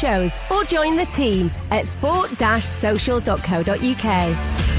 shows 0.00 0.38
or 0.50 0.64
join 0.64 0.96
the 0.96 1.06
team 1.06 1.50
at 1.70 1.86
sport-social.co.uk. 1.86 4.69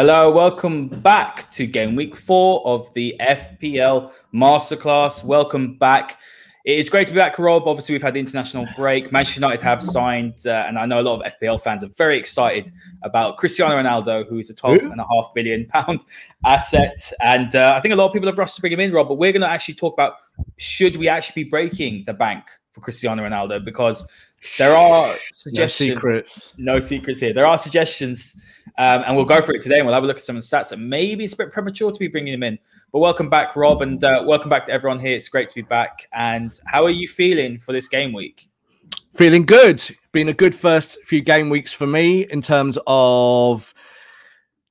Hello, 0.00 0.30
welcome 0.30 0.86
back 0.86 1.50
to 1.50 1.66
game 1.66 1.96
week 1.96 2.14
four 2.14 2.64
of 2.64 2.94
the 2.94 3.16
FPL 3.18 4.12
Masterclass. 4.32 5.24
Welcome 5.24 5.76
back. 5.76 6.20
It 6.64 6.78
is 6.78 6.88
great 6.88 7.08
to 7.08 7.12
be 7.12 7.18
back, 7.18 7.36
Rob. 7.36 7.66
Obviously, 7.66 7.96
we've 7.96 8.02
had 8.02 8.14
the 8.14 8.20
international 8.20 8.68
break. 8.76 9.10
Manchester 9.10 9.40
United 9.40 9.60
have 9.60 9.82
signed, 9.82 10.46
uh, 10.46 10.66
and 10.68 10.78
I 10.78 10.86
know 10.86 11.00
a 11.00 11.02
lot 11.02 11.20
of 11.20 11.32
FPL 11.32 11.60
fans 11.60 11.82
are 11.82 11.88
very 11.96 12.16
excited 12.16 12.72
about 13.02 13.38
Cristiano 13.38 13.74
Ronaldo, 13.74 14.24
who 14.28 14.38
is 14.38 14.50
a 14.50 14.54
twelve 14.54 14.78
and 14.78 15.00
a 15.00 15.04
half 15.10 15.34
billion 15.34 15.66
pound 15.66 16.04
asset. 16.46 17.10
And 17.20 17.56
uh, 17.56 17.74
I 17.76 17.80
think 17.80 17.92
a 17.92 17.96
lot 17.96 18.06
of 18.06 18.12
people 18.12 18.28
have 18.28 18.38
rushed 18.38 18.54
to 18.54 18.60
bring 18.60 18.74
him 18.74 18.78
in, 18.78 18.92
Rob. 18.92 19.08
But 19.08 19.16
we're 19.16 19.32
going 19.32 19.42
to 19.42 19.48
actually 19.48 19.74
talk 19.74 19.94
about 19.94 20.12
should 20.58 20.94
we 20.94 21.08
actually 21.08 21.42
be 21.42 21.50
breaking 21.50 22.04
the 22.06 22.14
bank 22.14 22.44
for 22.72 22.82
Cristiano 22.82 23.24
Ronaldo 23.24 23.64
because 23.64 24.08
there 24.58 24.74
are 24.74 25.14
suggestions. 25.32 25.88
No 25.88 25.94
secrets. 25.94 26.52
No 26.56 26.80
secrets 26.80 27.20
here. 27.20 27.32
There 27.32 27.46
are 27.46 27.58
suggestions 27.58 28.40
um, 28.76 29.02
and 29.06 29.16
we'll 29.16 29.24
go 29.24 29.42
for 29.42 29.52
it 29.52 29.62
today 29.62 29.78
and 29.78 29.86
we'll 29.86 29.94
have 29.94 30.04
a 30.04 30.06
look 30.06 30.18
at 30.18 30.22
some 30.22 30.36
of 30.36 30.42
the 30.42 30.56
stats. 30.56 30.72
And 30.72 30.88
maybe 30.88 31.24
it's 31.24 31.34
a 31.34 31.36
bit 31.36 31.52
premature 31.52 31.90
to 31.90 31.98
be 31.98 32.08
bringing 32.08 32.34
him 32.34 32.42
in. 32.42 32.58
But 32.92 33.00
welcome 33.00 33.28
back, 33.28 33.56
Rob, 33.56 33.82
and 33.82 34.02
uh, 34.02 34.24
welcome 34.26 34.50
back 34.50 34.66
to 34.66 34.72
everyone 34.72 34.98
here. 34.98 35.16
It's 35.16 35.28
great 35.28 35.48
to 35.48 35.54
be 35.54 35.62
back. 35.62 36.08
And 36.12 36.58
how 36.66 36.84
are 36.84 36.90
you 36.90 37.08
feeling 37.08 37.58
for 37.58 37.72
this 37.72 37.88
game 37.88 38.12
week? 38.12 38.48
Feeling 39.14 39.44
good. 39.44 39.84
Been 40.12 40.28
a 40.28 40.32
good 40.32 40.54
first 40.54 40.98
few 41.04 41.20
game 41.20 41.50
weeks 41.50 41.72
for 41.72 41.86
me 41.86 42.22
in 42.30 42.40
terms 42.40 42.78
of 42.86 43.74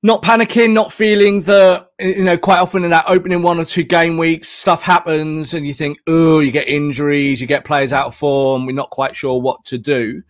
not 0.03 0.21
panicking, 0.21 0.73
not 0.73 0.93
feeling 0.93 1.41
that, 1.41 1.91
you 1.99 2.23
know, 2.23 2.37
quite 2.37 2.59
often 2.59 2.83
in 2.83 2.91
that 2.91 3.05
opening 3.07 3.41
one 3.41 3.59
or 3.59 3.65
two 3.65 3.83
game 3.83 4.17
weeks, 4.17 4.47
stuff 4.47 4.81
happens 4.81 5.53
and 5.53 5.65
you 5.65 5.73
think, 5.73 5.97
oh, 6.07 6.39
you 6.39 6.51
get 6.51 6.67
injuries, 6.67 7.41
you 7.41 7.47
get 7.47 7.65
players 7.65 7.91
out 7.91 8.07
of 8.07 8.15
form, 8.15 8.65
we're 8.65 8.73
not 8.73 8.91
quite 8.91 9.15
sure 9.15 9.41
what 9.41 9.65
to 9.65 9.77
do. 9.77 10.21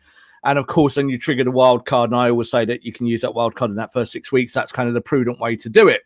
And 0.43 0.57
of 0.57 0.67
course, 0.67 0.95
then 0.95 1.09
you 1.09 1.17
trigger 1.17 1.43
the 1.43 1.51
wild 1.51 1.85
card. 1.85 2.11
And 2.11 2.19
I 2.19 2.29
always 2.29 2.49
say 2.49 2.63
that 2.63 2.83
you 2.83 2.93
can 2.93 3.07
use 3.07 3.21
that 3.21 3.33
wild 3.33 3.55
card 3.55 3.71
in 3.71 3.77
that 3.77 3.91
first 3.91 4.13
six 4.13 4.31
weeks. 4.31 4.53
That's 4.53 4.71
kind 4.71 4.87
of 4.87 4.93
the 4.93 5.01
prudent 5.01 5.39
way 5.39 5.57
to 5.57 5.69
do 5.69 5.89
it. 5.89 6.03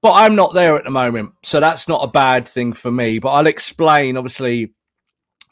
But 0.00 0.14
I'm 0.14 0.34
not 0.34 0.52
there 0.52 0.74
at 0.74 0.82
the 0.82 0.90
moment. 0.90 1.34
So 1.44 1.60
that's 1.60 1.86
not 1.86 2.02
a 2.02 2.08
bad 2.08 2.48
thing 2.48 2.72
for 2.72 2.90
me. 2.90 3.20
But 3.20 3.28
I'll 3.28 3.46
explain, 3.46 4.16
obviously, 4.16 4.72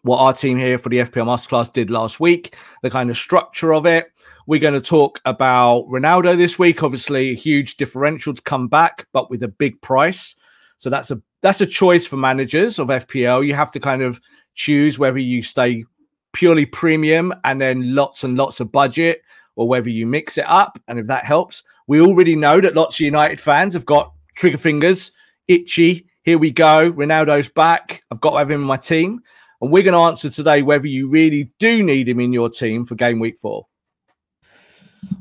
what 0.02 0.18
our 0.18 0.32
team 0.32 0.56
here 0.56 0.78
for 0.78 0.88
the 0.88 0.98
FPL 0.98 1.26
Masterclass 1.26 1.72
did 1.72 1.90
last 1.90 2.20
week, 2.20 2.56
the 2.82 2.90
kind 2.90 3.10
of 3.10 3.16
structure 3.16 3.74
of 3.74 3.86
it. 3.86 4.10
We're 4.46 4.60
going 4.60 4.74
to 4.74 4.80
talk 4.80 5.20
about 5.24 5.84
Ronaldo 5.86 6.36
this 6.36 6.58
week. 6.58 6.82
Obviously, 6.82 7.30
a 7.30 7.34
huge 7.34 7.76
differential 7.76 8.34
to 8.34 8.42
come 8.42 8.68
back, 8.68 9.06
but 9.12 9.30
with 9.30 9.42
a 9.42 9.48
big 9.48 9.80
price. 9.82 10.34
So 10.78 10.88
that's 10.88 11.10
a 11.10 11.20
that's 11.42 11.60
a 11.60 11.66
choice 11.66 12.06
for 12.06 12.16
managers 12.16 12.78
of 12.78 12.88
FPL. 12.88 13.46
You 13.46 13.54
have 13.54 13.70
to 13.72 13.80
kind 13.80 14.02
of 14.02 14.20
choose 14.54 14.98
whether 14.98 15.18
you 15.18 15.42
stay 15.42 15.84
purely 16.32 16.66
premium 16.66 17.32
and 17.44 17.60
then 17.60 17.94
lots 17.94 18.24
and 18.24 18.36
lots 18.36 18.60
of 18.60 18.72
budget, 18.72 19.22
or 19.56 19.68
whether 19.68 19.90
you 19.90 20.06
mix 20.06 20.38
it 20.38 20.46
up. 20.48 20.80
And 20.88 20.98
if 20.98 21.06
that 21.06 21.24
helps, 21.24 21.62
we 21.86 22.00
already 22.00 22.36
know 22.36 22.60
that 22.60 22.74
lots 22.74 22.96
of 22.96 23.00
United 23.00 23.40
fans 23.40 23.74
have 23.74 23.86
got 23.86 24.12
trigger 24.36 24.58
fingers, 24.58 25.12
itchy. 25.48 26.06
Here 26.22 26.38
we 26.38 26.50
go. 26.50 26.92
Ronaldo's 26.92 27.48
back. 27.48 28.02
I've 28.10 28.20
got 28.20 28.32
to 28.32 28.38
have 28.38 28.50
him 28.50 28.60
in 28.60 28.66
my 28.66 28.76
team. 28.76 29.20
And 29.60 29.70
we're 29.70 29.82
going 29.82 29.94
to 29.94 30.00
answer 30.00 30.30
today 30.30 30.62
whether 30.62 30.86
you 30.86 31.08
really 31.08 31.52
do 31.58 31.82
need 31.82 32.08
him 32.08 32.20
in 32.20 32.32
your 32.32 32.48
team 32.48 32.84
for 32.84 32.94
game 32.94 33.20
week 33.20 33.38
four. 33.38 33.66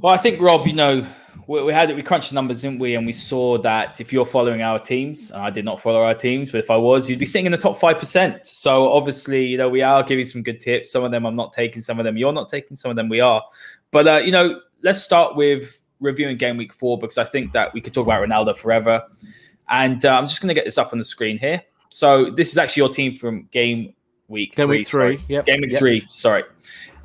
Well, 0.01 0.13
I 0.13 0.17
think, 0.17 0.41
Rob, 0.41 0.65
you 0.65 0.73
know, 0.73 1.05
we, 1.47 1.63
we 1.63 1.73
had 1.73 1.89
it, 1.89 1.95
we 1.95 2.03
crunched 2.03 2.29
the 2.29 2.35
numbers, 2.35 2.61
didn't 2.61 2.79
we? 2.79 2.95
And 2.95 3.05
we 3.05 3.11
saw 3.11 3.57
that 3.57 3.99
if 3.99 4.13
you're 4.13 4.25
following 4.25 4.61
our 4.61 4.79
teams, 4.79 5.31
and 5.31 5.41
I 5.41 5.49
did 5.49 5.65
not 5.65 5.81
follow 5.81 6.03
our 6.03 6.13
teams, 6.13 6.51
but 6.51 6.59
if 6.59 6.69
I 6.69 6.77
was, 6.77 7.09
you'd 7.09 7.19
be 7.19 7.25
sitting 7.25 7.47
in 7.47 7.51
the 7.51 7.57
top 7.57 7.79
5%. 7.79 8.45
So 8.45 8.91
obviously, 8.93 9.45
you 9.45 9.57
know, 9.57 9.67
we 9.67 9.81
are 9.81 10.03
giving 10.03 10.25
some 10.25 10.43
good 10.43 10.61
tips. 10.61 10.91
Some 10.91 11.03
of 11.03 11.11
them 11.11 11.25
I'm 11.25 11.35
not 11.35 11.51
taking, 11.51 11.81
some 11.81 11.99
of 11.99 12.05
them 12.05 12.17
you're 12.17 12.31
not 12.31 12.49
taking, 12.49 12.77
some 12.77 12.91
of 12.91 12.95
them 12.95 13.09
we 13.09 13.19
are. 13.19 13.43
But, 13.91 14.07
uh, 14.07 14.17
you 14.17 14.31
know, 14.31 14.61
let's 14.83 15.01
start 15.01 15.35
with 15.35 15.83
reviewing 15.99 16.37
game 16.37 16.55
week 16.55 16.71
four 16.71 16.97
because 16.97 17.17
I 17.17 17.25
think 17.25 17.51
that 17.53 17.73
we 17.73 17.81
could 17.81 17.93
talk 17.93 18.05
about 18.05 18.25
Ronaldo 18.25 18.55
forever. 18.55 19.03
And 19.67 20.03
uh, 20.05 20.17
I'm 20.17 20.27
just 20.27 20.41
going 20.41 20.47
to 20.47 20.53
get 20.53 20.65
this 20.65 20.77
up 20.77 20.93
on 20.93 20.97
the 20.97 21.05
screen 21.05 21.37
here. 21.37 21.61
So 21.89 22.29
this 22.29 22.51
is 22.51 22.57
actually 22.57 22.81
your 22.81 22.93
team 22.93 23.15
from 23.15 23.47
game 23.51 23.93
week 24.29 24.55
game 24.55 24.67
three. 24.67 24.77
week 24.77 24.87
three. 24.87 25.23
Yep. 25.27 25.45
Game 25.45 25.61
week 25.61 25.71
yep. 25.71 25.79
three. 25.79 26.05
Sorry. 26.09 26.43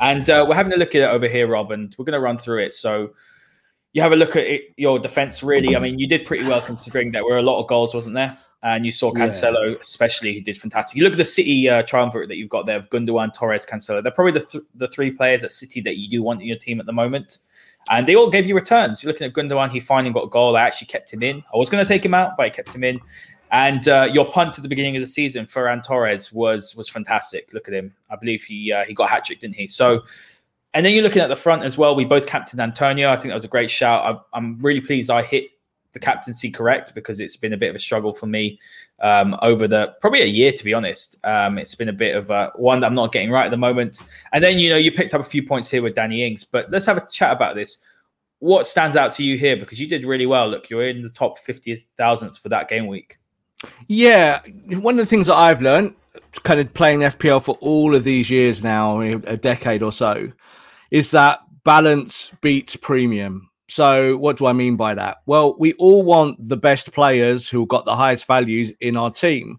And 0.00 0.28
uh, 0.28 0.44
we're 0.48 0.54
having 0.54 0.72
a 0.72 0.76
look 0.76 0.94
at 0.94 1.02
it 1.02 1.08
over 1.08 1.26
here, 1.26 1.46
Rob, 1.46 1.72
and 1.72 1.94
we're 1.98 2.04
going 2.04 2.14
to 2.14 2.20
run 2.20 2.38
through 2.38 2.62
it. 2.64 2.72
So 2.72 3.14
you 3.92 4.02
have 4.02 4.12
a 4.12 4.16
look 4.16 4.36
at 4.36 4.44
it, 4.44 4.62
your 4.76 4.98
defense. 4.98 5.42
Really, 5.42 5.76
I 5.76 5.78
mean, 5.78 5.98
you 5.98 6.06
did 6.06 6.26
pretty 6.26 6.44
well 6.44 6.60
considering 6.60 7.12
there 7.12 7.24
were 7.24 7.38
a 7.38 7.42
lot 7.42 7.60
of 7.60 7.68
goals, 7.68 7.94
wasn't 7.94 8.14
there? 8.14 8.36
And 8.62 8.86
you 8.86 8.92
saw 8.92 9.12
Cancelo, 9.12 9.72
yeah. 9.72 9.76
especially, 9.80 10.32
he 10.32 10.40
did 10.40 10.56
fantastic. 10.56 10.96
You 10.96 11.04
look 11.04 11.12
at 11.12 11.18
the 11.18 11.24
City 11.24 11.68
uh, 11.68 11.82
triumvirate 11.82 12.28
that 12.28 12.36
you've 12.36 12.48
got 12.48 12.64
there 12.64 12.78
of 12.78 12.88
Gundogan, 12.88 13.34
Torres, 13.34 13.66
Cancelo. 13.66 14.02
They're 14.02 14.10
probably 14.10 14.40
the, 14.40 14.46
th- 14.46 14.64
the 14.74 14.88
three 14.88 15.10
players 15.10 15.44
at 15.44 15.52
City 15.52 15.82
that 15.82 15.98
you 15.98 16.08
do 16.08 16.22
want 16.22 16.40
in 16.40 16.48
your 16.48 16.56
team 16.56 16.80
at 16.80 16.86
the 16.86 16.92
moment. 16.92 17.38
And 17.90 18.08
they 18.08 18.16
all 18.16 18.30
gave 18.30 18.46
you 18.46 18.54
returns. 18.54 19.02
You're 19.02 19.12
looking 19.12 19.26
at 19.26 19.34
Gundogan, 19.34 19.70
he 19.70 19.80
finally 19.80 20.14
got 20.14 20.24
a 20.24 20.28
goal. 20.30 20.56
I 20.56 20.62
actually 20.62 20.86
kept 20.86 21.12
him 21.12 21.22
in. 21.22 21.44
I 21.52 21.58
was 21.58 21.68
going 21.68 21.84
to 21.84 21.88
take 21.88 22.02
him 22.02 22.14
out, 22.14 22.38
but 22.38 22.44
I 22.44 22.50
kept 22.50 22.74
him 22.74 22.84
in. 22.84 23.00
And 23.54 23.88
uh, 23.88 24.08
your 24.12 24.28
punt 24.28 24.58
at 24.58 24.62
the 24.62 24.68
beginning 24.68 24.96
of 24.96 25.00
the 25.00 25.06
season, 25.06 25.46
Ferran 25.46 25.80
Torres, 25.80 26.32
was 26.32 26.74
was 26.74 26.88
fantastic. 26.88 27.52
Look 27.52 27.68
at 27.68 27.74
him. 27.74 27.94
I 28.10 28.16
believe 28.16 28.42
he 28.42 28.72
uh, 28.72 28.84
he 28.84 28.94
got 28.94 29.08
hat 29.08 29.24
trick, 29.24 29.38
didn't 29.38 29.54
he? 29.54 29.68
So 29.68 30.02
and 30.74 30.84
then 30.84 30.92
you're 30.92 31.04
looking 31.04 31.22
at 31.22 31.28
the 31.28 31.36
front 31.36 31.62
as 31.62 31.78
well. 31.78 31.94
We 31.94 32.04
both 32.04 32.26
captained 32.26 32.60
Antonio. 32.60 33.10
I 33.10 33.14
think 33.14 33.28
that 33.28 33.36
was 33.36 33.44
a 33.44 33.48
great 33.48 33.70
shout. 33.70 34.26
i 34.32 34.36
am 34.36 34.58
really 34.60 34.80
pleased 34.80 35.08
I 35.08 35.22
hit 35.22 35.50
the 35.92 36.00
captaincy 36.00 36.50
correct 36.50 36.96
because 36.96 37.20
it's 37.20 37.36
been 37.36 37.52
a 37.52 37.56
bit 37.56 37.70
of 37.70 37.76
a 37.76 37.78
struggle 37.78 38.12
for 38.12 38.26
me 38.26 38.58
um, 38.98 39.38
over 39.40 39.68
the 39.68 39.94
probably 40.00 40.22
a 40.22 40.26
year, 40.26 40.50
to 40.50 40.64
be 40.64 40.74
honest. 40.74 41.16
Um, 41.24 41.56
it's 41.56 41.76
been 41.76 41.90
a 41.90 41.92
bit 41.92 42.16
of 42.16 42.30
a, 42.32 42.50
one 42.56 42.80
that 42.80 42.88
I'm 42.88 42.94
not 42.96 43.12
getting 43.12 43.30
right 43.30 43.44
at 43.44 43.52
the 43.52 43.56
moment. 43.56 44.02
And 44.32 44.42
then, 44.42 44.58
you 44.58 44.68
know, 44.68 44.76
you 44.76 44.90
picked 44.90 45.14
up 45.14 45.20
a 45.20 45.24
few 45.24 45.46
points 45.46 45.70
here 45.70 45.80
with 45.80 45.94
Danny 45.94 46.26
Ings, 46.26 46.42
but 46.42 46.72
let's 46.72 46.86
have 46.86 46.96
a 46.96 47.06
chat 47.06 47.30
about 47.30 47.54
this. 47.54 47.84
What 48.40 48.66
stands 48.66 48.96
out 48.96 49.12
to 49.12 49.22
you 49.22 49.38
here? 49.38 49.56
Because 49.56 49.80
you 49.80 49.86
did 49.86 50.04
really 50.04 50.26
well. 50.26 50.48
Look, 50.48 50.68
you're 50.70 50.88
in 50.88 51.02
the 51.02 51.08
top 51.08 51.38
50,000s 51.38 52.40
for 52.40 52.48
that 52.48 52.68
game 52.68 52.88
week. 52.88 53.18
Yeah. 53.88 54.40
One 54.68 54.98
of 54.98 55.04
the 55.04 55.10
things 55.10 55.26
that 55.26 55.36
I've 55.36 55.62
learned 55.62 55.94
kind 56.42 56.60
of 56.60 56.72
playing 56.74 57.00
FPL 57.00 57.42
for 57.42 57.56
all 57.60 57.94
of 57.94 58.04
these 58.04 58.30
years 58.30 58.62
now, 58.62 59.00
a 59.00 59.36
decade 59.36 59.82
or 59.82 59.92
so, 59.92 60.30
is 60.90 61.10
that 61.12 61.40
balance 61.64 62.30
beats 62.40 62.76
premium. 62.76 63.50
So, 63.68 64.16
what 64.18 64.36
do 64.36 64.46
I 64.46 64.52
mean 64.52 64.76
by 64.76 64.94
that? 64.94 65.18
Well, 65.26 65.56
we 65.58 65.72
all 65.74 66.04
want 66.04 66.36
the 66.38 66.56
best 66.56 66.92
players 66.92 67.48
who 67.48 67.66
got 67.66 67.84
the 67.84 67.96
highest 67.96 68.26
values 68.26 68.72
in 68.80 68.96
our 68.96 69.10
team, 69.10 69.58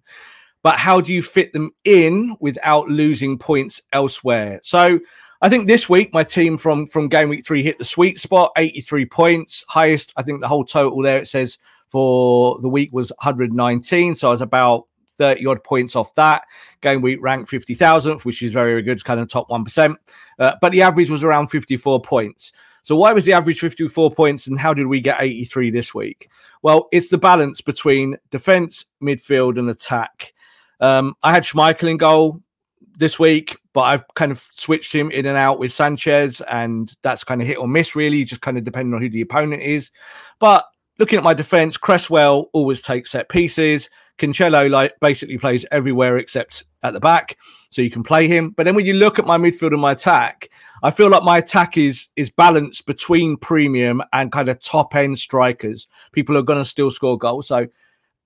but 0.62 0.76
how 0.76 1.02
do 1.02 1.12
you 1.12 1.24
fit 1.24 1.54
them 1.54 1.72
in 1.84 2.38
without 2.40 2.88
losing 2.88 3.38
points 3.38 3.82
elsewhere? 3.92 4.62
So, 4.64 5.00
I 5.42 5.50
think 5.50 5.68
this 5.68 5.90
week 5.90 6.14
my 6.14 6.24
team 6.24 6.58
from 6.58 6.88
from 6.88 7.10
game 7.10 7.30
week 7.30 7.46
three 7.46 7.64
hit 7.64 7.78
the 7.78 7.84
sweet 7.84 8.20
spot, 8.20 8.52
83 8.56 9.06
points, 9.08 9.66
highest. 9.68 10.14
I 10.16 10.22
think 10.22 10.40
the 10.40 10.48
whole 10.48 10.66
total 10.66 11.02
there 11.02 11.20
it 11.20 11.28
says 11.28 11.58
for 11.96 12.60
the 12.60 12.68
week 12.68 12.92
was 12.92 13.10
119. 13.22 14.16
So 14.16 14.28
I 14.28 14.32
was 14.32 14.42
about 14.42 14.84
30 15.12 15.46
odd 15.46 15.64
points 15.64 15.96
off 15.96 16.14
that. 16.16 16.44
Game 16.82 17.02
week 17.02 17.20
ranked 17.22 17.50
50,000th, 17.50 18.26
which 18.26 18.42
is 18.42 18.52
very, 18.52 18.72
very 18.72 18.82
good. 18.82 18.92
It's 18.92 19.02
kind 19.02 19.22
of 19.22 19.30
top 19.30 19.48
1%. 19.48 19.96
Uh, 20.38 20.56
but 20.60 20.74
the 20.74 20.82
average 20.82 21.10
was 21.10 21.24
around 21.24 21.48
54 21.48 22.02
points. 22.02 22.52
So 22.84 22.98
why 22.98 23.14
was 23.14 23.24
the 23.24 23.32
average 23.32 23.62
54 23.62 24.12
points 24.12 24.46
and 24.46 24.60
how 24.60 24.74
did 24.74 24.88
we 24.88 25.00
get 25.00 25.22
83 25.22 25.70
this 25.70 25.94
week? 25.94 26.30
Well, 26.64 26.90
it's 26.92 27.08
the 27.08 27.18
balance 27.18 27.62
between 27.62 28.18
defense, 28.30 28.84
midfield, 29.02 29.58
and 29.58 29.70
attack. 29.70 30.34
Um, 30.82 31.16
I 31.24 31.32
had 31.32 31.44
Schmeichel 31.44 31.92
in 31.92 31.96
goal 31.96 32.42
this 32.98 33.18
week, 33.18 33.58
but 33.72 33.84
I've 33.84 34.04
kind 34.16 34.34
of 34.34 34.46
switched 34.52 34.94
him 34.94 35.12
in 35.12 35.28
and 35.28 35.38
out 35.38 35.60
with 35.60 35.72
Sanchez, 35.72 36.42
and 36.42 36.94
that's 37.04 37.24
kind 37.24 37.42
of 37.42 37.48
hit 37.48 37.58
or 37.58 37.70
miss, 37.70 37.96
really, 37.96 38.26
just 38.26 38.42
kind 38.42 38.58
of 38.58 38.66
depending 38.66 38.94
on 38.94 39.02
who 39.02 39.10
the 39.10 39.22
opponent 39.22 39.62
is. 39.62 39.92
But 40.40 40.66
looking 41.00 41.18
at 41.18 41.24
my 41.24 41.34
defense, 41.34 41.78
Cresswell 41.78 42.50
always 42.54 42.82
takes 42.82 43.12
set 43.12 43.30
pieces. 43.30 43.90
Cancelo 44.18 44.70
like 44.70 44.94
basically 45.02 45.38
plays 45.38 45.66
everywhere 45.72 46.18
except 46.18 46.64
at 46.84 46.94
the 46.94 47.02
back, 47.02 47.38
so 47.70 47.82
you 47.82 47.92
can 47.92 48.04
play 48.04 48.28
him. 48.28 48.52
But 48.52 48.64
then 48.64 48.76
when 48.76 48.86
you 48.86 48.94
look 48.94 49.20
at 49.20 49.26
my 49.26 49.38
midfield 49.38 49.74
and 49.74 49.82
my 49.82 49.92
attack, 49.92 50.50
I 50.84 50.92
feel 50.92 51.10
like 51.10 51.24
my 51.24 51.40
attack 51.40 51.78
is 51.78 52.08
is 52.16 52.30
balanced 52.30 52.86
between 52.86 53.36
premium 53.36 54.02
and 54.14 54.32
kind 54.32 54.48
of 54.48 54.62
top 54.62 54.96
end 54.96 55.18
strikers. 55.18 55.88
People 56.14 56.38
are 56.38 56.44
going 56.44 56.60
to 56.60 56.66
still 56.66 56.92
score 56.92 57.18
goals. 57.18 57.48
So 57.48 57.68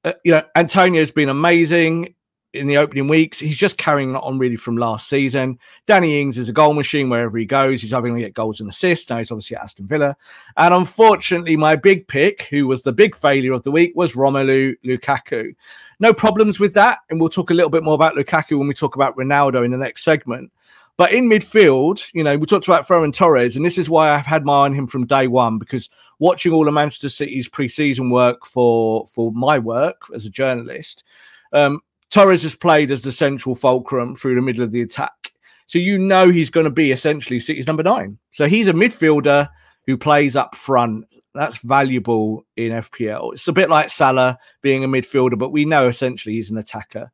uh, 0.03 0.13
you 0.23 0.31
know, 0.31 0.43
Antonio's 0.55 1.11
been 1.11 1.29
amazing. 1.29 2.13
In 2.53 2.67
the 2.67 2.77
opening 2.77 3.07
weeks. 3.07 3.39
He's 3.39 3.57
just 3.57 3.77
carrying 3.77 4.15
on 4.15 4.39
really 4.39 4.55
from 4.55 4.77
last 4.77 5.07
season. 5.07 5.59
Danny 5.85 6.19
Ings 6.19 6.37
is 6.37 6.49
a 6.49 6.53
goal 6.53 6.73
machine 6.73 7.09
wherever 7.09 7.37
he 7.37 7.45
goes. 7.45 7.81
He's 7.81 7.91
having 7.91 8.15
to 8.15 8.21
get 8.21 8.33
goals 8.33 8.59
and 8.59 8.69
assists. 8.69 9.09
Now 9.09 9.17
he's 9.17 9.31
obviously 9.31 9.57
at 9.57 9.63
Aston 9.63 9.87
Villa. 9.87 10.15
And 10.57 10.73
unfortunately, 10.73 11.55
my 11.55 11.75
big 11.75 12.07
pick, 12.07 12.43
who 12.43 12.67
was 12.67 12.83
the 12.83 12.93
big 12.93 13.15
failure 13.15 13.53
of 13.53 13.63
the 13.63 13.71
week, 13.71 13.93
was 13.95 14.13
Romelu 14.13 14.75
Lukaku. 14.83 15.53
No 15.99 16.13
problems 16.13 16.59
with 16.59 16.73
that. 16.73 16.99
And 17.09 17.19
we'll 17.19 17.29
talk 17.29 17.51
a 17.51 17.53
little 17.53 17.69
bit 17.69 17.83
more 17.83 17.95
about 17.95 18.15
Lukaku 18.15 18.57
when 18.57 18.67
we 18.67 18.73
talk 18.73 18.95
about 18.95 19.15
Ronaldo 19.15 19.63
in 19.63 19.71
the 19.71 19.77
next 19.77 20.03
segment. 20.03 20.51
But 20.99 21.13
in 21.13 21.29
midfield, 21.29 22.09
you 22.13 22.25
know, 22.25 22.37
we 22.37 22.45
talked 22.45 22.67
about 22.67 22.85
Ferran 22.85 23.15
Torres, 23.15 23.55
and 23.55 23.65
this 23.65 23.77
is 23.77 23.89
why 23.89 24.09
I've 24.11 24.25
had 24.25 24.43
my 24.43 24.51
eye 24.51 24.65
on 24.65 24.73
him 24.73 24.85
from 24.85 25.05
day 25.05 25.27
one 25.27 25.57
because 25.57 25.89
watching 26.19 26.51
all 26.51 26.67
of 26.67 26.73
Manchester 26.73 27.07
City's 27.07 27.47
pre-season 27.47 28.09
work 28.09 28.45
for 28.45 29.07
for 29.07 29.31
my 29.31 29.57
work 29.59 30.01
as 30.13 30.25
a 30.25 30.29
journalist, 30.29 31.05
um, 31.53 31.79
Torres 32.09 32.43
has 32.43 32.55
played 32.55 32.91
as 32.91 33.03
the 33.03 33.11
central 33.11 33.55
fulcrum 33.55 34.15
through 34.15 34.35
the 34.35 34.41
middle 34.41 34.63
of 34.63 34.71
the 34.71 34.81
attack. 34.81 35.31
So 35.65 35.77
you 35.77 35.99
know 35.99 36.29
he's 36.29 36.49
going 36.49 36.63
to 36.63 36.71
be 36.71 36.91
essentially 36.91 37.39
City's 37.39 37.67
number 37.67 37.83
nine. 37.83 38.17
So 38.31 38.47
he's 38.47 38.67
a 38.67 38.73
midfielder 38.73 39.47
who 39.85 39.97
plays 39.97 40.35
up 40.35 40.55
front. 40.55 41.05
That's 41.35 41.59
valuable 41.59 42.43
in 42.57 42.71
FPL. 42.71 43.33
It's 43.33 43.47
a 43.47 43.53
bit 43.53 43.69
like 43.69 43.91
Salah 43.91 44.37
being 44.61 44.83
a 44.83 44.87
midfielder, 44.87 45.37
but 45.37 45.51
we 45.51 45.65
know 45.65 45.87
essentially 45.87 46.35
he's 46.35 46.49
an 46.49 46.57
attacker. 46.57 47.11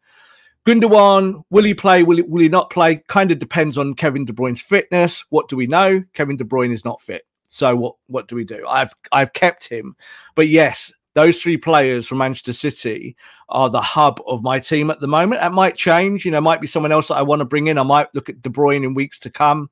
Gundogan, 0.66 1.44
will 1.50 1.64
he 1.64 1.74
play? 1.74 2.04
Will 2.04 2.18
he, 2.18 2.24
will 2.24 2.42
he 2.42 2.50
not 2.50 2.70
play? 2.70 3.04
Kind 3.08 3.30
of 3.32 3.40
depends 3.40 3.78
on 3.78 3.94
Kevin 3.94 4.26
De 4.26 4.34
Bruyne's 4.34 4.62
fitness. 4.62 5.26
What 5.30 5.50
do 5.50 5.58
we 5.58 5.68
know? 5.68 6.02
Kevin 6.14 6.38
De 6.38 6.44
Bruyne 6.44 6.72
is 6.72 6.86
not 6.86 7.02
fit. 7.02 7.24
So 7.46 7.76
what 7.76 7.96
what 8.08 8.28
do 8.28 8.36
we 8.36 8.44
do? 8.44 8.66
I've 8.68 8.94
I've 9.12 9.34
kept 9.34 9.70
him, 9.70 9.96
but 10.34 10.48
yes, 10.48 10.92
those 11.16 11.42
three 11.42 11.58
players 11.58 12.06
from 12.06 12.20
Manchester 12.20 12.54
City 12.54 13.16
are 13.50 13.70
the 13.70 13.82
hub 13.82 14.22
of 14.28 14.44
my 14.44 14.60
team 14.60 14.92
at 14.92 15.00
the 15.00 15.08
moment. 15.08 15.42
That 15.42 15.54
might 15.54 15.76
change. 15.76 16.26
You 16.26 16.32
know, 16.32 16.42
might 16.42 16.62
be 16.62 16.68
someone 16.68 16.92
else 16.92 17.08
that 17.08 17.16
I 17.16 17.22
want 17.24 17.40
to 17.40 17.46
bring 17.46 17.68
in. 17.68 17.78
I 17.78 17.84
might 17.84 18.14
look 18.14 18.30
at 18.30 18.42
De 18.42 18.50
Bruyne 18.50 18.84
in 18.84 18.94
weeks 18.94 19.18
to 19.20 19.30
come. 19.30 19.70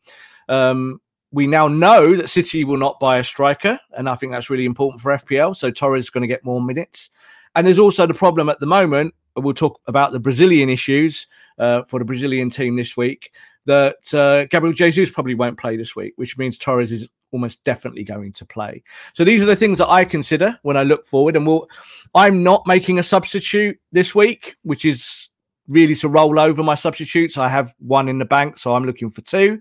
Um, 0.50 1.02
we 1.32 1.46
now 1.46 1.68
know 1.68 2.16
that 2.16 2.30
City 2.30 2.64
will 2.64 2.78
not 2.78 3.00
buy 3.00 3.18
a 3.18 3.24
striker, 3.24 3.80
and 3.98 4.08
I 4.08 4.16
think 4.16 4.32
that's 4.32 4.50
really 4.50 4.66
important 4.66 5.02
for 5.02 5.12
FPL. 5.12 5.56
So 5.56 5.70
Torres 5.70 6.06
is 6.06 6.10
going 6.10 6.22
to 6.22 6.28
get 6.28 6.46
more 6.46 6.62
minutes. 6.62 7.10
And 7.56 7.68
there's 7.68 7.80
also 7.80 8.08
the 8.08 8.14
problem 8.14 8.50
at 8.50 8.60
the 8.60 8.66
moment. 8.66 9.14
We'll 9.36 9.54
talk 9.54 9.82
about 9.88 10.12
the 10.12 10.20
Brazilian 10.20 10.70
issues 10.70 11.28
uh, 11.58 11.84
for 11.84 12.00
the 12.00 12.06
Brazilian 12.06 12.50
team 12.50 12.76
this 12.76 12.96
week. 12.96 13.32
That 13.66 14.14
uh, 14.14 14.46
Gabriel 14.46 14.74
Jesus 14.74 15.10
probably 15.10 15.36
won't 15.36 15.60
play 15.60 15.76
this 15.76 15.96
week, 15.96 16.14
which 16.18 16.38
means 16.38 16.58
Torres 16.58 16.92
is 16.92 17.10
almost 17.34 17.64
definitely 17.66 18.04
going 18.04 18.32
to 18.32 18.46
play. 18.46 18.82
So 19.14 19.26
these 19.26 19.44
are 19.44 19.48
the 19.48 19.56
things 19.56 19.80
that 19.80 19.90
I 19.90 20.06
consider 20.06 20.58
when 20.62 20.78
I 20.78 20.84
look 20.84 21.06
forward. 21.06 21.36
And 21.36 21.46
we'll, 21.46 21.68
I'm 22.16 22.44
not 22.44 22.66
making 22.66 23.00
a 23.00 23.04
substitute 23.04 23.78
this 23.92 24.16
week, 24.16 24.56
which 24.62 24.86
is 24.86 25.30
really 25.68 25.96
to 25.96 26.08
roll 26.08 26.40
over 26.40 26.64
my 26.64 26.76
substitutes. 26.76 27.38
I 27.38 27.50
have 27.50 27.74
one 27.80 28.08
in 28.08 28.20
the 28.20 28.26
bank, 28.26 28.58
so 28.58 28.74
I'm 28.74 28.86
looking 28.86 29.10
for 29.10 29.22
two. 29.22 29.60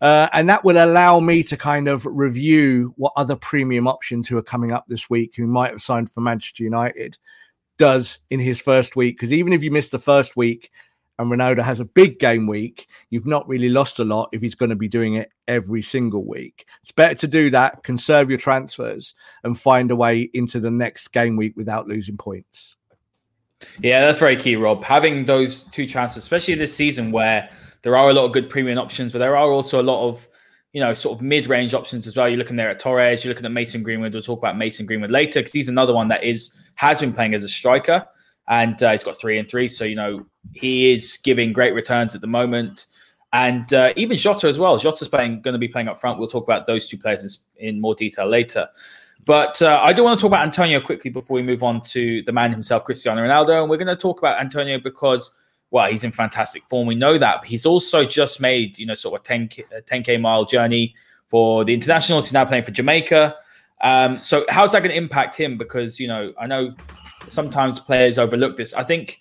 Uh, 0.00 0.28
and 0.32 0.48
that 0.48 0.64
will 0.64 0.82
allow 0.82 1.18
me 1.18 1.42
to 1.42 1.56
kind 1.56 1.88
of 1.88 2.06
review 2.06 2.94
what 2.96 3.12
other 3.16 3.34
premium 3.34 3.88
options 3.88 4.28
who 4.28 4.38
are 4.38 4.42
coming 4.42 4.70
up 4.72 4.84
this 4.86 5.10
week 5.10 5.34
who 5.36 5.46
might 5.46 5.72
have 5.72 5.82
signed 5.82 6.10
for 6.10 6.20
Manchester 6.20 6.62
United 6.62 7.18
does 7.78 8.18
in 8.30 8.38
his 8.38 8.60
first 8.60 8.94
week. 8.94 9.16
Because 9.16 9.32
even 9.32 9.52
if 9.52 9.62
you 9.62 9.70
miss 9.72 9.90
the 9.90 9.98
first 9.98 10.36
week, 10.36 10.70
and 11.18 11.30
Ronaldo 11.30 11.62
has 11.62 11.80
a 11.80 11.84
big 11.84 12.18
game 12.18 12.46
week, 12.46 12.88
you've 13.10 13.26
not 13.26 13.48
really 13.48 13.68
lost 13.68 13.98
a 13.98 14.04
lot 14.04 14.28
if 14.32 14.40
he's 14.40 14.54
going 14.54 14.70
to 14.70 14.76
be 14.76 14.88
doing 14.88 15.14
it 15.14 15.30
every 15.46 15.82
single 15.82 16.24
week. 16.24 16.66
It's 16.80 16.92
better 16.92 17.14
to 17.14 17.28
do 17.28 17.50
that, 17.50 17.82
conserve 17.82 18.28
your 18.28 18.38
transfers, 18.38 19.14
and 19.44 19.58
find 19.58 19.90
a 19.90 19.96
way 19.96 20.30
into 20.32 20.60
the 20.60 20.70
next 20.70 21.08
game 21.08 21.36
week 21.36 21.56
without 21.56 21.88
losing 21.88 22.16
points. 22.16 22.76
Yeah, 23.80 24.00
that's 24.00 24.18
very 24.18 24.36
key, 24.36 24.56
Rob. 24.56 24.84
Having 24.84 25.24
those 25.24 25.64
two 25.64 25.86
transfers, 25.86 26.22
especially 26.22 26.54
this 26.54 26.74
season 26.74 27.10
where 27.10 27.50
there 27.82 27.96
are 27.96 28.08
a 28.08 28.12
lot 28.12 28.24
of 28.24 28.32
good 28.32 28.48
premium 28.48 28.78
options, 28.78 29.10
but 29.10 29.18
there 29.18 29.36
are 29.36 29.50
also 29.50 29.80
a 29.80 29.82
lot 29.82 30.06
of 30.06 30.28
you 30.72 30.80
know, 30.80 30.92
sort 30.92 31.16
of 31.16 31.22
mid-range 31.22 31.72
options 31.72 32.06
as 32.06 32.14
well. 32.14 32.28
You're 32.28 32.38
looking 32.38 32.56
there 32.56 32.68
at 32.70 32.78
Torres. 32.78 33.24
You're 33.24 33.32
looking 33.32 33.46
at 33.46 33.52
Mason 33.52 33.82
Greenwood. 33.82 34.12
We'll 34.12 34.22
talk 34.22 34.38
about 34.38 34.58
Mason 34.58 34.84
Greenwood 34.84 35.10
later 35.10 35.40
because 35.40 35.52
he's 35.52 35.68
another 35.68 35.94
one 35.94 36.08
that 36.08 36.22
is 36.22 36.56
has 36.74 37.00
been 37.00 37.12
playing 37.12 37.34
as 37.34 37.42
a 37.42 37.48
striker 37.48 38.06
and 38.48 38.82
uh, 38.82 38.92
he's 38.92 39.04
got 39.04 39.18
three 39.18 39.38
and 39.38 39.48
three. 39.48 39.68
So 39.68 39.84
you 39.84 39.94
know 39.94 40.26
he 40.52 40.90
is 40.90 41.18
giving 41.22 41.52
great 41.52 41.74
returns 41.74 42.14
at 42.14 42.20
the 42.20 42.26
moment, 42.26 42.86
and 43.32 43.72
uh, 43.72 43.92
even 43.96 44.16
Jota 44.16 44.48
as 44.48 44.58
well. 44.58 44.76
Jota's 44.78 45.08
playing, 45.08 45.42
going 45.42 45.52
to 45.52 45.58
be 45.58 45.68
playing 45.68 45.88
up 45.88 46.00
front. 46.00 46.18
We'll 46.18 46.28
talk 46.28 46.44
about 46.44 46.66
those 46.66 46.88
two 46.88 46.98
players 46.98 47.46
in, 47.58 47.68
in 47.68 47.80
more 47.80 47.94
detail 47.94 48.26
later. 48.26 48.68
But 49.24 49.60
uh, 49.60 49.80
I 49.82 49.92
do 49.92 50.02
want 50.02 50.18
to 50.18 50.22
talk 50.22 50.30
about 50.30 50.46
Antonio 50.46 50.80
quickly 50.80 51.10
before 51.10 51.34
we 51.34 51.42
move 51.42 51.62
on 51.62 51.82
to 51.82 52.22
the 52.22 52.32
man 52.32 52.50
himself, 52.50 52.84
Cristiano 52.84 53.22
Ronaldo, 53.22 53.60
and 53.60 53.70
we're 53.70 53.76
going 53.76 53.88
to 53.88 53.96
talk 53.96 54.18
about 54.18 54.40
Antonio 54.40 54.78
because. 54.78 55.34
Well, 55.70 55.90
he's 55.90 56.02
in 56.02 56.12
fantastic 56.12 56.64
form. 56.64 56.86
We 56.86 56.94
know 56.94 57.18
that. 57.18 57.40
But 57.40 57.48
he's 57.48 57.66
also 57.66 58.02
just 58.02 58.40
made, 58.40 58.78
you 58.78 58.86
know, 58.86 58.94
sort 58.94 59.20
of 59.20 59.20
a 59.20 59.38
10K, 59.38 59.64
a 59.76 59.82
10K 59.82 60.18
mile 60.18 60.46
journey 60.46 60.94
for 61.28 61.62
the 61.62 61.74
internationals. 61.74 62.24
He's 62.24 62.32
now 62.32 62.46
playing 62.46 62.64
for 62.64 62.70
Jamaica. 62.70 63.36
Um, 63.80 64.20
so 64.20 64.44
how's 64.48 64.72
that 64.72 64.80
going 64.80 64.90
to 64.90 64.96
impact 64.96 65.36
him? 65.36 65.56
Because 65.56 66.00
you 66.00 66.08
know, 66.08 66.32
I 66.38 66.46
know 66.46 66.74
sometimes 67.28 67.78
players 67.80 68.18
overlook 68.18 68.56
this. 68.56 68.74
I 68.74 68.82
think 68.82 69.20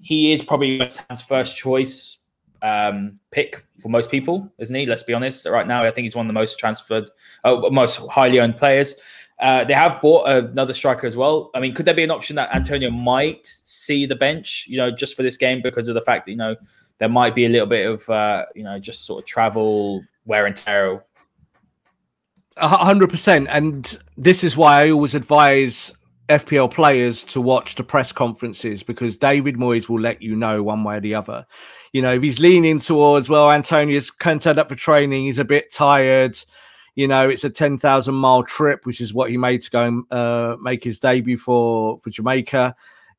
he 0.00 0.32
is 0.32 0.42
probably 0.42 0.78
West 0.78 1.02
Ham's 1.08 1.22
first 1.22 1.56
choice 1.56 2.18
um, 2.62 3.18
pick 3.30 3.62
for 3.80 3.88
most 3.88 4.10
people, 4.10 4.50
isn't 4.58 4.74
he? 4.74 4.86
Let's 4.86 5.02
be 5.02 5.14
honest. 5.14 5.46
Right 5.46 5.66
now, 5.66 5.84
I 5.84 5.90
think 5.90 6.04
he's 6.04 6.16
one 6.16 6.26
of 6.26 6.28
the 6.28 6.38
most 6.38 6.58
transferred, 6.58 7.10
uh, 7.44 7.60
most 7.70 7.96
highly 8.08 8.40
owned 8.40 8.56
players. 8.56 8.94
Uh, 9.38 9.62
they 9.64 9.74
have 9.74 10.00
bought 10.00 10.28
another 10.28 10.74
striker 10.74 11.06
as 11.06 11.16
well. 11.16 11.50
I 11.54 11.60
mean, 11.60 11.72
could 11.72 11.86
there 11.86 11.94
be 11.94 12.02
an 12.02 12.10
option 12.10 12.34
that 12.36 12.52
Antonio 12.54 12.90
might 12.90 13.46
see 13.62 14.04
the 14.04 14.16
bench, 14.16 14.66
you 14.68 14.76
know, 14.76 14.90
just 14.90 15.16
for 15.16 15.22
this 15.22 15.36
game 15.36 15.62
because 15.62 15.86
of 15.86 15.94
the 15.94 16.00
fact 16.00 16.24
that, 16.24 16.32
you 16.32 16.36
know, 16.36 16.56
there 16.98 17.08
might 17.08 17.36
be 17.36 17.46
a 17.46 17.48
little 17.48 17.66
bit 17.66 17.86
of, 17.86 18.08
uh, 18.10 18.46
you 18.56 18.64
know, 18.64 18.78
just 18.80 19.04
sort 19.04 19.22
of 19.22 19.26
travel 19.26 20.02
wear 20.26 20.46
and 20.46 20.56
tear? 20.56 21.04
hundred 22.56 23.08
percent. 23.08 23.46
And 23.50 23.96
this 24.16 24.42
is 24.42 24.56
why 24.56 24.82
I 24.82 24.90
always 24.90 25.14
advise 25.14 25.92
FPL 26.28 26.70
players 26.70 27.24
to 27.24 27.40
watch 27.40 27.74
the 27.74 27.82
press 27.82 28.12
conferences 28.12 28.82
because 28.82 29.16
David 29.16 29.56
Moyes 29.56 29.88
will 29.88 30.00
let 30.00 30.20
you 30.20 30.36
know 30.36 30.62
one 30.62 30.84
way 30.84 30.96
or 30.96 31.00
the 31.00 31.14
other. 31.14 31.46
You 31.92 32.02
know, 32.02 32.14
if 32.14 32.22
he's 32.22 32.38
leaning 32.38 32.80
towards, 32.80 33.28
well, 33.28 33.50
Antonio's 33.50 34.10
can't 34.10 34.42
turn 34.42 34.58
up 34.58 34.68
for 34.68 34.74
training, 34.74 35.24
he's 35.24 35.38
a 35.38 35.44
bit 35.44 35.72
tired. 35.72 36.38
You 36.94 37.08
know, 37.08 37.28
it's 37.28 37.44
a 37.44 37.50
10,000 37.50 38.14
mile 38.14 38.42
trip, 38.42 38.84
which 38.84 39.00
is 39.00 39.14
what 39.14 39.30
he 39.30 39.36
made 39.36 39.62
to 39.62 39.70
go 39.70 39.84
and 39.84 40.12
uh, 40.12 40.56
make 40.60 40.84
his 40.84 41.00
debut 41.00 41.38
for, 41.38 41.98
for 42.00 42.10
Jamaica. 42.10 42.74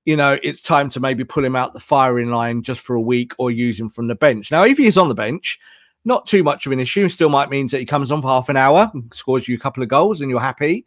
You 0.06 0.16
know, 0.16 0.38
it's 0.44 0.62
time 0.62 0.90
to 0.90 1.00
maybe 1.00 1.24
pull 1.24 1.44
him 1.44 1.56
out 1.56 1.74
the 1.74 1.80
firing 1.80 2.30
line 2.30 2.62
just 2.62 2.82
for 2.82 2.96
a 2.96 3.02
week 3.02 3.34
or 3.40 3.50
use 3.50 3.80
him 3.80 3.90
from 3.90 4.08
the 4.08 4.16
bench. 4.16 4.52
Now, 4.52 4.64
if 4.64 4.78
he 4.78 4.86
is 4.86 4.98
on 4.98 5.10
the 5.10 5.16
bench, 5.16 5.60
not 6.06 6.26
too 6.26 6.44
much 6.44 6.66
of 6.66 6.72
an 6.72 6.80
issue. 6.80 7.10
Still 7.10 7.30
might 7.30 7.50
means 7.50 7.72
that 7.72 7.80
he 7.80 7.86
comes 7.86 8.12
on 8.12 8.22
for 8.22 8.28
half 8.28 8.50
an 8.50 8.58
hour, 8.58 8.92
scores 9.14 9.48
you 9.48 9.56
a 9.56 9.60
couple 9.60 9.84
of 9.84 9.90
goals, 9.90 10.22
and 10.22 10.30
you're 10.30 10.40
happy. 10.40 10.86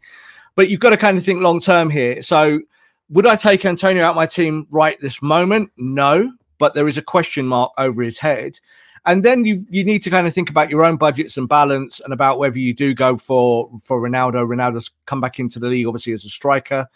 But 0.55 0.69
you've 0.69 0.79
got 0.79 0.91
to 0.91 0.97
kind 0.97 1.17
of 1.17 1.23
think 1.23 1.41
long 1.41 1.59
term 1.59 1.89
here. 1.89 2.21
So, 2.21 2.59
would 3.09 3.25
I 3.27 3.35
take 3.35 3.65
Antonio 3.65 4.03
out 4.03 4.15
my 4.15 4.25
team 4.25 4.67
right 4.69 4.99
this 4.99 5.21
moment? 5.21 5.71
No, 5.77 6.31
but 6.57 6.73
there 6.73 6.87
is 6.87 6.97
a 6.97 7.01
question 7.01 7.45
mark 7.45 7.71
over 7.77 8.01
his 8.01 8.19
head. 8.19 8.59
And 9.05 9.23
then 9.23 9.43
you 9.43 9.65
you 9.69 9.83
need 9.83 10.01
to 10.03 10.09
kind 10.09 10.27
of 10.27 10.33
think 10.33 10.49
about 10.49 10.69
your 10.69 10.85
own 10.85 10.95
budgets 10.95 11.35
and 11.35 11.49
balance, 11.49 11.99
and 11.99 12.13
about 12.13 12.39
whether 12.39 12.57
you 12.57 12.73
do 12.73 12.93
go 12.93 13.17
for 13.17 13.69
for 13.83 13.99
Ronaldo. 13.99 14.47
Ronaldo's 14.47 14.91
come 15.05 15.19
back 15.19 15.39
into 15.39 15.59
the 15.59 15.67
league, 15.67 15.87
obviously 15.87 16.13
as 16.13 16.23
a 16.23 16.29
striker. 16.29 16.87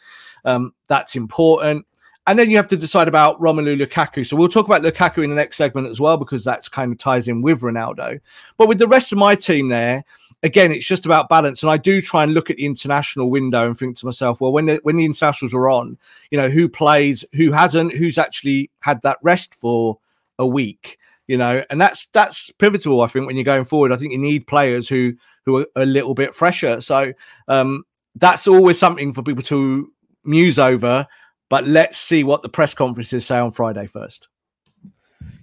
Um, 0.45 0.73
that's 0.87 1.15
important. 1.15 1.85
And 2.27 2.37
then 2.37 2.49
you 2.49 2.57
have 2.57 2.67
to 2.67 2.77
decide 2.77 3.07
about 3.07 3.39
Romelu 3.39 3.81
Lukaku. 3.81 4.27
So 4.27 4.35
we'll 4.35 4.49
talk 4.49 4.65
about 4.65 4.81
Lukaku 4.81 5.23
in 5.23 5.29
the 5.29 5.35
next 5.35 5.55
segment 5.55 5.87
as 5.87 6.01
well, 6.01 6.17
because 6.17 6.43
that's 6.43 6.67
kind 6.67 6.91
of 6.91 6.97
ties 6.97 7.29
in 7.29 7.41
with 7.41 7.61
Ronaldo. 7.61 8.19
But 8.57 8.67
with 8.67 8.79
the 8.79 8.87
rest 8.87 9.13
of 9.13 9.17
my 9.17 9.33
team 9.33 9.69
there, 9.69 10.03
again, 10.43 10.73
it's 10.73 10.85
just 10.85 11.05
about 11.05 11.29
balance. 11.29 11.63
And 11.63 11.69
I 11.69 11.77
do 11.77 12.01
try 12.01 12.23
and 12.23 12.33
look 12.33 12.49
at 12.49 12.57
the 12.57 12.65
international 12.65 13.29
window 13.29 13.65
and 13.65 13.77
think 13.77 13.97
to 13.97 14.05
myself, 14.05 14.41
well, 14.41 14.51
when 14.51 14.65
the, 14.65 14.79
when 14.83 14.97
the 14.97 15.05
internationals 15.05 15.53
are 15.53 15.69
on, 15.69 15.97
you 16.29 16.37
know, 16.37 16.49
who 16.49 16.67
plays, 16.67 17.23
who 17.33 17.53
hasn't, 17.53 17.93
who's 17.95 18.17
actually 18.17 18.69
had 18.81 19.01
that 19.03 19.19
rest 19.23 19.55
for 19.55 19.97
a 20.37 20.45
week, 20.45 20.99
you 21.27 21.37
know, 21.37 21.63
and 21.69 21.79
that's 21.79 22.07
that's 22.07 22.51
pivotal. 22.51 23.01
I 23.01 23.07
think 23.07 23.25
when 23.25 23.35
you're 23.35 23.43
going 23.43 23.65
forward, 23.65 23.91
I 23.91 23.95
think 23.95 24.11
you 24.11 24.17
need 24.17 24.47
players 24.47 24.87
who 24.87 25.13
who 25.45 25.59
are 25.59 25.67
a 25.75 25.85
little 25.85 26.13
bit 26.13 26.35
fresher. 26.35 26.81
So 26.81 27.13
um, 27.47 27.83
that's 28.15 28.47
always 28.47 28.77
something 28.77 29.13
for 29.13 29.23
people 29.23 29.43
to 29.43 29.91
muse 30.23 30.59
over. 30.59 31.07
But 31.49 31.65
let's 31.65 31.97
see 31.97 32.23
what 32.23 32.41
the 32.41 32.49
press 32.49 32.73
conferences 32.73 33.25
say 33.25 33.37
on 33.37 33.51
Friday 33.51 33.87
first. 33.87 34.27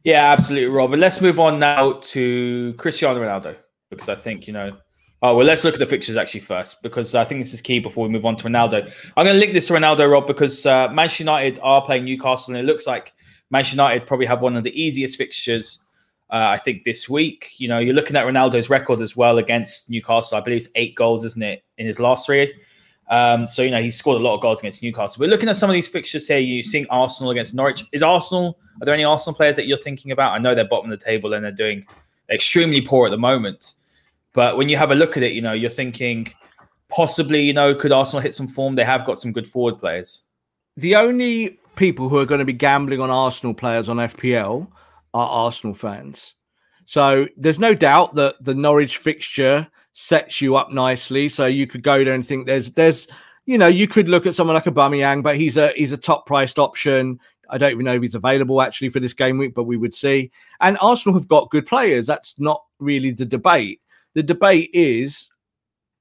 Yeah, 0.05 0.25
absolutely, 0.25 0.69
Robert. 0.69 0.99
Let's 0.99 1.21
move 1.21 1.41
on 1.41 1.59
now 1.59 1.95
to 1.95 2.75
Cristiano 2.77 3.21
Ronaldo 3.21 3.57
because 3.89 4.09
I 4.09 4.17
think 4.17 4.47
you 4.47 4.53
know 4.53 4.77
Oh 5.25 5.35
well, 5.35 5.47
let's 5.47 5.65
look 5.65 5.73
at 5.73 5.81
the 5.81 5.87
fixtures 5.87 6.19
actually 6.19 6.41
first 6.41 6.83
because 6.83 7.15
I 7.15 7.25
think 7.25 7.41
this 7.41 7.55
is 7.55 7.63
key 7.63 7.79
before 7.79 8.07
we 8.07 8.13
move 8.13 8.27
on 8.27 8.37
to 8.37 8.45
Ronaldo. 8.45 8.93
I'm 9.17 9.25
going 9.25 9.33
to 9.33 9.41
link 9.41 9.55
this 9.55 9.69
to 9.69 9.73
Ronaldo, 9.73 10.13
Rob, 10.13 10.27
because 10.27 10.67
uh, 10.67 10.89
Manchester 10.89 11.23
United 11.23 11.59
are 11.63 11.81
playing 11.81 12.05
Newcastle, 12.05 12.55
and 12.55 12.63
it 12.63 12.67
looks 12.67 12.87
like 12.87 13.15
Manchester 13.51 13.77
United 13.77 14.07
probably 14.07 14.27
have 14.27 14.43
one 14.43 14.55
of 14.55 14.65
the 14.65 14.79
easiest 14.79 15.17
fixtures. 15.17 15.83
Uh, 16.29 16.49
I 16.49 16.59
think 16.59 16.85
this 16.85 17.09
week. 17.09 17.53
You 17.57 17.69
know, 17.69 17.79
you're 17.79 17.95
looking 17.95 18.17
at 18.17 18.27
Ronaldo's 18.27 18.69
record 18.69 19.01
as 19.01 19.17
well 19.17 19.39
against 19.39 19.89
Newcastle. 19.89 20.37
I 20.37 20.43
believe 20.43 20.59
it's 20.59 20.69
eight 20.75 20.95
goals, 20.95 21.25
isn't 21.25 21.43
it, 21.43 21.65
in 21.79 21.87
his 21.87 21.99
last 21.99 22.27
three? 22.27 22.53
Um, 23.11 23.47
so 23.47 23.63
you 23.63 23.71
know 23.71 23.83
he 23.83 23.91
scored 23.91 24.21
a 24.21 24.25
lot 24.25 24.35
of 24.35 24.41
goals 24.41 24.61
against 24.61 24.83
Newcastle. 24.83 25.21
We're 25.21 25.31
looking 25.31 25.49
at 25.49 25.57
some 25.57 25.69
of 25.69 25.75
these 25.75 25.89
fixtures 25.89 26.27
here. 26.27 26.39
You 26.39 26.63
seeing 26.63 26.87
Arsenal 26.91 27.31
against 27.31 27.55
Norwich. 27.55 27.85
Is 27.93 28.03
Arsenal? 28.03 28.59
Are 28.81 28.85
there 28.85 28.95
any 28.95 29.05
Arsenal 29.05 29.35
players 29.35 29.57
that 29.57 29.67
you're 29.67 29.79
thinking 29.79 30.11
about? 30.11 30.33
I 30.33 30.39
know 30.39 30.55
they're 30.55 30.67
bottom 30.67 30.91
of 30.91 30.99
the 30.99 31.05
table 31.05 31.33
and 31.35 31.45
they're 31.45 31.53
doing 31.53 31.85
extremely 32.31 32.81
poor 32.81 33.07
at 33.07 33.11
the 33.11 33.19
moment. 33.19 33.75
But 34.33 34.57
when 34.57 34.69
you 34.69 34.77
have 34.77 34.91
a 34.91 34.95
look 34.95 35.17
at 35.17 35.23
it, 35.23 35.33
you 35.33 35.43
know 35.43 35.53
you're 35.53 35.71
thinking 35.71 36.29
possibly, 36.89 37.43
you 37.43 37.53
know, 37.53 37.75
could 37.75 37.93
Arsenal 37.93 38.23
hit 38.23 38.35
some 38.35 38.49
form? 38.49 38.75
They 38.75 38.85
have 38.85 39.05
got 39.05 39.19
some 39.19 39.33
good 39.33 39.49
forward 39.49 39.79
players. 39.79 40.23
The 40.77 40.97
only 40.97 41.59
people 41.77 42.09
who 42.09 42.19
are 42.19 42.27
going 42.27 42.41
to 42.41 42.45
be 42.45 42.53
gambling 42.53 43.01
on 43.01 43.11
Arsenal 43.11 43.55
players 43.55 43.89
on 43.89 43.97
FPL 43.97 44.69
are 45.13 45.29
Arsenal 45.29 45.75
fans. 45.75 46.35
So 46.87 47.29
there's 47.37 47.59
no 47.59 47.75
doubt 47.75 48.15
that 48.15 48.43
the 48.43 48.55
Norwich 48.55 48.99
fixture 48.99 49.67
sets 49.93 50.41
you 50.41 50.57
up 50.57 50.71
nicely. 50.71 51.29
So 51.29 51.47
you 51.47 51.67
could 51.67 51.83
go 51.83 52.05
there 52.05 52.15
and 52.15 52.27
think 52.27 52.47
there's 52.47 52.71
there's 52.73 53.07
you 53.47 53.59
know 53.59 53.67
you 53.67 53.89
could 53.89 54.09
look 54.09 54.27
at 54.27 54.35
someone 54.35 54.55
like 54.55 54.67
a 54.67 54.73
Aubameyang, 54.73 55.23
but 55.23 55.37
he's 55.37 55.57
a 55.57 55.73
he's 55.77 55.93
a 55.93 55.99
top 55.99 56.27
priced 56.27 56.59
option. 56.59 57.19
I 57.51 57.59
don't 57.59 57.73
even 57.73 57.85
know 57.85 57.95
if 57.95 58.03
he's 58.03 58.15
available 58.15 58.63
actually 58.63 58.89
for 58.89 59.01
this 59.01 59.15
game 59.15 59.39
week, 59.39 59.55
but 59.55 59.65
we 59.65 59.77
would 59.77 59.95
see. 59.95 60.31
And 60.61 60.79
Arsenal 60.81 61.19
have 61.19 61.29
got 61.29 61.51
good 61.51 61.67
players. 61.67 62.07
That's 62.07 62.39
not 62.39 62.63
really 62.81 63.11
the 63.11 63.27
debate. 63.27 63.81
The 64.15 64.23
debate 64.23 64.71
is 64.73 65.31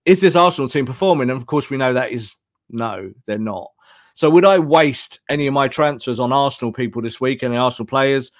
is 0.05 0.21
this 0.21 0.35
Arsenal 0.35 0.69
team 0.69 0.85
performing? 0.85 1.29
And 1.29 1.39
of 1.39 1.45
course, 1.45 1.69
we 1.69 1.77
know 1.77 1.93
that 1.93 2.11
is 2.11 2.35
no, 2.69 3.11
they're 3.25 3.37
not. 3.37 3.69
So 4.15 4.29
would 4.29 4.45
I 4.45 4.59
waste 4.59 5.19
any 5.29 5.47
of 5.47 5.53
my 5.53 5.67
transfers 5.67 6.19
on 6.19 6.31
Arsenal 6.31 6.71
people 6.71 7.01
this 7.01 7.19
week, 7.21 7.43
and 7.43 7.53
the 7.53 7.57
Arsenal 7.57 7.87
players? 7.87 8.31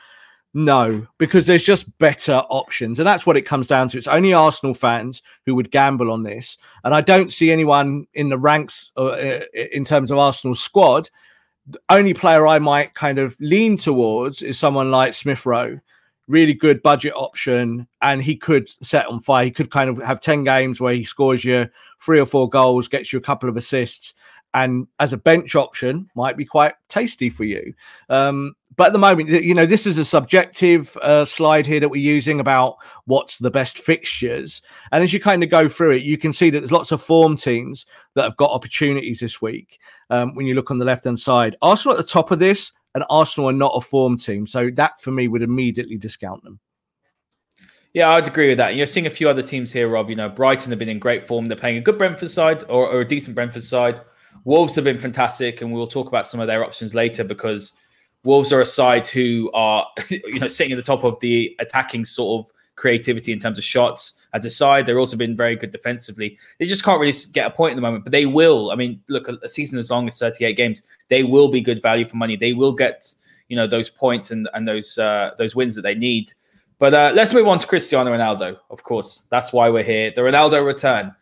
No, 0.56 1.08
because 1.18 1.48
there's 1.48 1.64
just 1.64 1.98
better 1.98 2.44
options. 2.50 3.00
And 3.00 3.08
that's 3.08 3.26
what 3.26 3.38
it 3.38 3.42
comes 3.42 3.68
down 3.68 3.90
to. 3.90 3.98
It's 3.98 4.08
only 4.08 4.34
Arsenal 4.34 4.76
fans 4.76 5.24
who 5.46 5.56
would 5.56 5.72
gamble 5.72 6.12
on 6.12 6.22
this. 6.22 6.60
And 6.84 6.94
I 6.94 7.02
don't 7.02 7.32
see 7.32 7.52
anyone 7.52 8.06
in 8.14 8.30
the 8.30 8.38
ranks 8.38 8.92
uh, 8.96 9.40
in 9.54 9.84
terms 9.84 10.12
of 10.12 10.20
Arsenal 10.20 10.54
squad. 10.54 11.10
The 11.66 11.82
only 11.90 12.14
player 12.14 12.46
I 12.46 12.60
might 12.60 12.94
kind 12.94 13.18
of 13.18 13.36
lean 13.40 13.78
towards 13.78 14.44
is 14.44 14.60
someone 14.60 14.92
like 14.92 15.16
Smith 15.16 15.44
Rowe. 15.46 15.80
Really 16.28 16.54
good 16.54 16.84
budget 16.84 17.14
option. 17.16 17.88
And 18.04 18.22
he 18.22 18.36
could 18.36 18.70
set 18.86 19.08
on 19.08 19.22
fire. 19.22 19.46
He 19.46 19.52
could 19.52 19.72
kind 19.72 19.90
of 19.90 19.98
have 20.04 20.20
10 20.20 20.44
games 20.44 20.80
where 20.80 20.94
he 20.94 21.04
scores 21.04 21.44
you 21.44 21.68
three 22.00 22.20
or 22.20 22.28
four 22.28 22.48
goals, 22.48 22.88
gets 22.88 23.12
you 23.12 23.18
a 23.18 23.24
couple 23.24 23.50
of 23.50 23.58
assists 23.58 24.14
and 24.54 24.88
as 25.00 25.14
a 25.14 25.18
bench 25.18 25.56
option 25.56 26.10
might 26.16 26.38
be 26.38 26.46
quite 26.46 26.74
tasty 26.88 27.30
for 27.30 27.44
you. 27.44 27.74
Um, 28.10 28.56
but 28.76 28.88
at 28.88 28.94
the 28.94 29.00
moment, 29.00 29.30
you 29.30 29.54
know, 29.54 29.66
this 29.66 29.86
is 29.86 29.98
a 29.98 30.06
subjective 30.06 30.98
uh, 30.98 31.26
slide 31.26 31.66
here 31.66 31.80
that 31.80 31.90
we're 31.90 32.02
using 32.02 32.40
about 32.40 32.78
what's 33.06 33.38
the 33.38 33.52
best 33.52 33.78
fixtures. 33.78 34.62
And 34.92 35.04
as 35.04 35.14
you 35.14 35.20
kind 35.20 35.44
of 35.44 35.50
go 35.50 35.70
through 35.70 35.92
it, 35.92 36.04
you 36.04 36.18
can 36.18 36.32
see 36.32 36.50
that 36.50 36.60
there's 36.60 36.72
lots 36.72 36.92
of 36.92 37.02
form 37.02 37.38
teams 37.38 37.86
that 38.16 38.24
have 38.24 38.38
got 38.38 38.52
opportunities 38.52 39.20
this 39.20 39.42
week. 39.42 39.80
Um, 40.10 40.34
when 40.36 40.48
you 40.48 40.56
look 40.56 40.72
on 40.72 40.80
the 40.80 40.86
left 40.86 41.04
hand 41.04 41.20
side, 41.20 41.56
Arsenal 41.62 41.98
at 41.98 42.04
the 42.04 42.12
top 42.12 42.32
of 42.32 42.40
this, 42.40 42.72
and 42.96 43.04
Arsenal 43.10 43.50
are 43.50 43.54
not 43.54 43.74
a 43.76 43.82
form 43.82 44.18
team. 44.18 44.48
So 44.48 44.70
that 44.72 45.00
for 45.02 45.12
me 45.12 45.28
would 45.28 45.42
immediately 45.42 45.98
discount 45.98 46.44
them. 46.44 46.60
Yeah, 47.94 48.10
I'd 48.10 48.28
agree 48.28 48.48
with 48.48 48.58
that. 48.58 48.76
You're 48.76 48.88
seeing 48.88 49.06
a 49.06 49.12
few 49.12 49.30
other 49.30 49.44
teams 49.44 49.72
here, 49.72 49.88
Rob. 49.88 50.10
You 50.10 50.16
know, 50.16 50.28
Brighton 50.30 50.72
have 50.72 50.80
been 50.80 50.90
in 50.90 50.98
great 50.98 51.28
form. 51.28 51.48
They're 51.48 51.58
playing 51.58 51.78
a 51.78 51.82
good 51.82 52.00
Brentford 52.00 52.32
side 52.32 52.64
or, 52.64 52.90
or 52.90 53.02
a 53.02 53.08
decent 53.08 53.36
Brentford 53.36 53.64
side. 53.64 54.02
Wolves 54.44 54.76
have 54.76 54.84
been 54.84 55.00
fantastic, 55.00 55.62
and 55.62 55.72
we'll 55.72 55.88
talk 55.88 56.08
about 56.08 56.28
some 56.28 56.40
of 56.40 56.48
their 56.48 56.64
options 56.64 56.94
later 56.94 57.24
because 57.24 57.78
Wolves 58.24 58.54
are 58.54 58.62
a 58.62 58.66
side 58.66 59.08
who 59.08 59.52
are, 59.54 59.86
you 60.10 60.40
know, 60.40 60.48
sitting 60.48 60.72
at 60.72 60.76
the 60.78 60.82
top 60.82 61.04
of 61.04 61.20
the 61.20 61.56
attacking 61.60 62.06
sort 62.06 62.46
of 62.46 62.54
creativity 62.76 63.32
in 63.32 63.40
terms 63.40 63.58
of 63.58 63.64
shots 63.64 64.22
as 64.34 64.46
a 64.46 64.50
side. 64.50 64.86
They're 64.86 65.00
also 65.00 65.18
been 65.18 65.36
very 65.36 65.56
good 65.56 65.72
defensively. 65.72 66.38
They 66.60 66.66
just 66.66 66.84
can't 66.84 67.00
really 67.00 67.14
get 67.34 67.48
a 67.48 67.52
point 67.52 67.74
at 67.74 67.76
the 67.76 67.82
moment, 67.82 68.04
but 68.04 68.12
they 68.12 68.26
will. 68.26 68.72
I 68.72 68.76
mean, 68.76 69.02
look, 69.08 69.28
a 69.28 69.50
season 69.50 69.80
as 69.80 69.90
long 69.90 70.08
as 70.08 70.18
38 70.20 70.56
games, 70.56 70.84
they 71.10 71.24
will 71.24 71.50
be 71.50 71.62
good 71.62 71.82
value 71.82 72.08
for 72.08 72.18
money. 72.18 72.36
They 72.36 72.54
will 72.54 72.74
get, 72.74 73.14
you 73.48 73.56
know, 73.56 73.68
those 73.68 73.90
points 73.90 74.32
and 74.32 74.50
and 74.54 74.68
those 74.68 74.98
uh, 74.98 75.32
those 75.38 75.56
wins 75.56 75.76
that 75.76 75.82
they 75.84 75.96
need. 75.96 76.34
But 76.80 76.94
uh, 76.94 77.12
let's 77.14 77.34
move 77.34 77.48
on 77.48 77.60
to 77.60 77.68
Cristiano 77.68 78.12
Ronaldo. 78.12 78.58
Of 78.70 78.84
course, 78.84 79.26
that's 79.30 79.54
why 79.54 79.70
we're 79.70 79.84
here. 79.84 80.12
The 80.16 80.22
Ronaldo 80.22 80.66
return. 80.66 81.16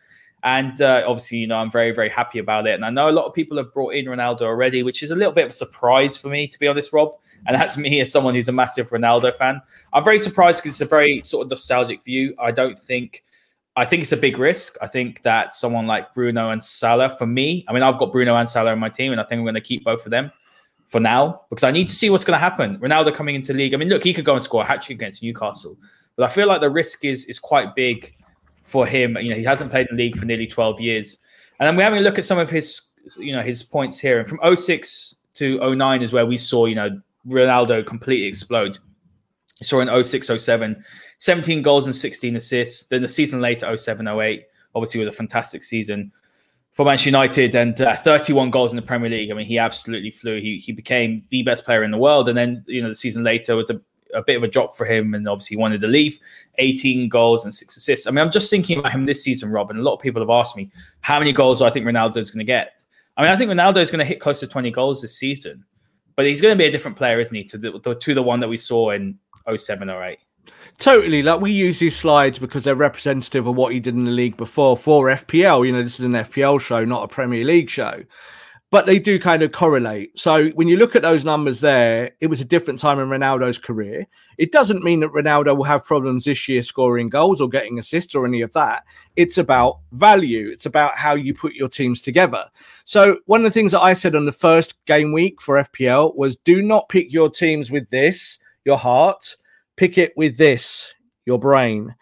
And 0.44 0.82
uh, 0.82 1.04
obviously, 1.08 1.38
you 1.38 1.48
know, 1.48 1.58
I'm 1.58 1.70
very, 1.70 1.92
very 1.92 2.10
happy 2.10 2.40
about 2.40 2.66
it. 2.66 2.74
And 2.74 2.84
I 2.84 2.90
know 2.90 3.10
a 3.10 3.12
lot 3.12 3.26
of 3.26 3.34
people 3.34 3.58
have 3.58 3.72
brought 3.74 3.94
in 3.94 4.06
Ronaldo 4.06 4.42
already, 4.42 4.82
which 4.82 5.04
is 5.04 5.12
a 5.12 5.16
little 5.16 5.34
bit 5.34 5.46
of 5.46 5.52
a 5.52 5.54
surprise 5.54 6.18
for 6.18 6.30
me, 6.30 6.48
to 6.48 6.58
be 6.58 6.68
honest, 6.68 6.92
Rob. 6.92 7.14
And 7.46 7.56
that's 7.56 7.78
me 7.78 8.02
as 8.02 8.12
someone 8.12 8.34
who's 8.34 8.48
a 8.48 8.52
massive 8.52 8.90
Ronaldo 8.90 9.36
fan. 9.36 9.62
I'm 9.94 10.04
very 10.04 10.18
surprised 10.18 10.62
because 10.62 10.74
it's 10.74 10.82
a 10.82 10.86
very 10.86 11.22
sort 11.24 11.46
of 11.46 11.52
nostalgic 11.52 12.04
view. 12.04 12.34
I 12.40 12.52
don't 12.52 12.80
think, 12.80 13.24
I 13.76 13.86
think 13.86 14.02
it's 14.02 14.12
a 14.12 14.18
big 14.18 14.40
risk. 14.40 14.78
I 14.82 14.88
think 14.88 15.22
that 15.22 15.54
someone 15.54 15.86
like 15.86 16.14
Bruno 16.16 16.50
and 16.50 16.64
Salah, 16.64 17.10
for 17.12 17.28
me, 17.28 17.64
I 17.68 17.74
mean, 17.74 17.84
I've 17.84 18.00
got 18.00 18.12
Bruno 18.12 18.36
and 18.36 18.50
Salah 18.50 18.72
on 18.72 18.80
my 18.80 18.90
team, 18.90 19.12
and 19.12 19.22
I 19.22 19.24
think 19.24 19.40
I'm 19.40 19.46
going 19.46 19.56
to 19.56 19.62
keep 19.62 19.84
both 19.84 20.06
of 20.06 20.12
them 20.12 20.32
for 20.88 21.00
now 21.00 21.42
because 21.50 21.64
I 21.64 21.72
need 21.72 21.88
to 21.88 21.96
see 21.96 22.10
what's 22.10 22.24
going 22.24 22.36
to 22.36 22.40
happen. 22.40 22.78
Ronaldo 22.80 23.14
coming 23.16 23.36
into 23.36 23.54
league. 23.54 23.74
I 23.74 23.78
mean, 23.78 23.90
look, 23.90 24.04
he 24.04 24.14
could 24.14 24.26
go 24.26 24.34
and 24.34 24.44
score 24.44 24.64
a 24.64 24.66
hat 24.66 24.82
trick 24.82 24.98
against 24.98 25.24
Newcastle, 25.24 25.78
but 26.16 26.26
I 26.26 26.28
feel 26.28 26.48
like 26.48 26.62
the 26.62 26.70
risk 26.70 27.06
is 27.06 27.26
is 27.26 27.40
quite 27.40 27.76
big 27.76 28.14
for 28.72 28.88
him. 28.88 29.18
You 29.18 29.32
know, 29.32 29.36
he 29.36 29.44
hasn't 29.44 29.70
played 29.70 29.88
in 29.90 29.98
the 29.98 30.04
league 30.04 30.18
for 30.18 30.26
nearly 30.26 30.48
12 30.48 30.80
years. 30.80 31.18
And 31.60 31.68
then 31.68 31.76
we're 31.76 31.84
having 31.84 32.00
a 32.00 32.02
look 32.02 32.18
at 32.18 32.26
some 32.26 32.40
of 32.40 32.50
his, 32.50 32.92
you 33.18 33.34
know, 33.34 33.42
his 33.42 33.62
points 33.62 34.00
here. 34.00 34.20
And 34.20 34.28
from 34.28 34.40
06 34.56 35.16
to 35.36 35.76
09 35.76 36.02
is 36.02 36.14
where 36.14 36.26
we 36.26 36.38
saw, 36.38 36.66
you 36.66 36.76
know, 36.76 37.02
Ronaldo 37.28 37.86
completely 37.86 38.28
explode. 38.28 38.80
We 39.60 39.66
saw 39.66 39.82
in 39.82 40.04
06, 40.04 40.28
07, 40.28 40.84
17 41.20 41.62
goals 41.62 41.86
and 41.86 41.96
16 41.96 42.36
assists. 42.36 42.88
Then 42.88 43.02
the 43.02 43.08
season 43.08 43.42
later, 43.42 43.76
07, 43.78 44.08
08, 44.08 44.46
obviously 44.74 45.00
was 45.00 45.10
a 45.10 45.12
fantastic 45.12 45.62
season 45.62 46.12
for 46.74 46.86
Manchester 46.86 47.10
United 47.10 47.56
and 47.56 47.80
uh, 47.82 47.96
31 47.96 48.50
goals 48.50 48.72
in 48.72 48.78
the 48.78 48.82
Premier 48.82 49.10
League. 49.10 49.30
I 49.30 49.34
mean, 49.34 49.46
he 49.46 49.60
absolutely 49.60 50.12
flew. 50.12 50.40
He, 50.40 50.58
he 50.58 50.72
became 50.72 51.24
the 51.30 51.44
best 51.44 51.66
player 51.66 51.84
in 51.84 51.92
the 51.92 51.98
world. 51.98 52.30
And 52.30 52.38
then, 52.38 52.64
you 52.68 52.82
know, 52.82 52.88
the 52.88 52.96
season 52.96 53.24
later 53.24 53.56
was 53.56 53.70
a 53.70 53.82
a 54.14 54.24
bit 54.24 54.38
of 54.38 54.44
a 54.44 54.48
drop 54.48 54.76
for 54.76 54.86
him, 54.86 55.14
and 55.14 55.28
obviously 55.28 55.56
he 55.56 55.62
wanted 55.62 55.82
to 55.82 55.88
leave. 55.88 56.20
18 56.58 57.10
goals 57.10 57.44
and 57.44 57.54
six 57.54 57.78
assists. 57.78 58.08
I 58.08 58.12
mean, 58.12 58.20
I'm 58.20 58.32
just 58.32 58.50
thinking 58.50 58.80
about 58.80 58.92
him 58.92 59.06
this 59.06 59.24
season, 59.24 59.52
Rob, 59.52 59.70
and 59.70 59.80
a 59.80 59.84
lot 59.84 59.94
of 59.94 60.00
people 60.00 60.22
have 60.22 60.30
asked 60.30 60.58
me 60.58 60.72
how 61.02 61.20
many 61.20 61.34
goals 61.34 61.60
do 61.60 61.66
I 61.66 61.70
think 61.70 61.86
Ronaldo 61.86 62.18
is 62.18 62.32
going 62.32 62.40
to 62.40 62.46
get. 62.46 62.84
I 63.18 63.24
mean, 63.24 63.32
I 63.32 63.36
think 63.36 63.52
Ronaldo 63.52 63.78
is 63.78 63.92
going 63.92 64.00
to 64.00 64.06
hit 64.06 64.20
close 64.20 64.40
to 64.40 64.48
20 64.48 64.72
goals 64.72 65.02
this 65.02 65.18
season, 65.18 65.66
but 66.16 66.26
he's 66.26 66.42
going 66.42 66.54
to 66.54 66.58
be 66.58 66.68
a 66.68 66.72
different 66.72 66.98
player, 66.98 67.20
isn't 67.20 67.36
he, 67.36 67.44
to 67.46 67.58
the, 67.58 67.96
to 67.96 68.14
the 68.14 68.24
one 68.24 68.40
that 68.40 68.48
we 68.48 68.58
saw 68.58 68.92
in 68.92 69.18
07 69.54 69.90
or 69.90 70.04
8. 70.04 70.20
Totally. 70.78 71.22
Like 71.22 71.42
we 71.42 71.52
use 71.52 71.80
these 71.80 71.96
slides 71.96 72.40
because 72.40 72.64
they're 72.64 72.76
representative 72.76 73.46
of 73.46 73.56
what 73.56 73.74
he 73.74 73.80
did 73.80 73.94
in 73.94 74.06
the 74.06 74.12
league 74.12 74.38
before 74.38 74.78
for 74.78 75.08
FPL. 75.08 75.66
You 75.66 75.74
know, 75.74 75.84
this 75.84 76.00
is 76.00 76.06
an 76.06 76.14
FPL 76.14 76.60
show, 76.60 76.84
not 76.84 77.04
a 77.04 77.08
Premier 77.08 77.46
League 77.46 77.70
show 77.70 78.04
but 78.72 78.86
they 78.86 78.98
do 79.00 79.20
kind 79.20 79.44
of 79.44 79.52
correlate. 79.52 80.18
So 80.18 80.48
when 80.52 80.70
you 80.70 80.78
look 80.78 80.96
at 80.96 81.02
those 81.02 81.26
numbers 81.26 81.60
there, 81.60 82.12
it 82.22 82.28
was 82.28 82.40
a 82.40 82.46
different 82.46 82.80
time 82.80 83.00
in 83.00 83.10
Ronaldo's 83.10 83.58
career. 83.58 84.08
It 84.38 84.54
doesn't 84.54 84.84
mean 84.84 85.02
that 85.02 85.12
Ronaldo 85.12 85.58
will 85.58 85.66
have 85.66 85.84
problems 85.84 86.24
this 86.24 86.48
year 86.48 86.62
scoring 86.62 87.10
goals 87.10 87.42
or 87.42 87.50
getting 87.50 87.78
assists 87.78 88.16
or 88.16 88.26
any 88.26 88.42
of 88.42 88.54
that. 88.54 88.86
It's 89.18 89.38
about 89.38 89.80
value. 89.92 90.50
It's 90.50 90.66
about 90.66 90.98
how 90.98 91.16
you 91.16 91.34
put 91.34 91.54
your 91.54 91.68
teams 91.68 92.02
together. 92.02 92.46
So 92.86 93.20
one 93.26 93.42
of 93.42 93.44
the 93.44 93.52
things 93.52 93.74
that 93.74 93.82
I 93.82 93.92
said 93.92 94.16
on 94.16 94.26
the 94.26 94.32
first 94.32 94.84
game 94.86 95.12
week 95.12 95.42
for 95.42 95.62
FPL 95.62 96.16
was 96.16 96.38
do 96.38 96.62
not 96.62 96.88
pick 96.88 97.12
your 97.12 97.30
teams 97.30 97.72
with 97.72 97.90
this, 97.90 98.40
your 98.64 98.78
heart, 98.78 99.36
pick 99.76 99.98
it 99.98 100.14
with 100.16 100.38
this, 100.38 100.94
your 101.26 101.40
brain. 101.40 101.94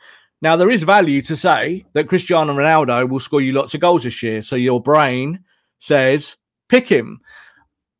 Now 0.44 0.56
there 0.56 0.70
is 0.70 0.84
value 0.84 1.24
to 1.24 1.36
say 1.36 1.84
that 1.94 2.08
Cristiano 2.08 2.54
Ronaldo 2.54 3.10
will 3.10 3.20
score 3.20 3.42
you 3.42 3.54
lots 3.54 3.74
of 3.74 3.82
goals 3.82 4.04
this 4.04 4.22
year. 4.22 4.44
So 4.44 4.56
your 4.56 4.82
brain 4.82 5.44
says 5.80 6.36
pick 6.70 6.88
him. 6.88 7.20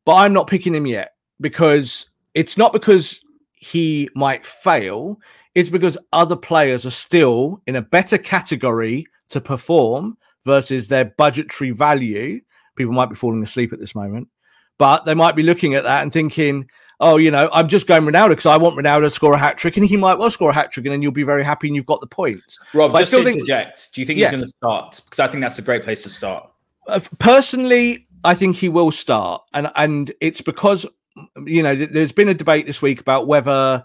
But 0.04 0.14
I'm 0.14 0.32
not 0.32 0.46
picking 0.46 0.74
him 0.74 0.86
yet 0.86 1.14
because 1.40 2.10
it's 2.34 2.56
not 2.56 2.72
because 2.72 3.22
he 3.52 4.08
might 4.14 4.44
fail, 4.44 5.20
it's 5.54 5.68
because 5.68 5.98
other 6.12 6.36
players 6.36 6.86
are 6.86 6.90
still 6.90 7.60
in 7.66 7.76
a 7.76 7.82
better 7.82 8.16
category 8.16 9.06
to 9.28 9.40
perform 9.40 10.16
versus 10.44 10.88
their 10.88 11.04
budgetary 11.04 11.70
value. 11.70 12.40
People 12.76 12.94
might 12.94 13.10
be 13.10 13.14
falling 13.14 13.42
asleep 13.42 13.72
at 13.72 13.78
this 13.78 13.94
moment, 13.94 14.28
but 14.78 15.04
they 15.04 15.14
might 15.14 15.36
be 15.36 15.42
looking 15.42 15.74
at 15.74 15.84
that 15.84 16.02
and 16.02 16.12
thinking, 16.12 16.68
oh, 17.00 17.16
you 17.16 17.30
know, 17.30 17.50
I'm 17.52 17.68
just 17.68 17.86
going 17.86 18.02
Ronaldo 18.02 18.30
because 18.30 18.46
I 18.46 18.56
want 18.56 18.78
Ronaldo 18.78 19.02
to 19.02 19.10
score 19.10 19.34
a 19.34 19.38
hat 19.38 19.58
trick, 19.58 19.76
and 19.76 19.86
he 19.86 19.96
might 19.96 20.18
well 20.18 20.30
score 20.30 20.50
a 20.50 20.54
hat 20.54 20.72
trick, 20.72 20.86
and 20.86 20.92
then 20.92 21.02
you'll 21.02 21.12
be 21.12 21.22
very 21.22 21.44
happy 21.44 21.66
and 21.66 21.76
you've 21.76 21.86
got 21.86 22.00
the 22.00 22.06
points. 22.06 22.58
Rob, 22.72 22.92
but 22.92 23.00
just 23.00 23.08
I 23.08 23.10
still 23.10 23.20
to 23.20 23.24
think, 23.24 23.40
interject, 23.40 23.92
do 23.92 24.00
you 24.00 24.06
think 24.06 24.18
yeah. 24.18 24.26
he's 24.26 24.32
going 24.32 24.44
to 24.44 24.48
start? 24.48 25.00
Because 25.04 25.20
I 25.20 25.28
think 25.28 25.42
that's 25.42 25.58
a 25.58 25.62
great 25.62 25.82
place 25.82 26.02
to 26.04 26.10
start. 26.10 26.50
Uh, 26.86 27.00
personally, 27.18 28.06
I 28.24 28.34
think 28.34 28.56
he 28.56 28.68
will 28.68 28.90
start, 28.90 29.42
and 29.54 29.70
and 29.76 30.12
it's 30.20 30.40
because 30.40 30.86
you 31.46 31.62
know 31.62 31.74
there's 31.74 32.12
been 32.12 32.28
a 32.28 32.34
debate 32.34 32.66
this 32.66 32.82
week 32.82 33.00
about 33.00 33.26
whether 33.26 33.84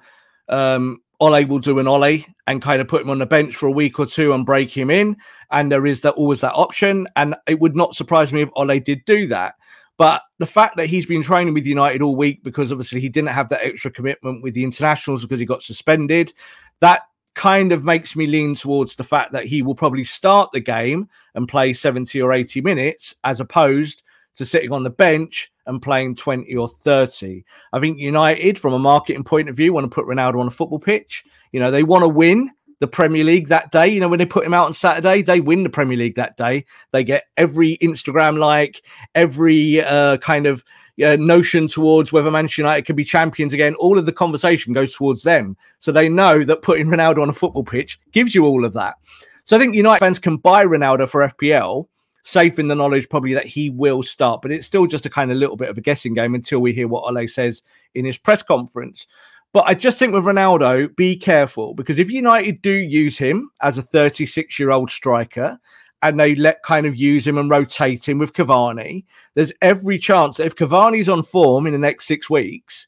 um, 0.50 1.02
Ole 1.20 1.46
will 1.46 1.60
do 1.60 1.80
an 1.80 1.88
Ole 1.88 2.20
and 2.48 2.62
kind 2.62 2.82
of 2.82 2.88
put 2.88 3.02
him 3.02 3.10
on 3.10 3.20
the 3.20 3.26
bench 3.26 3.56
for 3.56 3.68
a 3.68 3.72
week 3.72 4.00
or 4.00 4.06
two 4.06 4.34
and 4.34 4.46
break 4.46 4.76
him 4.76 4.90
in, 4.90 5.18
and 5.52 5.72
there 5.72 5.86
is 5.86 6.02
that 6.02 6.16
always 6.16 6.42
that 6.42 6.54
option, 6.54 7.08
and 7.16 7.36
it 7.48 7.60
would 7.60 7.76
not 7.76 7.96
surprise 7.96 8.34
me 8.34 8.42
if 8.42 8.50
Ole 8.56 8.80
did 8.80 9.06
do 9.06 9.28
that. 9.28 9.56
But 9.98 10.24
the 10.40 10.46
fact 10.46 10.76
that 10.76 10.88
he's 10.88 11.06
been 11.06 11.24
training 11.24 11.54
with 11.54 11.66
United 11.66 12.02
all 12.02 12.18
week 12.18 12.44
because 12.44 12.72
obviously 12.72 13.00
he 13.00 13.08
didn't 13.08 13.30
have 13.30 13.48
that 13.50 13.64
extra 13.64 13.90
commitment 13.90 14.44
with 14.44 14.54
the 14.54 14.66
internationals 14.66 15.22
because 15.22 15.40
he 15.40 15.46
got 15.46 15.64
suspended, 15.64 16.34
that 16.82 17.04
kind 17.34 17.72
of 17.72 17.86
makes 17.86 18.16
me 18.16 18.26
lean 18.26 18.56
towards 18.56 18.96
the 18.96 19.04
fact 19.04 19.32
that 19.32 19.46
he 19.46 19.62
will 19.62 19.76
probably 19.76 20.04
start 20.04 20.52
the 20.52 20.60
game 20.60 21.08
and 21.34 21.48
play 21.48 21.72
70 21.72 22.22
or 22.22 22.34
80 22.34 22.60
minutes 22.62 23.16
as 23.24 23.40
opposed 23.40 24.04
to 24.36 24.46
sitting 24.46 24.72
on 24.72 24.84
the 24.84 24.90
bench 24.90 25.52
and 25.66 25.82
playing 25.82 26.16
20 26.16 26.56
or 26.56 26.68
30. 26.68 27.44
I 27.74 27.80
think 27.80 28.00
United, 28.00 28.58
from 28.58 28.74
a 28.74 28.80
marketing 28.80 29.24
point 29.24 29.50
of 29.50 29.56
view, 29.56 29.74
want 29.74 29.86
to 29.86 29.94
put 29.94 30.06
Ronaldo 30.06 30.40
on 30.40 30.48
a 30.48 30.52
football 30.52 30.80
pitch. 30.80 31.24
You 31.52 31.60
know, 31.60 31.72
they 31.72 31.84
want 31.84 32.04
to 32.04 32.10
win 32.10 32.52
the 32.80 32.88
Premier 32.88 33.24
League 33.24 33.48
that 33.48 33.72
day. 33.72 33.88
You 33.88 34.00
know, 34.00 34.10
when 34.10 34.20
they 34.20 34.26
put 34.26 34.46
him 34.46 34.54
out 34.54 34.66
on 34.66 34.74
Saturday, 34.74 35.22
they 35.22 35.40
win 35.40 35.64
the 35.64 35.70
Premier 35.70 35.98
League 35.98 36.16
that 36.16 36.38
day. 36.38 36.66
They 36.92 37.04
get 37.04 37.26
every 37.38 37.78
Instagram 37.78 38.38
like, 38.38 38.84
every 39.16 39.82
uh, 39.82 40.18
kind 40.18 40.46
of 40.46 40.64
uh, 41.04 41.18
notion 41.18 41.68
towards 41.68 42.12
whether 42.12 42.32
Manchester 42.32 42.62
United 42.62 42.86
could 42.86 42.96
be 42.96 43.04
champions 43.04 43.54
again. 43.54 43.76
All 43.76 43.98
of 43.98 44.06
the 44.06 44.14
conversation 44.14 44.74
goes 44.74 44.96
towards 44.96 45.24
them. 45.24 45.58
So 45.80 45.92
they 45.92 46.10
know 46.10 46.44
that 46.44 46.62
putting 46.62 46.88
Ronaldo 46.88 47.22
on 47.22 47.30
a 47.30 47.34
football 47.34 47.64
pitch 47.64 48.00
gives 48.12 48.36
you 48.36 48.46
all 48.46 48.66
of 48.66 48.74
that. 48.74 48.96
So 49.44 49.56
I 49.56 49.60
think 49.60 49.76
United 49.76 50.00
fans 50.00 50.20
can 50.20 50.38
buy 50.38 50.66
Ronaldo 50.66 51.08
for 51.08 51.28
FPL, 51.28 51.88
safe 52.26 52.58
in 52.58 52.68
the 52.68 52.76
knowledge 52.76 53.08
probably 53.08 53.36
that 53.36 53.46
he 53.46 53.70
will 53.70 54.02
start. 54.02 54.42
But 54.42 54.52
it's 54.52 54.66
still 54.66 54.88
just 54.88 55.06
a 55.06 55.10
kind 55.10 55.32
of 55.32 55.38
little 55.38 55.56
bit 55.56 55.70
of 55.70 55.78
a 55.78 55.82
guessing 55.82 56.16
game 56.16 56.34
until 56.34 56.60
we 56.60 56.74
hear 56.74 56.88
what 56.88 57.04
Ole 57.04 57.28
says 57.28 57.62
in 57.94 58.04
his 58.04 58.18
press 58.18 58.42
conference. 58.42 59.06
But 59.54 59.66
I 59.68 59.76
just 59.76 60.00
think 60.00 60.12
with 60.12 60.26
Ronaldo, 60.26 60.94
be 60.96 61.16
careful 61.16 61.76
because 61.76 62.00
if 62.00 62.10
United 62.10 62.62
do 62.62 62.72
use 62.72 63.18
him 63.18 63.52
as 63.62 63.78
a 63.78 63.84
36 63.84 64.60
year 64.60 64.72
old 64.72 64.90
striker 64.90 65.58
and 66.02 66.20
they 66.20 66.36
let 66.36 66.64
kind 66.64 66.88
of 66.88 66.96
use 66.96 67.26
him 67.26 67.38
and 67.38 67.50
rotate 67.50 68.10
him 68.10 68.18
with 68.18 68.34
Cavani, 68.34 69.06
there's 69.36 69.54
every 69.62 70.00
chance 70.00 70.38
that 70.38 70.48
if 70.48 70.56
Cavani's 70.56 71.08
on 71.08 71.22
form 71.22 71.68
in 71.68 71.74
the 71.74 71.80
next 71.80 72.06
six 72.06 72.28
weeks, 72.28 72.88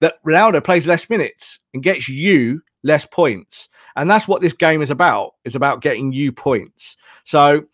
that 0.00 0.22
Ronaldo 0.24 0.62
plays 0.62 0.86
less 0.86 1.08
minutes 1.08 1.60
and 1.72 1.82
gets 1.82 2.08
you 2.08 2.60
less 2.82 3.06
points. 3.06 3.68
And 3.96 4.10
that's 4.10 4.28
what 4.28 4.42
this 4.42 4.52
game 4.52 4.82
is 4.82 4.90
about. 4.90 5.36
It's 5.44 5.54
about 5.54 5.80
getting 5.80 6.12
you 6.12 6.32
points. 6.32 6.96
So 7.24 7.64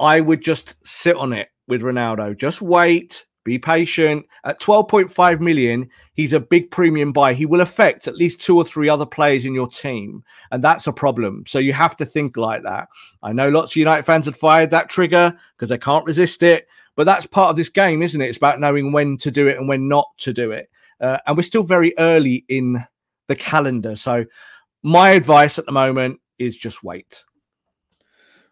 I 0.00 0.20
would 0.20 0.42
just 0.42 0.74
sit 0.86 1.16
on 1.16 1.32
it 1.32 1.48
with 1.66 1.82
Ronaldo. 1.82 2.36
Just 2.36 2.62
wait, 2.62 3.26
be 3.44 3.58
patient. 3.58 4.26
At 4.44 4.60
12.5 4.60 5.40
million, 5.40 5.88
he's 6.14 6.32
a 6.32 6.40
big 6.40 6.70
premium 6.70 7.12
buy. 7.12 7.34
He 7.34 7.46
will 7.46 7.60
affect 7.60 8.06
at 8.06 8.16
least 8.16 8.40
two 8.40 8.56
or 8.56 8.64
three 8.64 8.88
other 8.88 9.06
players 9.06 9.44
in 9.44 9.54
your 9.54 9.68
team. 9.68 10.22
And 10.50 10.62
that's 10.62 10.86
a 10.86 10.92
problem. 10.92 11.44
So 11.46 11.58
you 11.58 11.72
have 11.72 11.96
to 11.96 12.06
think 12.06 12.36
like 12.36 12.62
that. 12.62 12.88
I 13.22 13.32
know 13.32 13.48
lots 13.48 13.72
of 13.72 13.76
United 13.76 14.04
fans 14.04 14.26
had 14.26 14.36
fired 14.36 14.70
that 14.70 14.90
trigger 14.90 15.36
because 15.56 15.70
they 15.70 15.78
can't 15.78 16.06
resist 16.06 16.42
it. 16.42 16.68
But 16.94 17.04
that's 17.04 17.26
part 17.26 17.50
of 17.50 17.56
this 17.56 17.68
game, 17.68 18.02
isn't 18.02 18.20
it? 18.20 18.26
It's 18.26 18.38
about 18.38 18.60
knowing 18.60 18.90
when 18.90 19.16
to 19.18 19.30
do 19.30 19.46
it 19.46 19.56
and 19.56 19.68
when 19.68 19.88
not 19.88 20.08
to 20.18 20.32
do 20.32 20.50
it. 20.50 20.68
Uh, 21.00 21.18
and 21.26 21.36
we're 21.36 21.44
still 21.44 21.62
very 21.62 21.94
early 21.96 22.44
in 22.48 22.84
the 23.28 23.36
calendar. 23.36 23.94
So 23.94 24.24
my 24.82 25.10
advice 25.10 25.58
at 25.58 25.66
the 25.66 25.72
moment 25.72 26.20
is 26.38 26.56
just 26.56 26.82
wait. 26.82 27.24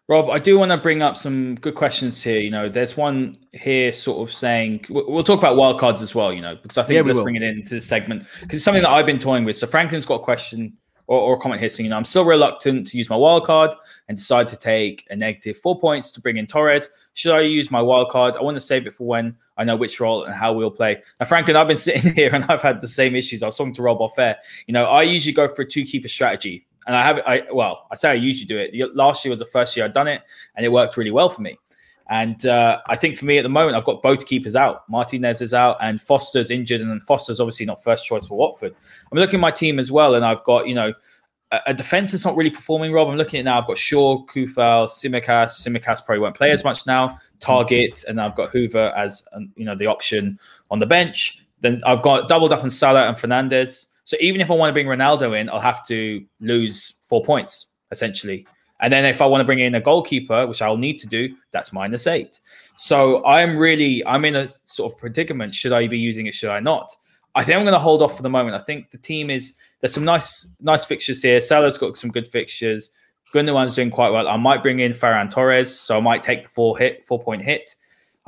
Rob, 0.09 0.29
I 0.29 0.39
do 0.39 0.57
want 0.57 0.71
to 0.71 0.77
bring 0.77 1.01
up 1.01 1.17
some 1.17 1.55
good 1.55 1.75
questions 1.75 2.23
here. 2.23 2.39
You 2.39 2.49
know, 2.49 2.69
there's 2.69 2.95
one 2.95 3.35
here 3.51 3.91
sort 3.91 4.27
of 4.27 4.33
saying 4.33 4.85
we'll 4.89 5.23
talk 5.23 5.39
about 5.39 5.57
wildcards 5.57 6.01
as 6.01 6.15
well, 6.15 6.31
you 6.31 6.41
know, 6.41 6.55
because 6.55 6.77
I 6.77 6.83
think 6.83 6.95
yeah, 6.95 7.01
let's 7.01 7.17
will. 7.17 7.23
bring 7.23 7.35
it 7.35 7.43
into 7.43 7.75
the 7.75 7.81
segment 7.81 8.25
because 8.39 8.57
it's 8.57 8.63
something 8.63 8.83
that 8.83 8.89
I've 8.89 9.05
been 9.05 9.19
toying 9.19 9.43
with. 9.43 9.57
So 9.57 9.67
Franklin's 9.67 10.05
got 10.05 10.15
a 10.15 10.23
question 10.23 10.77
or, 11.07 11.19
or 11.19 11.35
a 11.35 11.39
comment 11.39 11.59
here 11.59 11.69
saying, 11.69 11.85
you 11.85 11.89
know, 11.89 11.97
I'm 11.97 12.05
still 12.05 12.23
reluctant 12.23 12.87
to 12.87 12.97
use 12.97 13.09
my 13.09 13.17
wildcard 13.17 13.75
and 14.07 14.17
decide 14.17 14.47
to 14.47 14.55
take 14.55 15.05
a 15.09 15.15
negative 15.15 15.57
four 15.57 15.77
points 15.77 16.11
to 16.11 16.21
bring 16.21 16.37
in 16.37 16.47
Torres. 16.47 16.87
Should 17.13 17.33
I 17.33 17.41
use 17.41 17.69
my 17.69 17.81
wildcard? 17.81 18.37
I 18.37 18.41
want 18.43 18.55
to 18.55 18.61
save 18.61 18.87
it 18.87 18.93
for 18.93 19.05
when 19.05 19.35
I 19.57 19.65
know 19.65 19.75
which 19.75 19.99
role 19.99 20.23
and 20.23 20.33
how 20.33 20.53
we'll 20.53 20.71
play. 20.71 21.01
Now, 21.19 21.25
Franklin, 21.25 21.57
I've 21.57 21.67
been 21.67 21.77
sitting 21.89 22.13
here 22.13 22.33
and 22.33 22.45
I've 22.45 22.61
had 22.61 22.79
the 22.79 22.87
same 22.87 23.13
issues. 23.13 23.43
I 23.43 23.47
was 23.47 23.57
talking 23.57 23.73
to 23.73 23.81
Rob 23.81 23.99
off 23.99 24.17
air. 24.17 24.37
You 24.67 24.73
know, 24.73 24.85
I 24.85 25.01
usually 25.01 25.33
go 25.33 25.53
for 25.53 25.63
a 25.63 25.67
two 25.67 25.83
keeper 25.83 26.07
strategy 26.07 26.65
and 26.87 26.95
I 26.95 27.05
have 27.05 27.19
I 27.27 27.43
well, 27.51 27.85
I 27.91 27.95
say 27.95 28.09
I 28.11 28.13
usually 28.13 28.47
do 28.47 28.57
it. 28.57 28.95
Last 28.95 29.23
year 29.23 29.29
was 29.31 29.39
the 29.39 29.45
first 29.45 29.75
year 29.75 29.85
I'd 29.85 29.93
done 29.93 30.07
it, 30.07 30.21
and 30.55 30.65
it 30.65 30.69
worked 30.69 30.97
really 30.97 31.11
well 31.11 31.29
for 31.29 31.41
me. 31.41 31.57
And 32.09 32.45
uh, 32.45 32.79
I 32.87 32.95
think 32.95 33.17
for 33.17 33.25
me 33.25 33.37
at 33.37 33.43
the 33.43 33.49
moment, 33.49 33.75
I've 33.75 33.83
got 33.83 34.01
both 34.01 34.25
keepers 34.25 34.55
out. 34.55 34.89
Martinez 34.89 35.41
is 35.41 35.53
out, 35.53 35.75
and 35.81 36.01
Foster's 36.01 36.49
injured, 36.49 36.79
and 36.79 37.03
Foster's 37.03 37.41
obviously 37.41 37.65
not 37.65 37.83
first 37.83 38.05
choice 38.05 38.25
for 38.25 38.37
Watford. 38.37 38.73
I'm 39.11 39.17
looking 39.17 39.35
at 39.35 39.41
my 39.41 39.51
team 39.51 39.77
as 39.77 39.91
well, 39.91 40.15
and 40.15 40.23
I've 40.23 40.43
got 40.45 40.67
you 40.67 40.73
know 40.73 40.93
a, 41.51 41.59
a 41.67 41.73
defense 41.73 42.13
that's 42.13 42.23
not 42.23 42.37
really 42.37 42.49
performing. 42.49 42.93
Rob, 42.93 43.09
I'm 43.09 43.17
looking 43.17 43.39
at 43.39 43.45
now. 43.45 43.57
I've 43.57 43.67
got 43.67 43.77
Shaw, 43.77 44.25
Coufal, 44.25 44.87
Tsimikas. 44.87 45.61
Tsimikas 45.61 46.05
probably 46.05 46.19
won't 46.19 46.35
play 46.35 46.51
as 46.51 46.63
much 46.63 46.87
now. 46.87 47.19
Targett, 47.39 48.05
and 48.07 48.21
I've 48.21 48.35
got 48.35 48.51
Hoever 48.51 48.93
as 48.95 49.27
um, 49.33 49.51
you 49.57 49.65
know 49.65 49.75
the 49.75 49.87
option 49.87 50.39
on 50.71 50.79
the 50.79 50.85
bench. 50.87 51.43
Then 51.59 51.81
I've 51.85 52.01
got 52.01 52.29
doubled 52.29 52.53
up 52.53 52.63
on 52.63 52.69
Salah 52.69 53.07
and 53.07 53.17
Fernandes. 53.17 53.87
So 54.07 54.15
even 54.21 54.39
if 54.39 54.49
I 54.49 54.53
want 54.53 54.69
to 54.69 54.73
bring 54.73 54.85
Ronaldo 54.85 55.37
in, 55.37 55.49
I'll 55.49 55.59
have 55.59 55.85
to 55.87 56.23
lose 56.39 57.01
four 57.03 57.21
points 57.21 57.73
essentially. 57.91 58.47
And 58.79 58.93
then 58.93 59.03
if 59.03 59.21
I 59.21 59.25
want 59.25 59.41
to 59.41 59.45
bring 59.45 59.59
in 59.59 59.75
a 59.75 59.81
goalkeeper, 59.81 60.47
which 60.47 60.61
I'll 60.61 60.77
need 60.77 60.97
to 60.99 61.07
do, 61.07 61.35
that's 61.51 61.73
minus 61.73 62.07
eight. 62.07 62.39
So 62.77 63.25
I'm 63.25 63.57
really 63.57 64.05
I'm 64.05 64.23
in 64.23 64.37
a 64.37 64.47
sort 64.47 64.93
of 64.93 64.97
predicament. 64.97 65.53
Should 65.53 65.73
I 65.73 65.87
be 65.87 65.99
using 65.99 66.25
it? 66.25 66.33
Should 66.33 66.51
I 66.51 66.61
not? 66.61 66.89
I 67.35 67.43
think 67.43 67.57
I'm 67.57 67.65
going 67.65 67.73
to 67.73 67.79
hold 67.79 68.01
off 68.01 68.15
for 68.15 68.23
the 68.23 68.29
moment. 68.29 68.55
I 68.55 68.59
think 68.59 68.91
the 68.91 68.97
team 68.97 69.29
is 69.29 69.57
there's 69.81 69.93
some 69.93 70.05
nice 70.05 70.55
nice 70.61 70.85
fixtures 70.85 71.21
here. 71.21 71.41
Salah's 71.41 71.77
got 71.77 71.97
some 71.97 72.09
good 72.09 72.29
fixtures. 72.29 72.91
Gundogan's 73.33 73.75
doing 73.75 73.91
quite 73.91 74.11
well. 74.11 74.29
I 74.29 74.37
might 74.37 74.63
bring 74.63 74.79
in 74.79 74.93
Ferran 74.93 75.29
Torres, 75.29 75.77
so 75.77 75.97
I 75.97 75.99
might 75.99 76.23
take 76.23 76.43
the 76.43 76.49
four 76.49 76.77
hit 76.77 77.05
four 77.05 77.21
point 77.21 77.43
hit. 77.43 77.75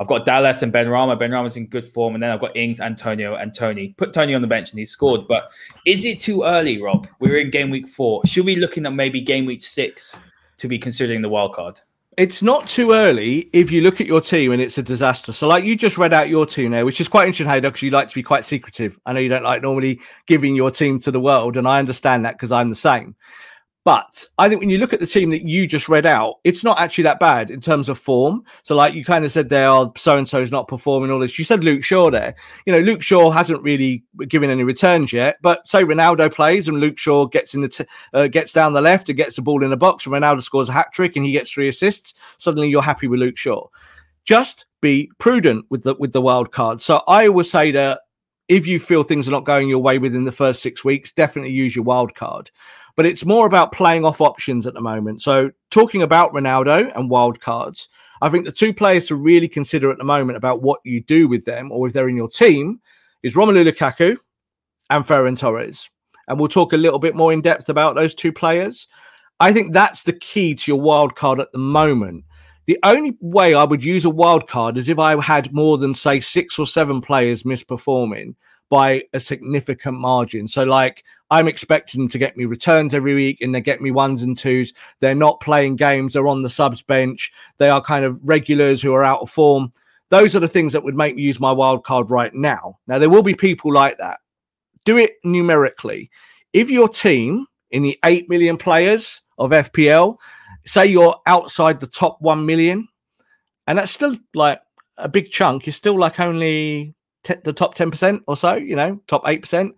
I've 0.00 0.06
got 0.06 0.24
Dallas 0.24 0.62
and 0.62 0.72
Benrahma. 0.72 1.20
Benrahma's 1.20 1.56
in 1.56 1.66
good 1.66 1.84
form. 1.84 2.14
And 2.14 2.22
then 2.22 2.30
I've 2.30 2.40
got 2.40 2.56
Ings, 2.56 2.80
Antonio, 2.80 3.34
and 3.34 3.54
Toney. 3.54 3.94
Put 3.98 4.14
Toney 4.14 4.34
on 4.34 4.40
the 4.40 4.48
bench 4.48 4.70
and 4.70 4.78
he 4.78 4.86
scored. 4.86 5.28
But 5.28 5.52
is 5.84 6.06
it 6.06 6.18
too 6.18 6.42
early, 6.42 6.80
Rob? 6.80 7.06
We're 7.20 7.38
in 7.38 7.50
game 7.50 7.68
week 7.68 7.86
four. 7.86 8.24
Should 8.24 8.46
we 8.46 8.54
be 8.54 8.60
looking 8.62 8.86
at 8.86 8.94
maybe 8.94 9.20
game 9.20 9.44
week 9.44 9.60
six 9.60 10.18
to 10.56 10.68
be 10.68 10.78
considering 10.78 11.20
the 11.20 11.28
wild 11.28 11.52
card? 11.52 11.82
It's 12.16 12.42
not 12.42 12.66
too 12.66 12.92
early 12.92 13.50
if 13.52 13.70
you 13.70 13.82
look 13.82 14.00
at 14.00 14.06
your 14.06 14.22
team 14.22 14.52
and 14.52 14.60
it's 14.60 14.78
a 14.78 14.82
disaster. 14.82 15.32
So, 15.32 15.46
like 15.46 15.64
you 15.64 15.76
just 15.76 15.98
read 15.98 16.14
out 16.14 16.30
your 16.30 16.46
team 16.46 16.70
there, 16.72 16.86
which 16.86 17.00
is 17.00 17.06
quite 17.06 17.26
interesting, 17.26 17.46
Haider, 17.46 17.62
because 17.62 17.82
you 17.82 17.90
like 17.90 18.08
to 18.08 18.14
be 18.14 18.22
quite 18.22 18.44
secretive. 18.44 18.98
I 19.06 19.12
know 19.12 19.20
you 19.20 19.28
don't 19.28 19.44
like 19.44 19.62
normally 19.62 20.00
giving 20.26 20.56
your 20.56 20.70
team 20.70 20.98
to 21.00 21.10
the 21.10 21.20
world, 21.20 21.56
and 21.56 21.68
I 21.68 21.78
understand 21.78 22.24
that 22.24 22.34
because 22.34 22.52
I'm 22.52 22.70
the 22.70 22.74
same. 22.74 23.14
But 23.90 24.24
I 24.38 24.48
think 24.48 24.60
when 24.60 24.70
you 24.70 24.78
look 24.78 24.92
at 24.92 25.00
the 25.00 25.06
team 25.06 25.30
that 25.30 25.42
you 25.42 25.66
just 25.66 25.88
read 25.88 26.06
out, 26.06 26.36
it's 26.44 26.62
not 26.62 26.78
actually 26.78 27.02
that 27.02 27.18
bad 27.18 27.50
in 27.50 27.60
terms 27.60 27.88
of 27.88 27.98
form. 27.98 28.44
So, 28.62 28.76
like 28.76 28.94
you 28.94 29.04
kind 29.04 29.24
of 29.24 29.32
said 29.32 29.48
there, 29.48 29.68
oh, 29.68 29.92
so 29.96 30.16
and 30.16 30.28
so 30.28 30.40
is 30.40 30.52
not 30.52 30.68
performing 30.68 31.10
all 31.10 31.18
this. 31.18 31.36
You 31.40 31.44
said 31.44 31.64
Luke 31.64 31.82
Shaw 31.82 32.08
there. 32.08 32.36
You 32.66 32.72
know, 32.72 32.78
Luke 32.78 33.02
Shaw 33.02 33.32
hasn't 33.32 33.64
really 33.64 34.04
given 34.28 34.48
any 34.48 34.62
returns 34.62 35.12
yet. 35.12 35.38
But 35.42 35.68
say 35.68 35.82
Ronaldo 35.82 36.32
plays 36.32 36.68
and 36.68 36.78
Luke 36.78 36.98
Shaw 36.98 37.26
gets 37.26 37.52
in 37.52 37.62
the 37.62 37.68
t- 37.68 37.84
uh, 38.14 38.28
gets 38.28 38.52
down 38.52 38.74
the 38.74 38.80
left 38.80 39.08
and 39.08 39.16
gets 39.16 39.34
the 39.34 39.42
ball 39.42 39.64
in 39.64 39.70
the 39.70 39.76
box, 39.76 40.06
and 40.06 40.14
Ronaldo 40.14 40.40
scores 40.40 40.68
a 40.68 40.72
hat 40.72 40.92
trick 40.92 41.16
and 41.16 41.26
he 41.26 41.32
gets 41.32 41.50
three 41.50 41.66
assists. 41.66 42.14
Suddenly, 42.36 42.68
you're 42.68 42.82
happy 42.82 43.08
with 43.08 43.18
Luke 43.18 43.36
Shaw. 43.36 43.66
Just 44.24 44.66
be 44.80 45.10
prudent 45.18 45.66
with 45.68 45.82
the 45.82 45.94
with 45.94 46.12
the 46.12 46.22
wild 46.22 46.52
card. 46.52 46.80
So 46.80 47.02
I 47.08 47.28
would 47.28 47.46
say 47.46 47.72
that 47.72 48.02
if 48.46 48.68
you 48.68 48.78
feel 48.78 49.02
things 49.02 49.26
are 49.26 49.32
not 49.32 49.44
going 49.44 49.68
your 49.68 49.78
way 49.80 49.98
within 49.98 50.24
the 50.24 50.32
first 50.32 50.62
six 50.62 50.84
weeks, 50.84 51.10
definitely 51.10 51.52
use 51.52 51.74
your 51.74 51.84
wild 51.84 52.14
card 52.14 52.52
but 52.96 53.06
it's 53.06 53.24
more 53.24 53.46
about 53.46 53.72
playing 53.72 54.04
off 54.04 54.20
options 54.20 54.66
at 54.66 54.74
the 54.74 54.80
moment. 54.80 55.22
So, 55.22 55.50
talking 55.70 56.02
about 56.02 56.32
Ronaldo 56.32 56.90
and 56.96 57.10
wild 57.10 57.40
cards, 57.40 57.88
I 58.22 58.28
think 58.28 58.44
the 58.44 58.52
two 58.52 58.74
players 58.74 59.06
to 59.06 59.14
really 59.14 59.48
consider 59.48 59.90
at 59.90 59.98
the 59.98 60.04
moment 60.04 60.36
about 60.36 60.62
what 60.62 60.80
you 60.84 61.02
do 61.02 61.28
with 61.28 61.44
them 61.44 61.72
or 61.72 61.86
if 61.86 61.92
they're 61.92 62.08
in 62.08 62.16
your 62.16 62.28
team 62.28 62.80
is 63.22 63.34
Romelu 63.34 63.70
Lukaku 63.70 64.16
and 64.90 65.04
Ferran 65.04 65.38
Torres. 65.38 65.88
And 66.28 66.38
we'll 66.38 66.48
talk 66.48 66.72
a 66.72 66.76
little 66.76 66.98
bit 66.98 67.14
more 67.14 67.32
in 67.32 67.40
depth 67.40 67.68
about 67.68 67.94
those 67.94 68.14
two 68.14 68.32
players. 68.32 68.86
I 69.40 69.52
think 69.52 69.72
that's 69.72 70.02
the 70.02 70.12
key 70.12 70.54
to 70.54 70.70
your 70.70 70.80
wild 70.80 71.16
card 71.16 71.40
at 71.40 71.50
the 71.52 71.58
moment. 71.58 72.24
The 72.66 72.78
only 72.84 73.16
way 73.20 73.54
I 73.54 73.64
would 73.64 73.82
use 73.82 74.04
a 74.04 74.10
wild 74.10 74.46
card 74.46 74.76
is 74.76 74.88
if 74.88 74.98
I 74.98 75.20
had 75.20 75.52
more 75.52 75.78
than, 75.78 75.94
say, 75.94 76.20
six 76.20 76.58
or 76.58 76.66
seven 76.66 77.00
players 77.00 77.42
misperforming 77.42 78.34
by 78.70 79.02
a 79.12 79.20
significant 79.20 79.98
margin. 79.98 80.48
So, 80.48 80.62
like, 80.62 81.04
I'm 81.30 81.48
expecting 81.48 82.08
to 82.08 82.18
get 82.18 82.36
me 82.36 82.46
returns 82.46 82.94
every 82.94 83.14
week 83.14 83.40
and 83.40 83.54
they 83.54 83.60
get 83.60 83.82
me 83.82 83.90
ones 83.90 84.22
and 84.22 84.38
twos. 84.38 84.72
They're 85.00 85.14
not 85.14 85.40
playing 85.40 85.76
games, 85.76 86.14
they're 86.14 86.28
on 86.28 86.42
the 86.42 86.48
subs 86.48 86.80
bench, 86.80 87.30
they 87.58 87.68
are 87.68 87.82
kind 87.82 88.04
of 88.04 88.18
regulars 88.22 88.80
who 88.80 88.94
are 88.94 89.04
out 89.04 89.20
of 89.20 89.30
form. 89.30 89.72
Those 90.08 90.34
are 90.34 90.40
the 90.40 90.48
things 90.48 90.72
that 90.72 90.82
would 90.82 90.96
make 90.96 91.16
me 91.16 91.22
use 91.22 91.38
my 91.38 91.52
wild 91.52 91.84
card 91.84 92.10
right 92.10 92.34
now. 92.34 92.78
Now, 92.86 92.98
there 92.98 93.10
will 93.10 93.22
be 93.22 93.34
people 93.34 93.72
like 93.72 93.98
that. 93.98 94.20
Do 94.84 94.96
it 94.96 95.14
numerically. 95.24 96.10
If 96.52 96.70
your 96.70 96.88
team 96.88 97.46
in 97.70 97.82
the 97.82 97.98
8 98.04 98.28
million 98.28 98.56
players 98.56 99.20
of 99.38 99.50
FPL, 99.50 100.16
say 100.64 100.86
you're 100.86 101.20
outside 101.26 101.80
the 101.80 101.86
top 101.86 102.20
1 102.20 102.46
million, 102.46 102.88
and 103.66 103.78
that's 103.78 103.92
still 103.92 104.14
like 104.34 104.60
a 104.96 105.08
big 105.08 105.30
chunk, 105.30 105.66
you're 105.66 105.72
still 105.72 105.98
like 105.98 106.18
only 106.18 106.94
t- 107.24 107.34
the 107.44 107.52
top 107.52 107.76
10% 107.76 108.20
or 108.26 108.36
so, 108.36 108.54
you 108.54 108.76
know, 108.76 109.00
top 109.06 109.24
8%, 109.24 109.70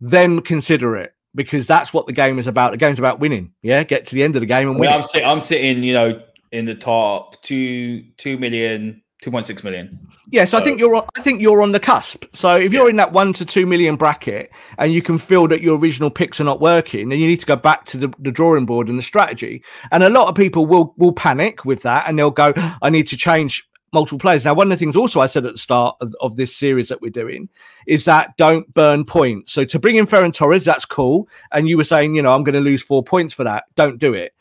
then 0.00 0.40
consider 0.40 0.96
it 0.96 1.12
because 1.34 1.66
that's 1.66 1.92
what 1.92 2.06
the 2.06 2.12
game 2.12 2.38
is 2.38 2.46
about. 2.46 2.72
The 2.72 2.76
game's 2.76 2.98
about 2.98 3.20
winning. 3.20 3.52
Yeah. 3.62 3.82
Get 3.82 4.06
to 4.06 4.14
the 4.14 4.22
end 4.22 4.36
of 4.36 4.40
the 4.40 4.46
game 4.46 4.68
and 4.68 4.78
win. 4.78 4.90
I'm, 4.90 5.02
sit- 5.02 5.24
I'm 5.24 5.40
sitting, 5.40 5.82
you 5.82 5.92
know, 5.92 6.22
in 6.52 6.64
the 6.64 6.74
top 6.74 7.42
two, 7.42 8.02
2 8.18 8.38
million, 8.38 9.02
2.6 9.24 9.64
million. 9.64 9.98
Yes, 10.30 10.52
so, 10.52 10.58
I 10.58 10.62
think 10.62 10.80
you're 10.80 10.94
on, 10.94 11.06
I 11.16 11.20
think 11.20 11.40
you're 11.40 11.60
on 11.60 11.72
the 11.72 11.80
cusp. 11.80 12.24
So 12.32 12.56
if 12.56 12.72
you're 12.72 12.84
yeah. 12.84 12.90
in 12.90 12.96
that 12.96 13.12
1 13.12 13.32
to 13.34 13.44
2 13.44 13.66
million 13.66 13.96
bracket 13.96 14.50
and 14.78 14.92
you 14.92 15.02
can 15.02 15.18
feel 15.18 15.48
that 15.48 15.60
your 15.60 15.78
original 15.78 16.10
picks 16.10 16.40
are 16.40 16.44
not 16.44 16.60
working, 16.60 17.08
then 17.08 17.18
you 17.18 17.26
need 17.26 17.40
to 17.40 17.46
go 17.46 17.56
back 17.56 17.84
to 17.86 17.98
the, 17.98 18.12
the 18.18 18.32
drawing 18.32 18.66
board 18.66 18.88
and 18.88 18.98
the 18.98 19.02
strategy. 19.02 19.62
And 19.90 20.02
a 20.02 20.08
lot 20.08 20.28
of 20.28 20.34
people 20.34 20.66
will 20.66 20.94
will 20.96 21.12
panic 21.12 21.64
with 21.64 21.82
that 21.82 22.08
and 22.08 22.18
they'll 22.18 22.30
go 22.30 22.52
I 22.82 22.90
need 22.90 23.06
to 23.08 23.16
change 23.16 23.66
multiple 23.94 24.18
players. 24.18 24.44
Now, 24.44 24.52
one 24.52 24.66
of 24.66 24.70
the 24.70 24.84
things 24.84 24.96
also 24.96 25.20
I 25.20 25.26
said 25.26 25.46
at 25.46 25.52
the 25.52 25.58
start 25.58 25.96
of, 26.00 26.14
of, 26.20 26.36
this 26.36 26.54
series 26.54 26.88
that 26.88 27.00
we're 27.00 27.10
doing 27.10 27.48
is 27.86 28.04
that 28.04 28.36
don't 28.36 28.72
burn 28.74 29.04
points. 29.04 29.52
So 29.52 29.64
to 29.64 29.78
bring 29.78 29.96
in 29.96 30.06
Ferran 30.06 30.34
Torres, 30.34 30.64
that's 30.64 30.84
cool. 30.84 31.28
And 31.52 31.68
you 31.68 31.76
were 31.76 31.84
saying, 31.84 32.14
you 32.14 32.22
know, 32.22 32.34
I'm 32.34 32.44
going 32.44 32.54
to 32.54 32.60
lose 32.60 32.82
four 32.82 33.02
points 33.02 33.32
for 33.32 33.44
that. 33.44 33.64
Don't 33.76 33.98
do 33.98 34.12
it 34.12 34.34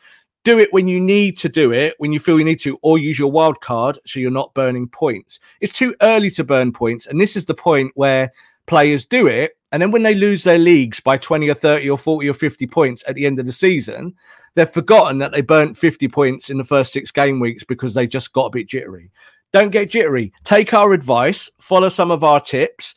do 0.43 0.59
it 0.59 0.71
when 0.73 0.87
you 0.87 0.99
need 0.99 1.37
to 1.37 1.49
do 1.49 1.71
it, 1.71 1.95
when 1.97 2.11
you 2.11 2.19
feel 2.19 2.37
you 2.37 2.45
need 2.45 2.59
to, 2.59 2.77
or 2.81 2.97
use 2.97 3.17
your 3.17 3.31
wild 3.31 3.61
card 3.61 3.97
so 4.05 4.19
you're 4.19 4.29
not 4.29 4.53
burning 4.53 4.87
points. 4.87 5.39
It's 5.61 5.73
too 5.73 5.95
early 6.01 6.29
to 6.31 6.43
burn 6.43 6.73
points. 6.73 7.07
And 7.07 7.19
this 7.19 7.35
is 7.35 7.45
the 7.45 7.53
point 7.53 7.91
where 7.95 8.31
players 8.67 9.05
do 9.05 9.27
it. 9.27 9.57
And 9.71 9.81
then 9.81 9.91
when 9.91 10.03
they 10.03 10.13
lose 10.13 10.43
their 10.43 10.57
leagues 10.57 10.99
by 10.99 11.17
20 11.17 11.49
or 11.49 11.53
30 11.53 11.89
or 11.89 11.97
40 11.97 12.29
or 12.29 12.33
50 12.33 12.67
points 12.67 13.03
at 13.07 13.15
the 13.15 13.25
end 13.25 13.39
of 13.39 13.45
the 13.45 13.51
season, 13.51 14.13
they've 14.55 14.69
forgotten 14.69 15.17
that 15.19 15.31
they 15.31 15.41
burnt 15.41 15.77
50 15.77 16.07
points 16.09 16.49
in 16.49 16.57
the 16.57 16.63
first 16.63 16.93
six 16.93 17.09
game 17.09 17.39
weeks 17.39 17.63
because 17.63 17.93
they 17.93 18.05
just 18.05 18.33
got 18.33 18.45
a 18.45 18.51
bit 18.51 18.67
jittery. 18.67 19.11
Don't 19.53 19.69
get 19.69 19.91
jittery. 19.91 20.33
Take 20.43 20.73
our 20.73 20.93
advice, 20.93 21.49
follow 21.59 21.89
some 21.89 22.09
of 22.09 22.23
our 22.23 22.39
tips, 22.39 22.95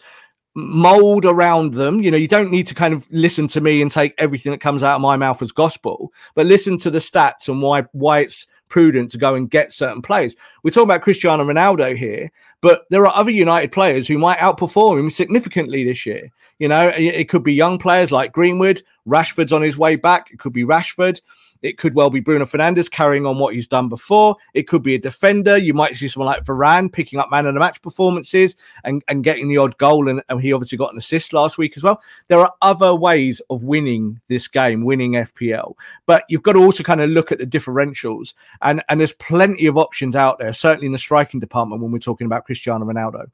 mold 0.54 1.26
around 1.26 1.74
them. 1.74 2.00
You 2.00 2.10
know, 2.10 2.16
you 2.16 2.26
don't 2.26 2.50
need 2.50 2.66
to 2.68 2.74
kind 2.74 2.94
of 2.94 3.06
listen 3.10 3.46
to 3.48 3.60
me 3.60 3.82
and 3.82 3.90
take 3.90 4.14
everything 4.16 4.52
that 4.52 4.62
comes 4.62 4.82
out 4.82 4.96
of 4.96 5.02
my 5.02 5.18
mouth 5.18 5.42
as 5.42 5.52
gospel, 5.52 6.12
but 6.34 6.46
listen 6.46 6.78
to 6.78 6.90
the 6.90 6.98
stats 6.98 7.48
and 7.48 7.60
why 7.60 7.82
why 7.92 8.20
it's 8.20 8.46
prudent 8.68 9.10
to 9.10 9.18
go 9.18 9.34
and 9.34 9.50
get 9.50 9.72
certain 9.72 10.00
players. 10.00 10.34
We're 10.62 10.70
talking 10.70 10.88
about 10.88 11.02
Cristiano 11.02 11.44
Ronaldo 11.44 11.96
here, 11.96 12.32
but 12.62 12.86
there 12.90 13.06
are 13.06 13.14
other 13.14 13.30
United 13.30 13.70
players 13.70 14.08
who 14.08 14.18
might 14.18 14.38
outperform 14.38 14.98
him 14.98 15.10
significantly 15.10 15.84
this 15.84 16.06
year. 16.06 16.30
You 16.58 16.68
know, 16.68 16.90
it 16.96 17.28
could 17.28 17.42
be 17.42 17.52
young 17.52 17.78
players 17.78 18.10
like 18.10 18.32
Greenwood, 18.32 18.82
Rashford's 19.06 19.52
on 19.52 19.62
his 19.62 19.78
way 19.78 19.96
back. 19.96 20.30
It 20.32 20.38
could 20.38 20.54
be 20.54 20.64
Rashford. 20.64 21.20
It 21.62 21.78
could 21.78 21.94
well 21.94 22.10
be 22.10 22.20
Bruno 22.20 22.44
Fernandes 22.44 22.90
carrying 22.90 23.26
on 23.26 23.38
what 23.38 23.54
he's 23.54 23.68
done 23.68 23.88
before. 23.88 24.36
It 24.54 24.68
could 24.68 24.82
be 24.82 24.94
a 24.94 24.98
defender. 24.98 25.56
You 25.56 25.74
might 25.74 25.96
see 25.96 26.08
someone 26.08 26.32
like 26.32 26.44
Varane 26.44 26.92
picking 26.92 27.18
up 27.18 27.30
man 27.30 27.46
of 27.46 27.54
the 27.54 27.60
match 27.60 27.80
performances 27.82 28.56
and, 28.84 29.02
and 29.08 29.24
getting 29.24 29.48
the 29.48 29.58
odd 29.58 29.76
goal. 29.78 30.08
And, 30.08 30.22
and 30.28 30.40
he 30.40 30.52
obviously 30.52 30.78
got 30.78 30.92
an 30.92 30.98
assist 30.98 31.32
last 31.32 31.58
week 31.58 31.76
as 31.76 31.82
well. 31.82 32.00
There 32.28 32.40
are 32.40 32.52
other 32.62 32.94
ways 32.94 33.40
of 33.50 33.62
winning 33.62 34.20
this 34.28 34.48
game, 34.48 34.84
winning 34.84 35.12
FPL. 35.12 35.74
But 36.06 36.24
you've 36.28 36.42
got 36.42 36.52
to 36.52 36.60
also 36.60 36.82
kind 36.82 37.00
of 37.00 37.10
look 37.10 37.32
at 37.32 37.38
the 37.38 37.46
differentials. 37.46 38.34
And, 38.62 38.82
and 38.88 39.00
there's 39.00 39.14
plenty 39.14 39.66
of 39.66 39.76
options 39.76 40.16
out 40.16 40.38
there, 40.38 40.52
certainly 40.52 40.86
in 40.86 40.92
the 40.92 40.98
striking 40.98 41.40
department 41.40 41.82
when 41.82 41.90
we're 41.90 41.98
talking 41.98 42.26
about 42.26 42.44
Cristiano 42.44 42.84
Ronaldo. 42.84 43.30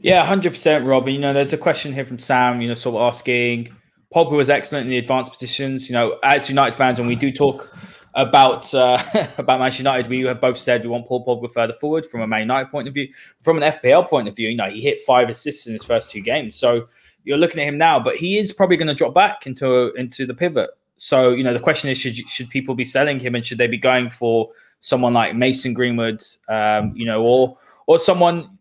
Yeah, 0.00 0.24
hundred 0.24 0.52
percent, 0.52 0.84
Rob. 0.84 1.08
You 1.08 1.18
know, 1.18 1.32
there's 1.32 1.52
a 1.52 1.58
question 1.58 1.92
here 1.92 2.04
from 2.04 2.18
Sam. 2.18 2.60
You 2.60 2.68
know, 2.68 2.74
sort 2.74 2.96
of 2.96 3.02
asking, 3.02 3.74
Pogba 4.14 4.32
was 4.32 4.48
excellent 4.48 4.84
in 4.84 4.90
the 4.90 4.98
advanced 4.98 5.32
positions. 5.32 5.88
You 5.88 5.94
know, 5.94 6.18
as 6.22 6.48
United 6.48 6.76
fans, 6.76 6.98
when 6.98 7.08
we 7.08 7.16
do 7.16 7.30
talk 7.30 7.70
about 8.14 8.72
uh, 8.74 9.02
about 9.38 9.60
Manchester 9.60 9.82
United, 9.82 10.08
we 10.08 10.20
have 10.22 10.40
both 10.40 10.58
said 10.58 10.82
we 10.82 10.88
want 10.88 11.06
Paul 11.06 11.24
Pogba 11.24 11.52
further 11.52 11.74
forward 11.74 12.06
from 12.06 12.20
a 12.22 12.26
Man 12.26 12.40
United 12.40 12.70
point 12.70 12.88
of 12.88 12.94
view. 12.94 13.08
From 13.42 13.62
an 13.62 13.72
FPL 13.72 14.08
point 14.08 14.28
of 14.28 14.36
view, 14.36 14.48
you 14.48 14.56
know, 14.56 14.70
he 14.70 14.80
hit 14.80 15.00
five 15.00 15.28
assists 15.28 15.66
in 15.66 15.72
his 15.72 15.84
first 15.84 16.10
two 16.10 16.20
games. 16.20 16.54
So 16.54 16.88
you're 17.24 17.38
looking 17.38 17.60
at 17.60 17.68
him 17.68 17.76
now, 17.76 18.00
but 18.00 18.16
he 18.16 18.38
is 18.38 18.52
probably 18.52 18.76
going 18.76 18.88
to 18.88 18.94
drop 18.94 19.14
back 19.14 19.46
into 19.46 19.92
into 19.94 20.26
the 20.26 20.34
pivot. 20.34 20.70
So 20.96 21.30
you 21.30 21.44
know, 21.44 21.52
the 21.52 21.60
question 21.60 21.90
is, 21.90 21.98
should 21.98 22.16
should 22.28 22.48
people 22.50 22.74
be 22.74 22.84
selling 22.84 23.20
him, 23.20 23.34
and 23.34 23.44
should 23.44 23.58
they 23.58 23.68
be 23.68 23.78
going 23.78 24.10
for 24.10 24.50
someone 24.80 25.12
like 25.12 25.36
Mason 25.36 25.74
Greenwood, 25.74 26.22
um, 26.48 26.92
you 26.96 27.04
know, 27.04 27.22
or 27.22 27.58
or 27.86 27.98
someone 27.98 28.58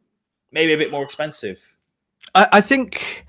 maybe 0.51 0.73
a 0.73 0.77
bit 0.77 0.91
more 0.91 1.03
expensive? 1.03 1.73
I, 2.35 2.47
I 2.53 2.61
think 2.61 3.25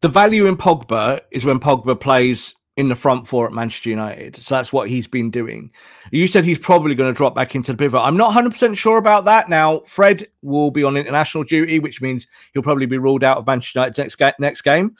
the 0.00 0.08
value 0.08 0.46
in 0.46 0.56
Pogba 0.56 1.20
is 1.30 1.44
when 1.44 1.60
Pogba 1.60 1.98
plays 1.98 2.54
in 2.76 2.88
the 2.88 2.94
front 2.94 3.26
four 3.26 3.46
at 3.46 3.52
Manchester 3.52 3.90
United. 3.90 4.36
So 4.36 4.54
that's 4.54 4.72
what 4.72 4.88
he's 4.88 5.06
been 5.06 5.30
doing. 5.30 5.70
You 6.12 6.26
said 6.26 6.44
he's 6.44 6.58
probably 6.58 6.94
going 6.94 7.12
to 7.12 7.16
drop 7.16 7.34
back 7.34 7.54
into 7.54 7.72
the 7.72 7.78
pivot. 7.78 8.00
I'm 8.00 8.16
not 8.16 8.34
100% 8.34 8.76
sure 8.76 8.96
about 8.96 9.26
that. 9.26 9.48
Now, 9.50 9.80
Fred 9.80 10.26
will 10.40 10.70
be 10.70 10.84
on 10.84 10.96
international 10.96 11.44
duty, 11.44 11.78
which 11.78 12.00
means 12.00 12.26
he'll 12.52 12.62
probably 12.62 12.86
be 12.86 12.96
ruled 12.96 13.22
out 13.22 13.36
of 13.36 13.46
Manchester 13.46 13.80
United's 13.80 13.98
next, 13.98 14.16
ga- 14.16 14.32
next 14.38 14.62
game. 14.62 14.96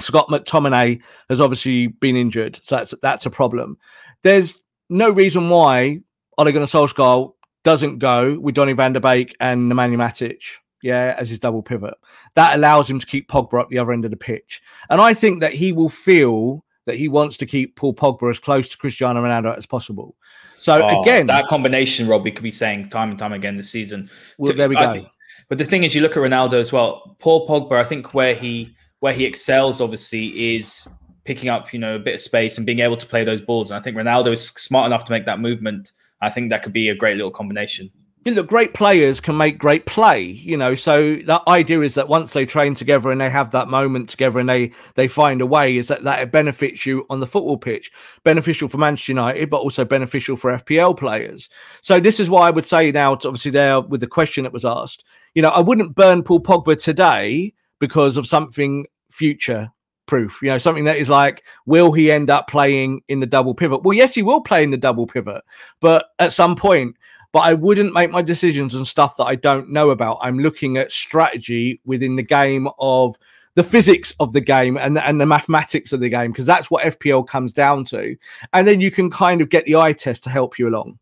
Scott 0.00 0.28
McTominay 0.28 1.02
has 1.28 1.40
obviously 1.40 1.88
been 1.88 2.14
injured. 2.14 2.60
So 2.62 2.76
that's, 2.76 2.94
that's 3.02 3.26
a 3.26 3.30
problem. 3.30 3.76
There's 4.22 4.62
no 4.88 5.10
reason 5.10 5.48
why 5.48 6.00
Ole 6.36 6.52
Gunnar 6.52 6.66
Solskjaer 6.66 7.32
doesn't 7.64 7.98
go 7.98 8.38
with 8.38 8.54
Donny 8.54 8.74
van 8.74 8.92
de 8.92 9.00
Beek 9.00 9.34
and 9.40 9.70
Nemanja 9.72 9.96
Matic 9.96 10.58
yeah, 10.82 11.16
as 11.18 11.28
his 11.28 11.38
double 11.38 11.62
pivot. 11.62 11.94
That 12.34 12.56
allows 12.56 12.88
him 12.88 12.98
to 12.98 13.06
keep 13.06 13.28
Pogba 13.28 13.60
up 13.60 13.68
the 13.68 13.78
other 13.78 13.92
end 13.92 14.04
of 14.04 14.10
the 14.10 14.16
pitch. 14.16 14.62
And 14.90 15.00
I 15.00 15.14
think 15.14 15.40
that 15.40 15.52
he 15.52 15.72
will 15.72 15.88
feel 15.88 16.64
that 16.86 16.96
he 16.96 17.08
wants 17.08 17.36
to 17.36 17.46
keep 17.46 17.76
Paul 17.76 17.94
Pogba 17.94 18.30
as 18.30 18.38
close 18.38 18.70
to 18.70 18.78
Cristiano 18.78 19.22
Ronaldo 19.22 19.56
as 19.56 19.66
possible. 19.66 20.16
So 20.56 20.82
oh, 20.82 21.02
again, 21.02 21.26
that 21.26 21.46
combination, 21.48 22.08
Rob, 22.08 22.24
we 22.24 22.30
could 22.30 22.42
be 22.42 22.50
saying 22.50 22.88
time 22.88 23.10
and 23.10 23.18
time 23.18 23.32
again 23.32 23.56
this 23.56 23.70
season. 23.70 24.10
Well, 24.38 24.54
there 24.54 24.68
we 24.68 24.74
go. 24.74 24.92
Think, 24.92 25.08
but 25.48 25.58
the 25.58 25.64
thing 25.64 25.84
is, 25.84 25.94
you 25.94 26.00
look 26.00 26.16
at 26.16 26.22
Ronaldo 26.22 26.54
as 26.54 26.72
well. 26.72 27.16
Paul 27.20 27.46
Pogba, 27.46 27.78
I 27.78 27.84
think 27.84 28.14
where 28.14 28.34
he 28.34 28.74
where 29.00 29.12
he 29.12 29.24
excels, 29.24 29.80
obviously, 29.80 30.56
is 30.56 30.88
picking 31.24 31.50
up 31.50 31.74
you 31.74 31.78
know 31.78 31.96
a 31.96 31.98
bit 31.98 32.14
of 32.14 32.20
space 32.22 32.56
and 32.56 32.66
being 32.66 32.80
able 32.80 32.96
to 32.96 33.06
play 33.06 33.22
those 33.22 33.42
balls. 33.42 33.70
And 33.70 33.78
I 33.78 33.82
think 33.82 33.96
Ronaldo 33.96 34.32
is 34.32 34.48
smart 34.48 34.86
enough 34.86 35.04
to 35.04 35.12
make 35.12 35.26
that 35.26 35.40
movement. 35.40 35.92
I 36.22 36.30
think 36.30 36.50
that 36.50 36.62
could 36.62 36.72
be 36.72 36.88
a 36.88 36.94
great 36.94 37.16
little 37.16 37.30
combination 37.30 37.90
you 38.24 38.34
know, 38.34 38.42
great 38.42 38.74
players 38.74 39.20
can 39.20 39.36
make 39.36 39.58
great 39.58 39.86
play, 39.86 40.20
you 40.22 40.56
know. 40.56 40.74
So 40.74 41.16
the 41.16 41.42
idea 41.48 41.80
is 41.80 41.94
that 41.94 42.08
once 42.08 42.32
they 42.32 42.44
train 42.44 42.74
together 42.74 43.10
and 43.10 43.20
they 43.20 43.30
have 43.30 43.50
that 43.52 43.68
moment 43.68 44.08
together 44.08 44.38
and 44.38 44.48
they 44.48 44.72
they 44.94 45.08
find 45.08 45.40
a 45.40 45.46
way, 45.46 45.76
is 45.76 45.88
that 45.88 46.02
that 46.04 46.20
it 46.20 46.32
benefits 46.32 46.84
you 46.84 47.06
on 47.10 47.20
the 47.20 47.26
football 47.26 47.56
pitch, 47.56 47.90
beneficial 48.24 48.68
for 48.68 48.78
Manchester 48.78 49.12
United, 49.12 49.50
but 49.50 49.60
also 49.60 49.84
beneficial 49.84 50.36
for 50.36 50.52
FPL 50.58 50.96
players. 50.96 51.48
So 51.80 52.00
this 52.00 52.20
is 52.20 52.28
why 52.28 52.48
I 52.48 52.50
would 52.50 52.66
say 52.66 52.90
now, 52.90 53.12
obviously, 53.12 53.52
there 53.52 53.80
with 53.80 54.00
the 54.00 54.06
question 54.06 54.44
that 54.44 54.52
was 54.52 54.64
asked, 54.64 55.04
you 55.34 55.42
know, 55.42 55.50
I 55.50 55.60
wouldn't 55.60 55.94
burn 55.94 56.22
Paul 56.22 56.40
Pogba 56.40 56.82
today 56.82 57.54
because 57.78 58.16
of 58.16 58.26
something 58.26 58.86
future 59.10 59.70
proof. 60.06 60.40
You 60.42 60.48
know, 60.48 60.58
something 60.58 60.84
that 60.84 60.96
is 60.96 61.08
like, 61.08 61.44
will 61.66 61.92
he 61.92 62.10
end 62.10 62.30
up 62.30 62.48
playing 62.48 63.02
in 63.08 63.20
the 63.20 63.26
double 63.26 63.54
pivot? 63.54 63.82
Well, 63.84 63.96
yes, 63.96 64.14
he 64.14 64.22
will 64.22 64.40
play 64.40 64.64
in 64.64 64.72
the 64.72 64.76
double 64.76 65.06
pivot, 65.06 65.42
but 65.80 66.06
at 66.18 66.32
some 66.32 66.56
point, 66.56 66.96
but 67.32 67.40
I 67.40 67.54
wouldn't 67.54 67.92
make 67.92 68.10
my 68.10 68.22
decisions 68.22 68.74
on 68.74 68.84
stuff 68.84 69.16
that 69.16 69.24
I 69.24 69.34
don't 69.34 69.70
know 69.70 69.90
about. 69.90 70.18
I'm 70.20 70.38
looking 70.38 70.76
at 70.76 70.90
strategy 70.90 71.80
within 71.84 72.16
the 72.16 72.22
game 72.22 72.68
of 72.78 73.16
the 73.54 73.64
physics 73.64 74.14
of 74.20 74.32
the 74.32 74.40
game 74.40 74.76
and 74.76 74.96
the, 74.96 75.06
and 75.06 75.20
the 75.20 75.26
mathematics 75.26 75.92
of 75.92 76.00
the 76.00 76.08
game 76.08 76.30
because 76.30 76.46
that's 76.46 76.70
what 76.70 76.84
FPL 76.84 77.26
comes 77.26 77.52
down 77.52 77.84
to. 77.86 78.16
And 78.52 78.68
then 78.68 78.80
you 78.80 78.90
can 78.90 79.10
kind 79.10 79.40
of 79.40 79.48
get 79.48 79.64
the 79.66 79.76
eye 79.76 79.92
test 79.92 80.24
to 80.24 80.30
help 80.30 80.58
you 80.58 80.68
along. 80.68 80.98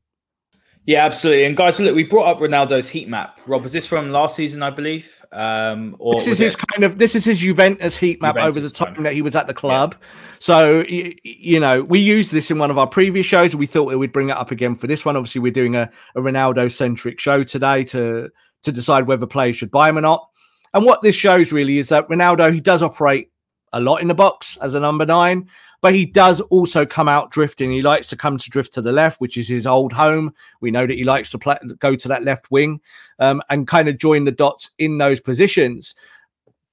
Yeah, 0.86 1.04
absolutely. 1.04 1.44
And 1.44 1.56
guys, 1.56 1.80
look, 1.80 1.96
we 1.96 2.04
brought 2.04 2.28
up 2.28 2.38
Ronaldo's 2.38 2.88
heat 2.88 3.08
map. 3.08 3.40
Rob, 3.44 3.66
is 3.66 3.72
this 3.72 3.86
from 3.86 4.12
last 4.12 4.36
season, 4.36 4.62
I 4.62 4.70
believe? 4.70 5.24
Um, 5.32 5.96
or 5.98 6.14
this 6.14 6.28
is 6.28 6.38
his 6.38 6.54
it... 6.54 6.60
kind 6.68 6.84
of 6.84 6.96
this 6.96 7.16
is 7.16 7.24
his 7.24 7.40
Juventus 7.40 7.96
heat 7.96 8.22
map 8.22 8.36
Juventus 8.36 8.56
over 8.56 8.68
the 8.68 8.72
time, 8.72 8.94
time, 8.94 9.02
that 9.02 9.12
he 9.12 9.20
was 9.20 9.34
at 9.34 9.48
the 9.48 9.54
club. 9.54 9.96
Yeah. 10.00 10.06
So 10.38 10.84
you, 10.88 11.58
know, 11.58 11.82
we 11.82 11.98
used 11.98 12.32
this 12.32 12.52
in 12.52 12.58
one 12.58 12.70
of 12.70 12.78
our 12.78 12.86
previous 12.86 13.26
shows. 13.26 13.56
We 13.56 13.66
thought 13.66 13.92
we'd 13.96 14.12
bring 14.12 14.28
it 14.28 14.36
up 14.36 14.52
again 14.52 14.76
for 14.76 14.86
this 14.86 15.04
one. 15.04 15.16
Obviously, 15.16 15.40
we're 15.40 15.50
doing 15.50 15.74
a, 15.74 15.90
a 16.14 16.20
Ronaldo 16.20 16.72
centric 16.72 17.18
show 17.18 17.42
today 17.42 17.82
to 17.84 18.30
to 18.62 18.72
decide 18.72 19.08
whether 19.08 19.26
players 19.26 19.56
should 19.56 19.72
buy 19.72 19.88
him 19.88 19.98
or 19.98 20.02
not. 20.02 20.28
And 20.72 20.84
what 20.84 21.02
this 21.02 21.16
shows 21.16 21.50
really 21.52 21.78
is 21.78 21.88
that 21.88 22.08
Ronaldo 22.08 22.52
he 22.54 22.60
does 22.60 22.82
operate 22.82 23.30
a 23.72 23.80
lot 23.80 24.00
in 24.00 24.08
the 24.08 24.14
box 24.14 24.56
as 24.58 24.74
a 24.74 24.80
number 24.80 25.06
nine, 25.06 25.48
but 25.80 25.94
he 25.94 26.06
does 26.06 26.40
also 26.42 26.86
come 26.86 27.08
out 27.08 27.30
drifting. 27.30 27.70
He 27.70 27.82
likes 27.82 28.08
to 28.08 28.16
come 28.16 28.38
to 28.38 28.50
drift 28.50 28.74
to 28.74 28.82
the 28.82 28.92
left, 28.92 29.20
which 29.20 29.36
is 29.36 29.48
his 29.48 29.66
old 29.66 29.92
home. 29.92 30.32
We 30.60 30.70
know 30.70 30.86
that 30.86 30.94
he 30.94 31.04
likes 31.04 31.30
to 31.32 31.38
play, 31.38 31.58
go 31.78 31.94
to 31.96 32.08
that 32.08 32.24
left 32.24 32.50
wing 32.50 32.80
um, 33.18 33.42
and 33.50 33.68
kind 33.68 33.88
of 33.88 33.98
join 33.98 34.24
the 34.24 34.32
dots 34.32 34.70
in 34.78 34.98
those 34.98 35.20
positions. 35.20 35.94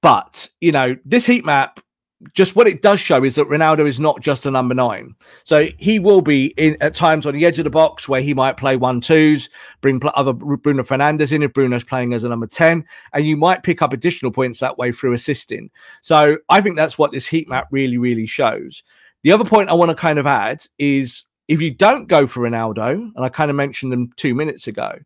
But, 0.00 0.48
you 0.60 0.72
know, 0.72 0.96
this 1.04 1.26
heat 1.26 1.44
map 1.44 1.80
just 2.32 2.56
what 2.56 2.66
it 2.66 2.80
does 2.80 3.00
show 3.00 3.22
is 3.24 3.34
that 3.34 3.48
Ronaldo 3.48 3.86
is 3.86 4.00
not 4.00 4.20
just 4.20 4.46
a 4.46 4.50
number 4.50 4.74
nine. 4.74 5.14
So 5.44 5.66
he 5.78 5.98
will 5.98 6.22
be 6.22 6.54
in 6.56 6.76
at 6.80 6.94
times 6.94 7.26
on 7.26 7.34
the 7.34 7.44
edge 7.44 7.58
of 7.58 7.64
the 7.64 7.70
box 7.70 8.08
where 8.08 8.20
he 8.20 8.34
might 8.34 8.56
play 8.56 8.76
one 8.76 9.00
twos, 9.00 9.50
bring 9.80 10.00
other 10.14 10.32
Bruno 10.32 10.82
Fernandes 10.82 11.32
in 11.32 11.42
if 11.42 11.52
Bruno's 11.52 11.84
playing 11.84 12.14
as 12.14 12.24
a 12.24 12.28
number 12.28 12.46
10, 12.46 12.84
and 13.12 13.26
you 13.26 13.36
might 13.36 13.62
pick 13.62 13.82
up 13.82 13.92
additional 13.92 14.32
points 14.32 14.60
that 14.60 14.78
way 14.78 14.92
through 14.92 15.12
assisting. 15.12 15.70
So 16.02 16.38
I 16.48 16.60
think 16.60 16.76
that's 16.76 16.98
what 16.98 17.12
this 17.12 17.26
heat 17.26 17.48
map 17.48 17.68
really, 17.70 17.98
really 17.98 18.26
shows. 18.26 18.82
The 19.22 19.32
other 19.32 19.44
point 19.44 19.68
I 19.68 19.74
want 19.74 19.90
to 19.90 19.96
kind 19.96 20.18
of 20.18 20.26
add 20.26 20.64
is 20.78 21.24
if 21.48 21.60
you 21.60 21.74
don't 21.74 22.08
go 22.08 22.26
for 22.26 22.40
Ronaldo, 22.40 22.92
and 22.92 23.24
I 23.24 23.28
kind 23.28 23.50
of 23.50 23.56
mentioned 23.56 23.92
them 23.92 24.10
two 24.16 24.34
minutes 24.34 24.66
ago, 24.66 24.98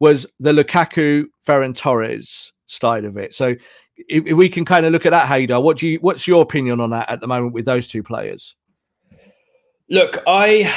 was 0.00 0.26
the 0.40 0.52
Lukaku 0.52 1.26
Ferran 1.46 1.76
Torres 1.76 2.52
side 2.66 3.04
of 3.04 3.16
it. 3.16 3.34
So 3.34 3.54
if, 3.96 4.26
if 4.26 4.36
we 4.36 4.48
can 4.48 4.64
kind 4.64 4.86
of 4.86 4.92
look 4.92 5.06
at 5.06 5.10
that, 5.10 5.28
Haider, 5.28 5.62
what 5.62 5.78
do 5.78 5.86
you? 5.86 5.98
What's 5.98 6.26
your 6.26 6.42
opinion 6.42 6.80
on 6.80 6.90
that 6.90 7.10
at 7.10 7.20
the 7.20 7.26
moment 7.26 7.52
with 7.52 7.64
those 7.64 7.88
two 7.88 8.02
players? 8.02 8.54
Look, 9.88 10.22
I 10.26 10.72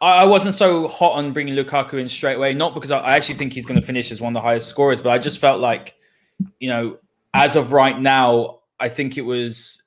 I 0.00 0.26
wasn't 0.26 0.54
so 0.54 0.88
hot 0.88 1.12
on 1.12 1.32
bringing 1.32 1.54
Lukaku 1.54 2.00
in 2.00 2.08
straight 2.08 2.34
away, 2.34 2.54
not 2.54 2.74
because 2.74 2.90
I 2.90 3.16
actually 3.16 3.36
think 3.36 3.52
he's 3.52 3.66
going 3.66 3.80
to 3.80 3.86
finish 3.86 4.10
as 4.10 4.20
one 4.20 4.30
of 4.30 4.34
the 4.34 4.40
highest 4.40 4.68
scorers, 4.68 5.00
but 5.00 5.10
I 5.10 5.18
just 5.18 5.38
felt 5.38 5.60
like, 5.60 5.94
you 6.58 6.68
know, 6.68 6.98
as 7.34 7.54
of 7.54 7.72
right 7.72 7.98
now, 7.98 8.60
I 8.80 8.88
think 8.88 9.16
it 9.16 9.22
was 9.22 9.81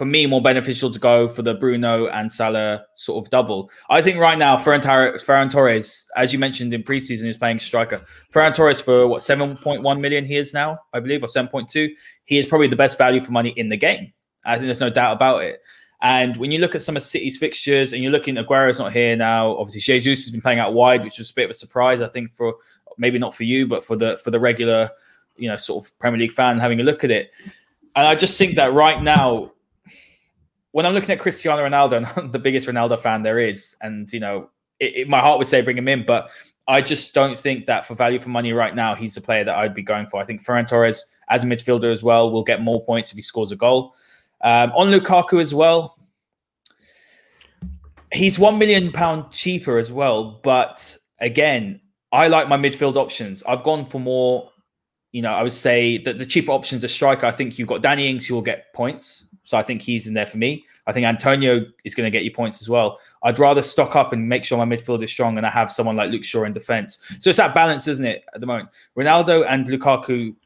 for 0.00 0.06
me 0.06 0.24
more 0.24 0.40
beneficial 0.40 0.90
to 0.90 0.98
go 0.98 1.28
for 1.28 1.42
the 1.42 1.52
Bruno 1.52 2.06
and 2.06 2.32
Salah 2.32 2.86
sort 2.94 3.22
of 3.22 3.28
double. 3.28 3.70
I 3.90 4.00
think 4.00 4.16
right 4.16 4.38
now 4.38 4.56
Ferran, 4.56 4.80
Ferran 4.80 5.52
Torres, 5.52 6.10
as 6.16 6.32
you 6.32 6.38
mentioned 6.38 6.72
in 6.72 6.82
preseason, 6.82 7.26
is 7.26 7.36
playing 7.36 7.58
striker. 7.58 8.02
Ferran 8.32 8.54
Torres 8.54 8.80
for 8.80 9.06
what 9.06 9.22
seven 9.22 9.58
point 9.58 9.82
one 9.82 10.00
million 10.00 10.24
he 10.24 10.38
is 10.38 10.54
now, 10.54 10.78
I 10.94 11.00
believe, 11.00 11.22
or 11.22 11.28
seven 11.28 11.50
point 11.50 11.68
two. 11.68 11.94
He 12.24 12.38
is 12.38 12.46
probably 12.46 12.68
the 12.68 12.76
best 12.76 12.96
value 12.96 13.20
for 13.20 13.30
money 13.32 13.50
in 13.50 13.68
the 13.68 13.76
game. 13.76 14.14
I 14.42 14.54
think 14.54 14.68
there's 14.68 14.80
no 14.80 14.88
doubt 14.88 15.16
about 15.16 15.42
it. 15.42 15.60
And 16.00 16.38
when 16.38 16.50
you 16.50 16.60
look 16.60 16.74
at 16.74 16.80
some 16.80 16.96
of 16.96 17.02
City's 17.02 17.36
fixtures, 17.36 17.92
and 17.92 18.02
you're 18.02 18.10
looking, 18.10 18.38
Aguero's 18.38 18.78
not 18.78 18.94
here 18.94 19.14
now. 19.16 19.54
Obviously, 19.58 19.82
Jesus 19.82 20.24
has 20.24 20.32
been 20.32 20.40
playing 20.40 20.60
out 20.60 20.72
wide, 20.72 21.04
which 21.04 21.18
was 21.18 21.30
a 21.30 21.34
bit 21.34 21.44
of 21.44 21.50
a 21.50 21.52
surprise, 21.52 22.00
I 22.00 22.08
think, 22.08 22.34
for 22.34 22.54
maybe 22.96 23.18
not 23.18 23.34
for 23.34 23.44
you, 23.44 23.66
but 23.66 23.84
for 23.84 23.96
the 23.96 24.16
for 24.24 24.30
the 24.30 24.40
regular, 24.40 24.92
you 25.36 25.50
know, 25.50 25.58
sort 25.58 25.84
of 25.84 25.98
Premier 25.98 26.20
League 26.20 26.32
fan 26.32 26.58
having 26.58 26.80
a 26.80 26.84
look 26.84 27.04
at 27.04 27.10
it. 27.10 27.32
And 27.94 28.06
I 28.06 28.14
just 28.14 28.38
think 28.38 28.54
that 28.54 28.72
right 28.72 29.02
now, 29.02 29.52
when 30.72 30.86
I'm 30.86 30.94
looking 30.94 31.10
at 31.10 31.20
Cristiano 31.20 31.62
Ronaldo, 31.62 31.92
and 31.96 32.06
I'm 32.16 32.32
the 32.32 32.38
biggest 32.38 32.66
Ronaldo 32.66 32.98
fan 32.98 33.22
there 33.22 33.38
is, 33.38 33.76
and 33.80 34.10
you 34.12 34.20
know, 34.20 34.50
it, 34.78 34.96
it, 34.96 35.08
my 35.08 35.20
heart 35.20 35.38
would 35.38 35.48
say 35.48 35.60
bring 35.62 35.78
him 35.78 35.88
in, 35.88 36.04
but 36.06 36.30
I 36.68 36.80
just 36.80 37.14
don't 37.14 37.38
think 37.38 37.66
that 37.66 37.84
for 37.84 37.94
value 37.94 38.18
for 38.18 38.28
money 38.28 38.52
right 38.52 38.74
now, 38.74 38.94
he's 38.94 39.14
the 39.14 39.20
player 39.20 39.44
that 39.44 39.56
I'd 39.56 39.74
be 39.74 39.82
going 39.82 40.06
for. 40.06 40.20
I 40.20 40.24
think 40.24 40.44
Ferran 40.44 40.68
Torres, 40.68 41.04
as 41.28 41.42
a 41.42 41.46
midfielder 41.46 41.92
as 41.92 42.02
well, 42.02 42.30
will 42.30 42.44
get 42.44 42.62
more 42.62 42.84
points 42.84 43.10
if 43.10 43.16
he 43.16 43.22
scores 43.22 43.50
a 43.50 43.56
goal. 43.56 43.94
Um, 44.42 44.72
on 44.72 44.88
Lukaku 44.88 45.40
as 45.40 45.52
well, 45.52 45.98
he's 48.12 48.38
one 48.38 48.58
million 48.58 48.92
pound 48.92 49.30
cheaper 49.32 49.78
as 49.78 49.90
well. 49.90 50.40
But 50.42 50.96
again, 51.18 51.80
I 52.12 52.28
like 52.28 52.48
my 52.48 52.56
midfield 52.56 52.96
options. 52.96 53.42
I've 53.44 53.62
gone 53.62 53.84
for 53.84 53.98
more. 53.98 54.50
You 55.12 55.22
know, 55.22 55.32
I 55.32 55.42
would 55.42 55.52
say 55.52 55.98
that 55.98 56.18
the 56.18 56.26
cheaper 56.26 56.52
options 56.52 56.84
are 56.84 56.88
striker. 56.88 57.26
I 57.26 57.32
think 57.32 57.58
you've 57.58 57.66
got 57.66 57.82
Danny 57.82 58.08
Ings 58.08 58.26
who 58.26 58.34
will 58.34 58.42
get 58.42 58.72
points. 58.74 59.29
So 59.50 59.56
I 59.56 59.62
think 59.64 59.82
he's 59.82 60.06
in 60.06 60.14
there 60.14 60.26
for 60.26 60.38
me. 60.38 60.64
I 60.86 60.92
think 60.92 61.06
Antonio 61.06 61.66
is 61.82 61.94
going 61.94 62.06
to 62.06 62.10
get 62.10 62.22
you 62.22 62.30
points 62.30 62.62
as 62.62 62.68
well. 62.68 63.00
I'd 63.24 63.40
rather 63.40 63.62
stock 63.62 63.96
up 63.96 64.12
and 64.12 64.28
make 64.28 64.44
sure 64.44 64.64
my 64.64 64.76
midfield 64.76 65.02
is 65.02 65.10
strong 65.10 65.38
and 65.38 65.46
I 65.46 65.50
have 65.50 65.72
someone 65.72 65.96
like 65.96 66.10
Luke 66.10 66.24
Shaw 66.24 66.44
in 66.44 66.52
defense. 66.52 66.98
So 67.18 67.30
it's 67.30 67.36
that 67.38 67.52
balance, 67.52 67.88
isn't 67.88 68.04
it, 68.04 68.24
at 68.32 68.40
the 68.40 68.46
moment? 68.46 68.68
Ronaldo 68.96 69.44
and 69.48 69.66
Lukaku, 69.66 70.36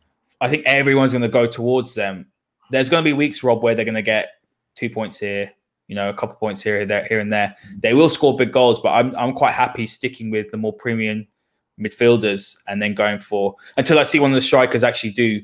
I 0.41 0.49
think 0.49 0.65
everyone's 0.65 1.13
going 1.13 1.23
to 1.23 1.29
go 1.29 1.47
towards 1.47 1.95
them 1.95 2.27
there's 2.71 2.89
going 2.89 3.03
to 3.03 3.09
be 3.09 3.13
weeks, 3.13 3.43
Rob, 3.43 3.63
where 3.63 3.75
they're 3.75 3.85
going 3.85 3.95
to 3.95 4.03
get 4.03 4.41
two 4.75 4.91
points 4.91 5.19
here, 5.19 5.51
you 5.87 5.95
know, 5.95 6.09
a 6.09 6.15
couple 6.15 6.35
points 6.37 6.63
here, 6.63 6.85
there, 6.87 7.05
here 7.05 7.21
and 7.21 7.33
there. 7.33 7.55
They 7.79 7.95
will 7.95 8.09
score 8.09 8.37
big 8.37 8.53
goals, 8.53 8.81
but 8.81 8.91
I'm 8.91 9.15
I'm 9.17 9.33
quite 9.33 9.53
happy 9.53 9.87
sticking 9.87 10.31
with 10.31 10.51
the 10.51 10.57
more 10.57 10.73
premium 10.73 11.27
midfielders 11.81 12.57
and 12.69 12.81
then 12.81 12.95
going 12.95 13.19
for 13.19 13.57
until 13.77 13.99
I 13.99 14.05
see 14.05 14.21
one 14.21 14.31
of 14.31 14.37
the 14.37 14.43
strikers 14.43 14.85
actually 14.85 15.11
do 15.11 15.43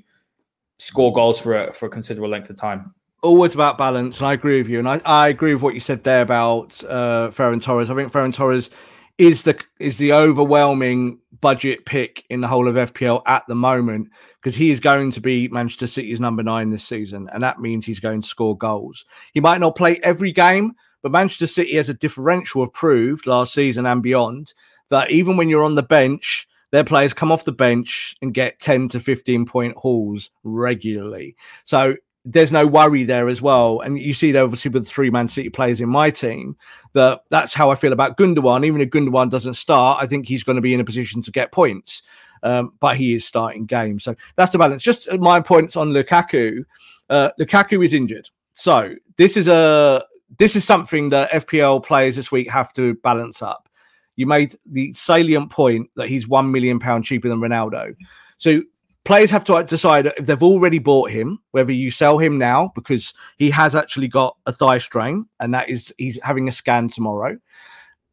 score 0.78 1.12
goals 1.12 1.40
for 1.40 1.64
a, 1.64 1.72
for 1.72 1.86
a 1.86 1.90
considerable 1.90 2.30
length 2.30 2.50
of 2.50 2.56
time. 2.56 2.94
Always 3.22 3.54
about 3.54 3.76
balance, 3.76 4.18
and 4.20 4.28
I 4.28 4.32
agree 4.32 4.60
with 4.62 4.70
you. 4.70 4.78
And 4.78 4.88
I, 4.88 5.00
I 5.04 5.28
agree 5.28 5.52
with 5.52 5.62
what 5.62 5.74
you 5.74 5.80
said 5.80 6.04
there 6.04 6.22
about 6.22 6.82
uh, 6.84 7.28
Ferran 7.28 7.62
Torres. 7.62 7.90
I 7.90 7.94
think 7.94 8.10
Ferran 8.10 8.34
Torres 8.34 8.70
is 9.18 9.42
the 9.42 9.62
is 9.78 9.98
the 9.98 10.14
overwhelming 10.14 11.18
budget 11.42 11.84
pick 11.84 12.24
in 12.30 12.40
the 12.40 12.48
whole 12.48 12.66
of 12.66 12.76
FPL 12.76 13.22
at 13.26 13.46
the 13.46 13.54
moment 13.54 14.08
because 14.36 14.56
he 14.56 14.70
is 14.70 14.80
going 14.80 15.10
to 15.10 15.20
be 15.20 15.48
Manchester 15.48 15.86
City's 15.86 16.20
number 16.20 16.42
nine 16.42 16.70
this 16.70 16.84
season, 16.84 17.28
and 17.32 17.42
that 17.42 17.60
means 17.60 17.84
he's 17.84 18.00
going 18.00 18.22
to 18.22 18.26
score 18.26 18.56
goals. 18.56 19.04
He 19.34 19.40
might 19.40 19.60
not 19.60 19.76
play 19.76 20.00
every 20.02 20.32
game, 20.32 20.72
but 21.02 21.12
Manchester 21.12 21.46
City 21.46 21.76
has 21.76 21.90
a 21.90 21.94
differential 21.94 22.64
have 22.64 22.72
proved 22.72 23.26
last 23.26 23.52
season 23.52 23.84
and 23.84 24.02
beyond 24.02 24.54
that 24.88 25.10
even 25.10 25.36
when 25.36 25.48
you're 25.48 25.64
on 25.64 25.74
the 25.74 25.82
bench, 25.82 26.48
their 26.72 26.84
players 26.84 27.12
come 27.12 27.32
off 27.32 27.44
the 27.44 27.52
bench 27.52 28.16
and 28.22 28.34
get 28.34 28.58
10 28.58 28.88
to 28.88 29.00
15 29.00 29.46
point 29.46 29.76
hauls 29.76 30.30
regularly. 30.44 31.36
So 31.64 31.96
there's 32.24 32.52
no 32.52 32.66
worry 32.66 33.04
there 33.04 33.28
as 33.28 33.40
well. 33.40 33.80
And 33.80 33.98
you 33.98 34.12
see 34.12 34.32
that 34.32 34.42
obviously 34.42 34.70
with 34.70 34.86
three 34.86 35.10
Man 35.10 35.28
City 35.28 35.48
players 35.48 35.80
in 35.80 35.88
my 35.88 36.10
team, 36.10 36.56
that 36.92 37.22
that's 37.30 37.54
how 37.54 37.70
I 37.70 37.74
feel 37.74 37.92
about 37.92 38.16
Gundogan. 38.16 38.64
Even 38.64 38.80
if 38.80 38.90
Gundogan 38.90 39.30
doesn't 39.30 39.54
start, 39.54 40.02
I 40.02 40.06
think 40.06 40.26
he's 40.26 40.44
going 40.44 40.56
to 40.56 40.62
be 40.62 40.74
in 40.74 40.80
a 40.80 40.84
position 40.84 41.22
to 41.22 41.30
get 41.30 41.52
points. 41.52 42.02
Um, 42.42 42.72
but 42.80 42.96
he 42.96 43.14
is 43.14 43.26
starting 43.26 43.66
games. 43.66 44.04
So 44.04 44.14
that's 44.36 44.52
the 44.52 44.58
balance. 44.58 44.82
Just 44.82 45.10
my 45.18 45.40
points 45.40 45.76
on 45.76 45.90
Lukaku. 45.90 46.64
Uh, 47.08 47.30
Lukaku 47.38 47.84
is 47.84 47.92
injured. 47.92 48.28
So 48.52 48.94
this 49.16 49.36
is 49.36 49.48
a 49.48 50.04
this 50.38 50.56
is 50.56 50.64
something 50.64 51.08
that 51.10 51.30
FPL 51.30 51.84
players 51.84 52.16
this 52.16 52.30
week 52.30 52.48
have 52.50 52.72
to 52.74 52.94
balance 52.96 53.42
up. 53.42 53.68
You 54.16 54.26
made 54.26 54.54
the 54.66 54.92
salient 54.94 55.50
point 55.50 55.90
that 55.96 56.08
he's 56.08 56.28
one 56.28 56.52
million 56.52 56.78
pound 56.78 57.04
cheaper 57.04 57.28
than 57.28 57.40
Ronaldo. 57.40 57.94
So 58.36 58.62
players 59.04 59.30
have 59.30 59.44
to 59.44 59.62
decide 59.64 60.06
if 60.16 60.26
they've 60.26 60.42
already 60.42 60.78
bought 60.78 61.10
him, 61.10 61.38
whether 61.52 61.72
you 61.72 61.90
sell 61.90 62.18
him 62.18 62.38
now 62.38 62.72
because 62.74 63.14
he 63.38 63.50
has 63.50 63.74
actually 63.74 64.08
got 64.08 64.36
a 64.46 64.52
thigh 64.52 64.78
strain 64.78 65.26
and 65.40 65.54
that 65.54 65.68
is 65.68 65.92
he's 65.98 66.18
having 66.22 66.48
a 66.48 66.52
scan 66.52 66.88
tomorrow. 66.88 67.38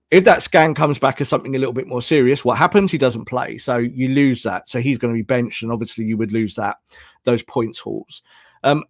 If 0.09 0.23
that 0.23 0.41
scan 0.41 0.73
comes 0.73 0.99
back 0.99 1.19
as 1.19 1.27
something 1.27 1.53
a 1.55 1.59
little 1.59 1.73
bit 1.73 1.87
more 1.87 2.01
serious, 2.01 2.45
what 2.45 2.57
happens? 2.57 2.91
He 2.91 2.97
doesn't 2.97 3.25
play, 3.25 3.57
so 3.57 3.75
you 3.75 4.07
lose 4.07 4.41
that. 4.43 4.69
So 4.69 4.79
he's 4.79 4.97
going 4.97 5.13
to 5.13 5.17
be 5.17 5.23
benched, 5.23 5.63
and 5.63 5.71
obviously 5.71 6.05
you 6.05 6.15
would 6.15 6.31
lose 6.31 6.55
that 6.55 6.77
those 7.25 7.43
points 7.43 7.77
hauls. 7.77 8.23
Um, 8.63 8.85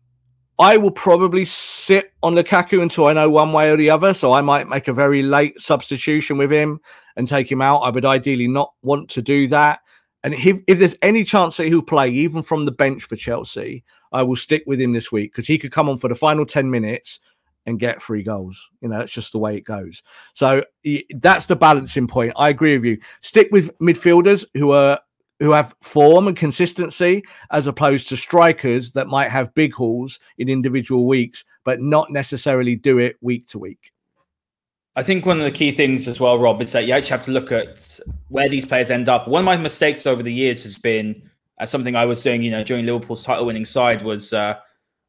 I 0.60 0.78
will 0.78 0.92
probably 0.92 1.46
sit 1.46 2.14
on 2.24 2.36
Lukaku 2.36 2.82
until 2.82 3.08
I 3.08 3.14
know 3.14 3.30
one 3.30 3.52
way 3.52 3.70
or 3.70 3.78
the 3.78 3.90
other. 3.90 4.14
So 4.14 4.34
I 4.34 4.42
might 4.42 4.68
make 4.68 4.88
a 4.88 4.94
very 4.94 5.22
late 5.22 5.60
substitution 5.60 6.38
with 6.38 6.52
him 6.52 6.80
and 7.16 7.28
take 7.28 7.52
him 7.52 7.62
out. 7.62 7.80
I 7.80 7.90
would 7.90 8.06
ideally 8.06 8.48
not 8.48 8.74
want 8.82 9.10
to 9.10 9.22
do 9.22 9.48
that. 9.50 9.80
And 10.24 10.34
if, 10.34 10.60
if 10.68 10.80
there's 10.80 10.96
any 11.02 11.24
chance 11.24 11.58
that 11.58 11.68
he'll 11.68 11.82
play, 11.82 12.10
even 12.10 12.42
from 12.42 12.66
the 12.66 12.72
bench 12.72 13.04
for 13.04 13.16
Chelsea, 13.16 13.84
I 14.12 14.24
will 14.24 14.36
stick 14.36 14.64
with 14.66 14.80
him 14.82 14.94
this 14.94 15.12
week 15.12 15.32
because 15.32 15.48
he 15.48 15.58
could 15.58 15.72
come 15.72 15.90
on 15.90 15.98
for 15.98 16.08
the 16.08 16.16
final 16.16 16.46
10 16.46 16.70
minutes 16.70 17.20
and 17.66 17.80
get 17.80 18.02
three 18.02 18.24
goals. 18.24 18.70
You 18.82 18.90
know, 18.90 18.98
that's 18.98 19.12
just 19.12 19.34
the 19.34 19.40
way 19.40 19.58
it 19.58 19.66
goes. 19.66 20.02
So 20.34 20.64
that's 21.20 21.46
the 21.46 21.56
balancing 21.56 22.08
point. 22.08 22.34
I 22.36 22.50
agree 22.50 22.76
with 22.78 22.86
you. 22.86 22.98
Stick 23.22 23.50
with 23.52 23.78
midfielders 23.80 24.46
who 24.54 24.72
are 24.72 25.00
who 25.40 25.52
have 25.52 25.76
form 25.84 26.28
and 26.28 26.36
consistency 26.36 27.22
as 27.52 27.68
opposed 27.68 28.10
to 28.10 28.18
strikers 28.18 28.92
that 28.92 29.08
might 29.08 29.30
have 29.30 29.54
big 29.54 29.72
hauls 29.72 30.20
in 30.40 30.50
individual 30.50 31.06
weeks, 31.06 31.46
but 31.64 31.80
not 31.80 32.10
necessarily 32.10 32.76
do 32.76 32.98
it 32.98 33.18
week 33.22 33.46
to 33.46 33.60
week. 33.60 33.92
I 34.98 35.04
think 35.04 35.28
one 35.28 35.38
of 35.38 35.44
the 35.44 35.52
key 35.52 35.72
things 35.72 36.08
as 36.08 36.20
well, 36.20 36.40
Rob, 36.40 36.60
is 36.60 36.72
that 36.72 36.88
you 36.88 36.94
actually 36.94 37.12
have 37.12 37.26
to 37.26 37.32
look 37.32 37.52
at 37.52 38.00
where 38.30 38.50
these 38.50 38.66
players 38.66 38.90
end 38.90 39.08
up. 39.08 39.28
One 39.28 39.42
of 39.42 39.46
my 39.46 39.56
mistakes 39.56 40.08
over 40.08 40.24
the 40.24 40.34
years 40.34 40.64
has 40.64 40.76
been 40.76 41.22
uh, 41.60 41.68
something 41.68 41.96
I 41.96 42.06
was 42.06 42.24
doing, 42.24 42.42
you 42.42 42.50
know, 42.50 42.64
during 42.64 42.84
Liverpool's 42.84 43.24
title-winning 43.24 43.66
side 43.66 44.02
was 44.02 44.34
uh, 44.34 44.56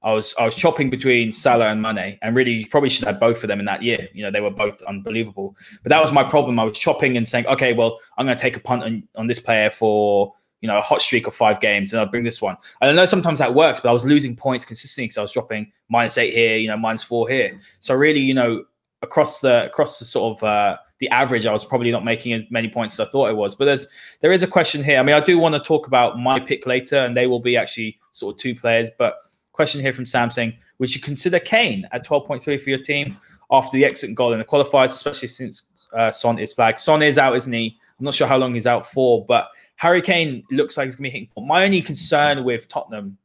I 0.02 0.12
was 0.12 0.34
I 0.38 0.44
was 0.44 0.54
chopping 0.54 0.90
between 0.90 1.32
Salah 1.32 1.68
and 1.68 1.80
Mane, 1.80 2.18
and 2.20 2.36
really 2.36 2.52
you 2.52 2.66
probably 2.66 2.90
should 2.90 3.06
have 3.06 3.18
both 3.18 3.42
of 3.42 3.48
them 3.48 3.60
in 3.60 3.64
that 3.64 3.82
year. 3.82 4.08
You 4.12 4.24
know, 4.24 4.30
they 4.30 4.42
were 4.42 4.50
both 4.50 4.82
unbelievable. 4.82 5.56
But 5.82 5.88
that 5.88 6.02
was 6.02 6.12
my 6.12 6.22
problem. 6.22 6.58
I 6.58 6.64
was 6.64 6.76
chopping 6.76 7.16
and 7.16 7.26
saying, 7.26 7.46
okay, 7.46 7.72
well, 7.72 7.98
I'm 8.18 8.26
going 8.26 8.36
to 8.36 8.42
take 8.42 8.58
a 8.58 8.60
punt 8.60 8.82
on, 8.82 9.08
on 9.16 9.26
this 9.26 9.40
player 9.40 9.70
for 9.70 10.34
you 10.60 10.66
know 10.66 10.76
a 10.76 10.82
hot 10.82 11.00
streak 11.00 11.26
of 11.26 11.34
five 11.34 11.60
games, 11.60 11.94
and 11.94 12.00
I'll 12.00 12.06
bring 12.06 12.24
this 12.24 12.42
one. 12.42 12.58
And 12.82 12.90
I 12.90 12.92
know 12.92 13.06
sometimes 13.06 13.38
that 13.38 13.54
works, 13.54 13.80
but 13.80 13.88
I 13.88 13.92
was 13.92 14.04
losing 14.04 14.36
points 14.36 14.66
consistently 14.66 15.06
because 15.06 15.18
I 15.18 15.22
was 15.22 15.32
dropping 15.32 15.72
minus 15.88 16.18
eight 16.18 16.34
here, 16.34 16.58
you 16.58 16.68
know, 16.68 16.76
minus 16.76 17.04
four 17.04 17.26
here. 17.26 17.58
So 17.80 17.94
really, 17.94 18.20
you 18.20 18.34
know, 18.34 18.64
across 19.02 19.40
the 19.40 19.66
across 19.66 19.98
the 19.98 20.04
sort 20.04 20.36
of 20.36 20.44
uh, 20.44 20.76
the 20.98 21.08
average, 21.10 21.46
I 21.46 21.52
was 21.52 21.64
probably 21.64 21.90
not 21.90 22.04
making 22.04 22.32
as 22.32 22.42
many 22.50 22.68
points 22.68 22.98
as 22.98 23.06
I 23.06 23.10
thought 23.10 23.28
I 23.28 23.32
was. 23.32 23.54
But 23.54 23.66
there's 23.66 23.86
there 24.20 24.32
is 24.32 24.42
a 24.42 24.46
question 24.46 24.82
here. 24.82 24.98
I 24.98 25.02
mean, 25.02 25.14
I 25.14 25.20
do 25.20 25.38
want 25.38 25.54
to 25.54 25.60
talk 25.60 25.86
about 25.86 26.18
my 26.18 26.40
pick 26.40 26.66
later, 26.66 26.98
and 26.98 27.16
they 27.16 27.26
will 27.26 27.40
be 27.40 27.56
actually 27.56 27.98
sort 28.12 28.34
of 28.34 28.40
two 28.40 28.54
players. 28.54 28.90
But 28.98 29.18
question 29.52 29.80
here 29.80 29.92
from 29.92 30.06
Sam 30.06 30.30
saying, 30.30 30.56
would 30.78 30.94
you 30.94 31.00
consider 31.00 31.40
Kane 31.40 31.88
at 31.90 32.06
12.3 32.06 32.60
for 32.62 32.70
your 32.70 32.78
team 32.78 33.16
after 33.50 33.76
the 33.76 33.84
exit 33.84 34.14
goal 34.14 34.32
in 34.32 34.38
the 34.38 34.44
qualifiers, 34.44 34.86
especially 34.86 35.28
since 35.28 35.88
uh, 35.92 36.10
Son 36.10 36.38
is 36.38 36.52
flagged? 36.52 36.78
Son 36.78 37.02
is 37.02 37.18
out, 37.18 37.34
isn't 37.36 37.52
he? 37.52 37.76
I'm 37.98 38.04
not 38.04 38.14
sure 38.14 38.28
how 38.28 38.36
long 38.36 38.54
he's 38.54 38.66
out 38.66 38.86
for, 38.86 39.24
but 39.26 39.48
Harry 39.76 40.00
Kane 40.02 40.44
looks 40.50 40.76
like 40.76 40.86
he's 40.86 40.96
going 40.96 41.10
to 41.10 41.10
be 41.10 41.18
hitting. 41.18 41.28
For. 41.34 41.44
My 41.44 41.64
only 41.64 41.82
concern 41.82 42.44
with 42.44 42.68
Tottenham, 42.68 43.18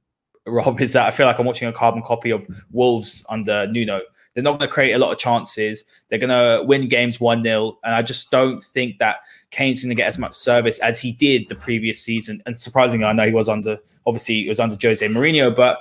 Rob, 0.47 0.81
is 0.81 0.93
that 0.93 1.07
I 1.07 1.11
feel 1.11 1.27
like 1.27 1.39
I'm 1.39 1.45
watching 1.45 1.67
a 1.67 1.73
carbon 1.73 2.01
copy 2.01 2.31
of 2.31 2.47
Wolves 2.71 3.25
under 3.29 3.67
Nuno. 3.67 4.01
They're 4.33 4.43
not 4.43 4.57
going 4.57 4.67
to 4.67 4.73
create 4.73 4.93
a 4.93 4.97
lot 4.97 5.11
of 5.11 5.17
chances. 5.19 5.83
They're 6.07 6.19
going 6.19 6.29
to 6.29 6.65
win 6.65 6.87
games 6.87 7.19
1 7.19 7.41
0. 7.41 7.77
And 7.83 7.93
I 7.93 8.01
just 8.01 8.31
don't 8.31 8.63
think 8.63 8.97
that 8.99 9.17
Kane's 9.51 9.81
going 9.81 9.89
to 9.89 9.95
get 9.95 10.07
as 10.07 10.17
much 10.17 10.33
service 10.33 10.79
as 10.79 10.99
he 10.99 11.11
did 11.11 11.49
the 11.49 11.55
previous 11.55 11.99
season. 11.99 12.41
And 12.45 12.59
surprisingly, 12.59 13.05
I 13.05 13.13
know 13.13 13.25
he 13.25 13.33
was 13.33 13.49
under, 13.49 13.77
obviously, 14.05 14.43
he 14.43 14.49
was 14.49 14.59
under 14.59 14.75
Jose 14.81 15.07
Mourinho, 15.07 15.55
but 15.55 15.79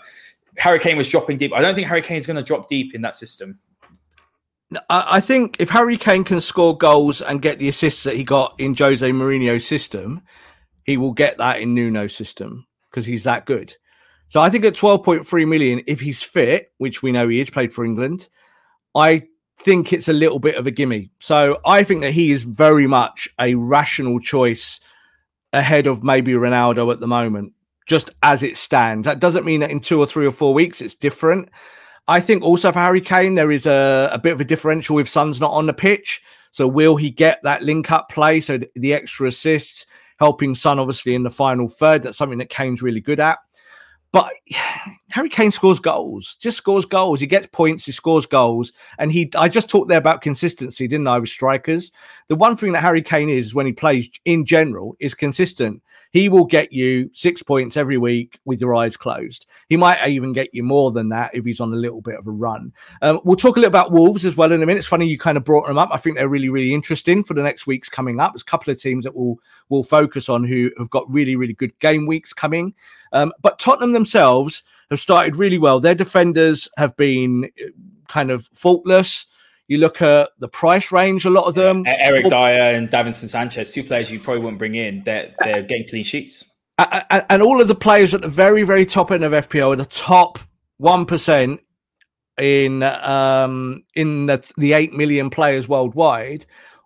Harry 0.58 0.78
Kane 0.78 0.96
was 0.96 1.08
dropping 1.08 1.38
deep. 1.38 1.52
I 1.54 1.62
don't 1.62 1.74
think 1.74 1.88
Harry 1.88 2.02
Kane 2.02 2.18
is 2.18 2.26
going 2.26 2.36
to 2.36 2.42
drop 2.42 2.68
deep 2.68 2.94
in 2.94 3.00
that 3.02 3.16
system. 3.16 3.58
I 4.88 5.20
think 5.20 5.56
if 5.58 5.68
Harry 5.68 5.98
Kane 5.98 6.24
can 6.24 6.40
score 6.40 6.76
goals 6.76 7.20
and 7.20 7.42
get 7.42 7.58
the 7.58 7.68
assists 7.68 8.04
that 8.04 8.16
he 8.16 8.24
got 8.24 8.54
in 8.58 8.74
Jose 8.74 9.06
Mourinho's 9.10 9.66
system, 9.66 10.22
he 10.84 10.96
will 10.96 11.12
get 11.12 11.38
that 11.38 11.60
in 11.60 11.74
Nuno's 11.74 12.14
system 12.14 12.66
because 12.90 13.04
he's 13.04 13.24
that 13.24 13.44
good. 13.44 13.74
So 14.32 14.40
I 14.40 14.48
think 14.48 14.64
at 14.64 14.72
12.3 14.72 15.46
million, 15.46 15.82
if 15.86 16.00
he's 16.00 16.22
fit, 16.22 16.72
which 16.78 17.02
we 17.02 17.12
know 17.12 17.28
he 17.28 17.40
is, 17.40 17.50
played 17.50 17.70
for 17.70 17.84
England, 17.84 18.30
I 18.94 19.24
think 19.58 19.92
it's 19.92 20.08
a 20.08 20.14
little 20.14 20.38
bit 20.38 20.54
of 20.54 20.66
a 20.66 20.70
gimme. 20.70 21.10
So 21.20 21.60
I 21.66 21.82
think 21.82 22.00
that 22.00 22.12
he 22.12 22.32
is 22.32 22.42
very 22.42 22.86
much 22.86 23.28
a 23.38 23.56
rational 23.56 24.20
choice 24.20 24.80
ahead 25.52 25.86
of 25.86 26.02
maybe 26.02 26.32
Ronaldo 26.32 26.90
at 26.90 27.00
the 27.00 27.06
moment, 27.06 27.52
just 27.84 28.08
as 28.22 28.42
it 28.42 28.56
stands. 28.56 29.04
That 29.04 29.18
doesn't 29.18 29.44
mean 29.44 29.60
that 29.60 29.70
in 29.70 29.80
two 29.80 30.00
or 30.00 30.06
three 30.06 30.24
or 30.24 30.32
four 30.32 30.54
weeks 30.54 30.80
it's 30.80 30.94
different. 30.94 31.50
I 32.08 32.18
think 32.18 32.42
also 32.42 32.72
for 32.72 32.78
Harry 32.78 33.02
Kane, 33.02 33.34
there 33.34 33.52
is 33.52 33.66
a, 33.66 34.08
a 34.14 34.18
bit 34.18 34.32
of 34.32 34.40
a 34.40 34.44
differential 34.44 34.98
if 34.98 35.10
Son's 35.10 35.42
not 35.42 35.52
on 35.52 35.66
the 35.66 35.74
pitch. 35.74 36.22
So 36.52 36.66
will 36.66 36.96
he 36.96 37.10
get 37.10 37.42
that 37.42 37.64
link 37.64 37.92
up 37.92 38.08
play? 38.08 38.40
So 38.40 38.60
the 38.76 38.94
extra 38.94 39.28
assists, 39.28 39.84
helping 40.18 40.54
Son 40.54 40.78
obviously 40.78 41.14
in 41.14 41.22
the 41.22 41.28
final 41.28 41.68
third. 41.68 42.02
That's 42.02 42.16
something 42.16 42.38
that 42.38 42.48
Kane's 42.48 42.80
really 42.80 43.02
good 43.02 43.20
at. 43.20 43.38
But 44.12 44.32
Harry 45.08 45.28
Kane 45.28 45.50
scores 45.50 45.78
goals, 45.78 46.36
just 46.40 46.56
scores 46.56 46.84
goals. 46.84 47.20
He 47.20 47.26
gets 47.26 47.48
points, 47.48 47.84
he 47.84 47.92
scores 47.92 48.26
goals. 48.26 48.72
And 48.98 49.12
he, 49.12 49.30
I 49.36 49.48
just 49.48 49.68
talked 49.68 49.88
there 49.88 49.98
about 49.98 50.22
consistency, 50.22 50.86
didn't 50.86 51.08
I, 51.08 51.18
with 51.18 51.28
strikers? 51.28 51.92
The 52.28 52.36
one 52.36 52.56
thing 52.56 52.72
that 52.72 52.80
Harry 52.82 53.02
Kane 53.02 53.28
is 53.28 53.54
when 53.54 53.66
he 53.66 53.72
plays 53.72 54.08
in 54.24 54.46
general 54.46 54.96
is 55.00 55.14
consistent. 55.14 55.82
He 56.12 56.28
will 56.28 56.44
get 56.44 56.72
you 56.72 57.10
six 57.14 57.42
points 57.42 57.76
every 57.76 57.96
week 57.96 58.38
with 58.44 58.60
your 58.60 58.74
eyes 58.74 58.96
closed. 58.96 59.46
He 59.68 59.76
might 59.76 60.06
even 60.06 60.32
get 60.32 60.50
you 60.52 60.62
more 60.62 60.92
than 60.92 61.08
that 61.08 61.34
if 61.34 61.44
he's 61.44 61.60
on 61.60 61.72
a 61.72 61.76
little 61.76 62.02
bit 62.02 62.16
of 62.16 62.26
a 62.26 62.30
run. 62.30 62.72
Um, 63.00 63.20
we'll 63.24 63.36
talk 63.36 63.56
a 63.56 63.60
little 63.60 63.70
about 63.70 63.92
Wolves 63.92 64.26
as 64.26 64.36
well 64.36 64.52
in 64.52 64.62
a 64.62 64.66
minute. 64.66 64.78
It's 64.78 64.86
funny 64.86 65.06
you 65.06 65.18
kind 65.18 65.38
of 65.38 65.44
brought 65.44 65.66
them 65.66 65.78
up. 65.78 65.88
I 65.90 65.96
think 65.96 66.16
they're 66.16 66.28
really, 66.28 66.50
really 66.50 66.74
interesting 66.74 67.22
for 67.22 67.32
the 67.34 67.42
next 67.42 67.66
weeks 67.66 67.88
coming 67.88 68.20
up. 68.20 68.32
There's 68.32 68.42
a 68.42 68.46
couple 68.46 68.70
of 68.70 68.80
teams 68.80 69.04
that 69.04 69.14
will 69.14 69.38
will 69.70 69.84
focus 69.84 70.28
on 70.28 70.44
who 70.44 70.70
have 70.78 70.90
got 70.90 71.10
really, 71.10 71.34
really 71.34 71.54
good 71.54 71.76
game 71.78 72.06
weeks 72.06 72.32
coming. 72.32 72.74
Um, 73.12 73.32
but 73.40 73.58
Tottenham 73.58 73.92
themselves 73.92 74.62
have 74.90 75.00
started 75.00 75.36
really 75.36 75.58
well. 75.58 75.80
Their 75.80 75.94
defenders 75.94 76.68
have 76.76 76.94
been 76.96 77.50
uh, 77.60 77.68
kind 78.08 78.30
of 78.30 78.50
faultless. 78.54 79.26
You 79.72 79.78
look 79.78 80.02
at 80.02 80.28
the 80.38 80.48
price 80.48 80.92
range, 80.92 81.24
a 81.24 81.30
lot 81.30 81.46
of 81.46 81.54
them. 81.54 81.84
Eric 81.86 82.28
Dier 82.28 82.74
and 82.74 82.90
Davinson 82.90 83.30
Sanchez, 83.30 83.70
two 83.70 83.82
players 83.82 84.10
you 84.10 84.20
probably 84.20 84.44
wouldn't 84.44 84.58
bring 84.58 84.74
in. 84.74 85.02
They're, 85.02 85.34
they're 85.38 85.62
getting 85.62 85.88
clean 85.88 86.04
sheets. 86.04 86.44
And 86.78 87.40
all 87.40 87.58
of 87.58 87.68
the 87.68 87.74
players 87.74 88.12
at 88.12 88.20
the 88.20 88.28
very, 88.28 88.64
very 88.64 88.84
top 88.84 89.10
end 89.10 89.24
of 89.24 89.32
FPL 89.32 89.72
are 89.72 89.76
the 89.76 89.86
top 89.86 90.38
1% 90.82 91.58
in 92.38 92.82
um, 92.82 93.84
in 93.94 94.26
the, 94.26 94.46
the 94.58 94.74
8 94.74 94.92
million 94.92 95.30
players 95.30 95.66
worldwide 95.66 96.44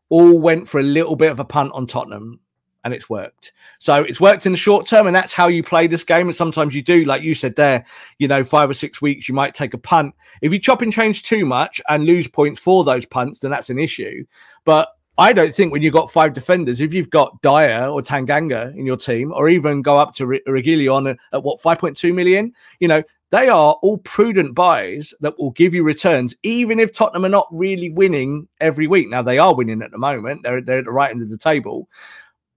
all 0.08 0.38
went 0.38 0.68
for 0.68 0.78
a 0.78 0.84
little 0.84 1.16
bit 1.16 1.32
of 1.32 1.40
a 1.40 1.44
punt 1.44 1.72
on 1.74 1.88
Tottenham 1.88 2.38
and 2.86 2.94
it's 2.94 3.10
worked. 3.10 3.52
So 3.80 4.04
it's 4.04 4.20
worked 4.20 4.46
in 4.46 4.52
the 4.52 4.58
short 4.58 4.86
term, 4.86 5.08
and 5.08 5.16
that's 5.16 5.32
how 5.32 5.48
you 5.48 5.64
play 5.64 5.88
this 5.88 6.04
game. 6.04 6.28
And 6.28 6.36
sometimes 6.36 6.72
you 6.72 6.82
do, 6.82 7.04
like 7.04 7.20
you 7.20 7.34
said 7.34 7.56
there, 7.56 7.84
you 8.18 8.28
know, 8.28 8.44
five 8.44 8.70
or 8.70 8.74
six 8.74 9.02
weeks, 9.02 9.28
you 9.28 9.34
might 9.34 9.54
take 9.54 9.74
a 9.74 9.78
punt. 9.78 10.14
If 10.40 10.52
you 10.52 10.60
chop 10.60 10.82
and 10.82 10.92
change 10.92 11.24
too 11.24 11.44
much 11.44 11.80
and 11.88 12.06
lose 12.06 12.28
points 12.28 12.60
for 12.60 12.84
those 12.84 13.04
punts, 13.04 13.40
then 13.40 13.50
that's 13.50 13.70
an 13.70 13.80
issue. 13.80 14.24
But 14.64 14.88
I 15.18 15.32
don't 15.32 15.52
think 15.52 15.72
when 15.72 15.82
you've 15.82 15.92
got 15.92 16.12
five 16.12 16.32
defenders, 16.32 16.80
if 16.80 16.94
you've 16.94 17.10
got 17.10 17.42
Dier 17.42 17.88
or 17.90 18.02
Tanganga 18.02 18.72
in 18.76 18.86
your 18.86 18.96
team, 18.96 19.32
or 19.32 19.48
even 19.48 19.82
go 19.82 19.98
up 19.98 20.14
to 20.14 20.26
Reguilon 20.26 21.10
at, 21.10 21.18
at 21.32 21.42
what 21.42 21.60
5.2 21.60 22.14
million, 22.14 22.52
you 22.78 22.86
know, 22.86 23.02
they 23.30 23.48
are 23.48 23.76
all 23.82 23.98
prudent 23.98 24.54
buys 24.54 25.12
that 25.20 25.36
will 25.38 25.50
give 25.50 25.74
you 25.74 25.82
returns, 25.82 26.36
even 26.42 26.78
if 26.78 26.92
Tottenham 26.92 27.24
are 27.24 27.30
not 27.30 27.48
really 27.50 27.90
winning 27.90 28.46
every 28.60 28.86
week. 28.86 29.08
Now 29.08 29.22
they 29.22 29.38
are 29.38 29.54
winning 29.54 29.82
at 29.82 29.90
the 29.90 29.98
moment; 29.98 30.42
they're 30.44 30.60
they're 30.60 30.78
at 30.78 30.84
the 30.84 30.92
right 30.92 31.10
end 31.10 31.22
of 31.22 31.28
the 31.28 31.38
table, 31.38 31.88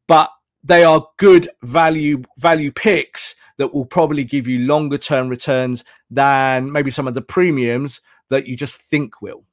but 0.10 0.32
they 0.63 0.84
are 0.84 1.08
good 1.17 1.48
value 1.63 2.22
value 2.38 2.72
picks 2.72 3.36
that 3.58 3.74
will 3.74 3.86
probably 3.86 4.24
give 4.26 4.48
you 4.48 4.60
longer 4.60 4.98
term 4.98 5.30
returns 5.30 5.86
than 6.10 6.69
maybe 6.69 6.91
some 6.91 7.08
of 7.08 7.13
the 7.13 7.22
premiums 7.22 8.02
that 8.30 8.48
you 8.48 8.58
just 8.58 8.82
think 8.82 9.22
will. 9.22 9.45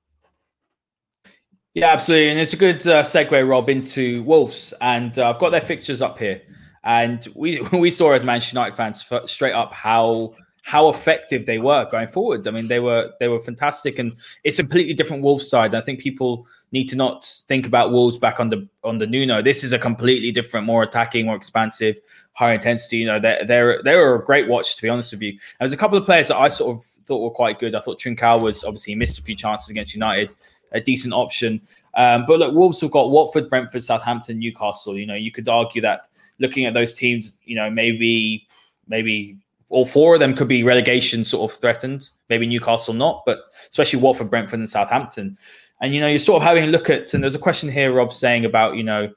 Yeah, 1.74 1.90
absolutely, 1.92 2.30
and 2.30 2.40
it's 2.40 2.54
a 2.54 2.56
good 2.56 2.86
uh, 2.86 3.02
segue, 3.02 3.46
Rob, 3.46 3.68
into 3.68 4.22
Wolves, 4.22 4.72
and 4.80 5.16
uh, 5.18 5.28
I've 5.28 5.38
got 5.38 5.50
their 5.50 5.60
fixtures 5.60 6.00
up 6.00 6.18
here, 6.18 6.40
and 6.82 7.28
we 7.34 7.60
we 7.72 7.90
saw 7.90 8.12
as 8.12 8.24
Manchester 8.24 8.56
United 8.56 8.76
fans 8.76 9.06
straight 9.26 9.52
up 9.52 9.74
how 9.74 10.34
how 10.62 10.88
effective 10.88 11.44
they 11.44 11.58
were 11.58 11.86
going 11.90 12.08
forward. 12.08 12.48
I 12.48 12.50
mean, 12.50 12.68
they 12.68 12.80
were 12.80 13.12
they 13.20 13.28
were 13.28 13.40
fantastic, 13.40 13.98
and 13.98 14.16
it's 14.42 14.58
a 14.58 14.62
completely 14.62 14.94
different 14.94 15.22
Wolves 15.22 15.50
side. 15.50 15.74
I 15.74 15.82
think 15.82 16.00
people 16.00 16.46
need 16.76 16.88
to 16.88 16.96
not 16.96 17.24
think 17.48 17.66
about 17.66 17.90
Wolves 17.90 18.18
back 18.18 18.38
on 18.38 18.50
the 18.50 18.68
on 18.84 18.98
the 18.98 19.06
Nuno. 19.06 19.42
This 19.42 19.64
is 19.64 19.72
a 19.72 19.78
completely 19.78 20.30
different, 20.30 20.66
more 20.66 20.82
attacking, 20.82 21.26
more 21.26 21.36
expansive, 21.36 21.98
higher 22.32 22.54
intensity. 22.54 22.98
You 22.98 23.06
know, 23.06 23.18
they're 23.18 23.44
they're 23.44 23.82
they 23.82 23.96
were 23.96 24.16
a 24.16 24.24
great 24.24 24.46
watch 24.46 24.76
to 24.76 24.82
be 24.82 24.88
honest 24.88 25.12
with 25.12 25.22
you. 25.22 25.38
There's 25.58 25.72
a 25.72 25.76
couple 25.76 25.96
of 25.96 26.04
players 26.04 26.28
that 26.28 26.36
I 26.36 26.48
sort 26.48 26.76
of 26.76 26.84
thought 27.06 27.22
were 27.22 27.30
quite 27.30 27.58
good. 27.58 27.74
I 27.74 27.80
thought 27.80 27.98
Trincao 27.98 28.40
was 28.40 28.62
obviously 28.62 28.94
missed 28.94 29.18
a 29.18 29.22
few 29.22 29.34
chances 29.34 29.70
against 29.70 29.94
United, 29.94 30.34
a 30.72 30.80
decent 30.80 31.14
option. 31.14 31.60
Um, 31.94 32.26
but 32.26 32.38
look, 32.38 32.54
Wolves 32.54 32.80
have 32.82 32.90
got 32.90 33.10
Watford, 33.10 33.48
Brentford, 33.48 33.82
Southampton, 33.82 34.38
Newcastle. 34.38 34.98
You 34.98 35.06
know, 35.06 35.14
you 35.14 35.32
could 35.32 35.48
argue 35.48 35.80
that 35.82 36.08
looking 36.38 36.66
at 36.66 36.74
those 36.74 36.94
teams, 36.94 37.38
you 37.44 37.56
know, 37.56 37.70
maybe 37.70 38.46
maybe 38.86 39.38
all 39.70 39.86
four 39.86 40.14
of 40.14 40.20
them 40.20 40.34
could 40.36 40.48
be 40.48 40.62
relegation 40.62 41.24
sort 41.24 41.50
of 41.50 41.58
threatened. 41.58 42.10
Maybe 42.28 42.46
Newcastle 42.46 42.94
not, 42.94 43.22
but 43.24 43.38
especially 43.70 44.00
Watford, 44.00 44.30
Brentford, 44.30 44.60
and 44.60 44.70
Southampton. 44.70 45.38
And 45.80 45.94
you 45.94 46.00
know, 46.00 46.06
you're 46.06 46.18
sort 46.18 46.42
of 46.42 46.46
having 46.46 46.64
a 46.64 46.68
look 46.68 46.88
at, 46.88 47.12
and 47.14 47.22
there's 47.22 47.34
a 47.34 47.40
question 47.40 47.70
here, 47.70 47.92
Rob, 47.92 48.12
saying 48.12 48.44
about 48.44 48.76
you 48.76 48.82
know 48.82 49.10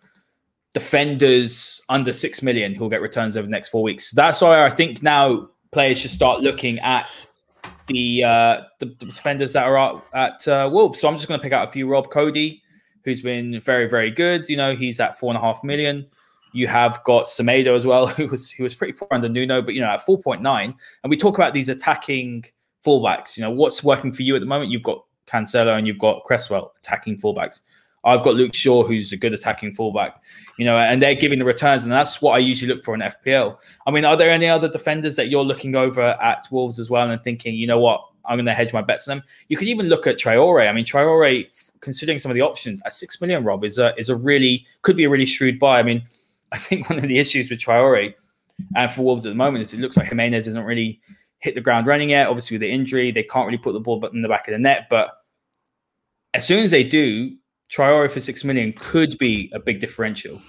defenders 0.74 1.82
under 1.90 2.14
six 2.14 2.42
million 2.42 2.74
who 2.76 2.82
will 2.82 2.90
get 2.90 3.02
returns 3.02 3.36
over 3.36 3.48
the 3.48 3.52
next 3.52 3.70
four 3.70 3.82
weeks. 3.82 4.12
That's 4.12 4.42
why 4.42 4.64
I 4.64 4.70
think 4.70 5.02
now 5.02 5.50
players 5.72 6.00
should 6.00 6.12
start 6.12 6.42
looking 6.42 6.80
at 6.80 7.28
the 7.88 8.24
uh, 8.24 8.62
the, 8.80 8.86
the 8.86 9.06
defenders 9.06 9.54
that 9.54 9.64
are 9.64 9.78
at, 9.78 10.04
at 10.14 10.48
uh, 10.48 10.70
Wolves. 10.72 11.00
So 11.00 11.08
I'm 11.08 11.16
just 11.16 11.28
going 11.28 11.40
to 11.40 11.44
pick 11.44 11.54
out 11.54 11.68
a 11.68 11.72
few. 11.72 11.88
Rob 11.88 12.10
Coady, 12.12 12.62
who's 13.04 13.22
been 13.22 13.60
very 13.62 13.88
very 13.90 14.12
good. 14.12 14.48
You 14.50 14.58
know, 14.58 14.76
he's 14.76 15.00
at 15.00 15.20
four 15.20 15.30
and 15.32 15.38
a 15.38 15.42
half 15.42 15.64
million. 15.64 16.06
You 16.52 16.68
have 16.68 17.04
got 17.04 17.26
Semedo 17.26 17.76
as 17.76 17.86
well, 17.86 18.08
who 18.08 18.28
was 18.28 18.52
who 18.52 18.64
was 18.64 18.74
pretty 18.74 18.94
poor 18.94 19.08
under 19.12 19.30
Nuno, 19.30 19.62
but 19.62 19.74
you 19.74 19.82
know 19.82 19.88
at 19.88 20.06
4.9. 20.06 20.44
And 20.44 20.76
we 21.10 21.18
talk 21.18 21.38
about 21.38 21.54
these 21.54 21.70
attacking 21.70 22.46
fullbacks. 22.86 23.38
You 23.38 23.44
know 23.44 23.52
what's 23.52 23.84
working 23.84 24.12
for 24.12 24.24
you 24.24 24.36
at 24.36 24.40
the 24.40 24.48
moment. 24.48 24.72
You've 24.72 24.84
got 24.84 25.04
Cancelo 25.30 25.78
and 25.78 25.88
you've 25.88 26.00
got 26.00 26.24
Cresswell 26.24 26.74
attacking 26.80 27.18
fullbacks. 27.18 27.62
I've 28.04 28.24
got 28.24 28.36
Luke 28.36 28.54
Shaw, 28.54 28.84
who's 28.84 29.12
a 29.12 29.18
good 29.18 29.34
attacking 29.34 29.74
fullback, 29.74 30.22
you 30.58 30.66
know, 30.66 30.78
and 30.78 31.02
they're 31.02 31.16
giving 31.16 31.40
the 31.40 31.46
returns, 31.46 31.84
and 31.84 31.92
that's 31.92 32.22
what 32.22 32.32
I 32.32 32.38
usually 32.38 32.74
look 32.74 32.84
for 32.84 32.94
in 32.94 33.02
FPL. 33.02 33.58
I 33.86 33.92
mean, 33.92 34.06
are 34.06 34.16
there 34.16 34.30
any 34.30 34.48
other 34.48 34.70
defenders 34.70 35.16
that 35.18 35.30
you're 35.30 35.44
looking 35.44 35.76
over 35.76 36.02
at 36.02 36.48
Wolves 36.50 36.80
as 36.80 36.90
well 36.90 37.10
and 37.10 37.22
thinking, 37.22 37.56
you 37.56 37.68
know 37.68 37.80
what, 37.80 38.06
I'm 38.26 38.38
going 38.38 38.46
to 38.46 38.54
hedge 38.54 38.72
my 38.72 38.82
bets 38.82 39.08
on 39.08 39.18
them? 39.18 39.28
You 39.50 39.58
can 39.58 39.68
even 39.68 39.88
look 39.88 40.08
at 40.08 40.18
Traore. 40.18 40.70
I 40.70 40.72
mean, 40.72 40.86
Traore, 40.86 41.46
considering 41.82 42.20
some 42.20 42.32
of 42.32 42.36
the 42.36 42.42
options 42.42 42.82
at 42.86 42.94
six 42.94 43.20
million, 43.20 43.44
Rob 43.44 43.66
is 43.66 43.78
a 43.78 43.94
is 43.98 44.10
a 44.10 44.16
really 44.16 44.66
could 44.82 44.96
be 44.96 45.04
a 45.04 45.10
really 45.10 45.26
shrewd 45.26 45.60
buy. 45.60 45.80
I 45.80 45.84
mean, 45.84 46.04
I 46.52 46.58
think 46.58 46.90
one 46.90 47.00
of 47.00 47.08
the 47.08 47.20
issues 47.20 47.50
with 47.50 47.60
Traore 47.60 48.14
and 48.76 48.92
for 48.92 49.04
Wolves 49.04 49.26
at 49.26 49.30
the 49.30 49.36
moment 49.36 49.62
is 49.62 49.74
it 49.74 49.80
looks 49.80 49.98
like 49.98 50.08
Jimenez 50.08 50.48
isn't 50.48 50.64
really 50.64 51.00
hit 51.40 51.56
the 51.56 51.62
ground 51.62 51.88
running 51.88 52.10
yet. 52.10 52.28
Obviously, 52.28 52.56
with 52.56 52.62
the 52.62 52.72
injury, 52.72 53.12
they 53.12 53.24
can't 53.24 53.46
really 53.46 53.58
put 53.58 53.74
the 53.74 53.80
ball 53.80 54.04
in 54.08 54.22
the 54.22 54.28
back 54.28 54.48
of 54.48 54.54
the 54.54 54.60
net. 54.60 54.88
But 54.90 55.19
as 56.34 56.46
soon 56.46 56.64
as 56.64 56.72
they 56.72 56.84
do, 56.84 57.36
Traore 57.70 58.10
for 58.10 58.20
six 58.20 58.44
million 58.44 58.74
could 58.74 59.18
be 59.18 59.52
a 59.54 59.60
big 59.60 59.80
differential. 59.80 60.42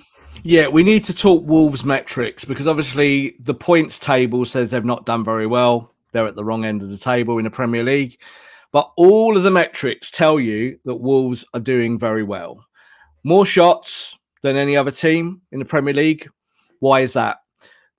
Yeah, 0.43 0.69
we 0.69 0.83
need 0.83 1.05
to 1.05 1.14
talk 1.14 1.45
Wolves 1.47 1.85
metrics 1.85 2.45
because 2.45 2.66
obviously 2.66 3.37
the 3.40 3.55
points 3.55 3.99
table 3.99 4.45
says 4.45 4.71
they've 4.71 4.85
not 4.85 5.05
done 5.05 5.25
very 5.25 5.47
well. 5.47 5.93
They're 6.12 6.27
at 6.27 6.37
the 6.37 6.45
wrong 6.45 6.64
end 6.64 6.83
of 6.83 6.88
the 6.88 6.97
table 6.97 7.38
in 7.38 7.45
the 7.45 7.51
Premier 7.51 7.83
League. 7.83 8.21
But 8.73 8.90
all 8.97 9.37
of 9.37 9.43
the 9.43 9.51
metrics 9.51 10.11
tell 10.11 10.38
you 10.38 10.79
that 10.85 10.97
Wolves 10.97 11.45
are 11.53 11.61
doing 11.61 11.99
very 11.99 12.23
well. 12.23 12.64
More 13.25 13.45
shots, 13.45 14.16
than 14.43 14.57
any 14.57 14.77
other 14.77 14.90
team 14.90 15.43
in 15.53 15.59
the 15.59 15.64
Premier 15.64 15.95
League. 15.95 16.29
Why 16.81 17.01
is 17.01 17.12
that? 17.14 17.38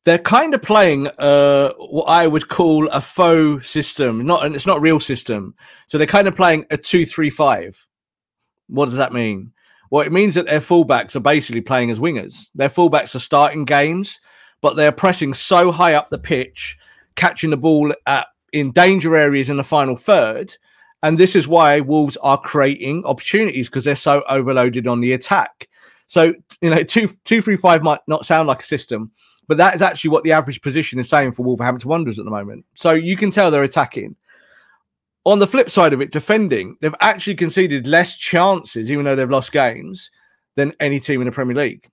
They're 0.03 0.17
kind 0.17 0.53
of 0.53 0.61
playing 0.61 1.07
uh, 1.19 1.73
what 1.77 2.05
I 2.05 2.25
would 2.25 2.47
call 2.47 2.87
a 2.89 3.01
faux 3.01 3.69
system. 3.69 4.25
Not 4.25 4.45
and 4.45 4.55
it's 4.55 4.67
not 4.67 4.81
real 4.81 4.99
system. 4.99 5.55
So 5.87 5.97
they're 5.97 6.07
kind 6.07 6.27
of 6.27 6.35
playing 6.35 6.65
a 6.71 6.77
two-three-five. 6.77 7.87
What 8.67 8.85
does 8.85 8.95
that 8.95 9.13
mean? 9.13 9.51
Well, 9.91 10.05
it 10.05 10.11
means 10.11 10.35
that 10.35 10.45
their 10.45 10.61
fullbacks 10.61 11.15
are 11.15 11.19
basically 11.21 11.61
playing 11.61 11.91
as 11.91 11.99
wingers. 11.99 12.49
Their 12.55 12.69
fullbacks 12.69 13.13
are 13.13 13.19
starting 13.19 13.65
games, 13.65 14.21
but 14.61 14.75
they're 14.75 14.91
pressing 14.91 15.33
so 15.33 15.71
high 15.71 15.93
up 15.95 16.09
the 16.09 16.17
pitch, 16.17 16.77
catching 17.15 17.49
the 17.49 17.57
ball 17.57 17.93
at 18.05 18.27
in 18.53 18.71
danger 18.71 19.15
areas 19.15 19.49
in 19.49 19.57
the 19.57 19.63
final 19.63 19.95
third. 19.95 20.55
And 21.03 21.17
this 21.17 21.35
is 21.35 21.47
why 21.47 21.79
Wolves 21.79 22.17
are 22.17 22.37
creating 22.37 23.03
opportunities 23.05 23.67
because 23.67 23.83
they're 23.83 23.95
so 23.95 24.23
overloaded 24.29 24.87
on 24.87 25.01
the 25.01 25.13
attack. 25.13 25.67
So 26.07 26.33
you 26.61 26.69
know, 26.69 26.83
two 26.83 27.07
two 27.25 27.41
three 27.41 27.57
five 27.57 27.83
might 27.83 28.01
not 28.07 28.25
sound 28.25 28.47
like 28.47 28.61
a 28.61 28.65
system, 28.65 29.11
but 29.51 29.57
that 29.57 29.75
is 29.75 29.81
actually 29.81 30.11
what 30.11 30.23
the 30.23 30.31
average 30.31 30.61
position 30.61 30.97
is 30.97 31.09
saying 31.09 31.33
for 31.33 31.43
Wolverhampton 31.43 31.89
Wanderers 31.89 32.17
at 32.17 32.23
the 32.23 32.31
moment. 32.31 32.63
So 32.75 32.93
you 32.93 33.17
can 33.17 33.31
tell 33.31 33.51
they're 33.51 33.63
attacking. 33.63 34.15
On 35.25 35.39
the 35.39 35.45
flip 35.45 35.69
side 35.69 35.91
of 35.91 35.99
it, 35.99 36.13
defending, 36.13 36.77
they've 36.79 36.95
actually 37.01 37.35
conceded 37.35 37.85
less 37.85 38.15
chances, 38.15 38.89
even 38.89 39.03
though 39.03 39.13
they've 39.13 39.29
lost 39.29 39.51
games, 39.51 40.09
than 40.55 40.71
any 40.79 41.01
team 41.01 41.19
in 41.19 41.25
the 41.25 41.33
Premier 41.33 41.53
League. 41.53 41.85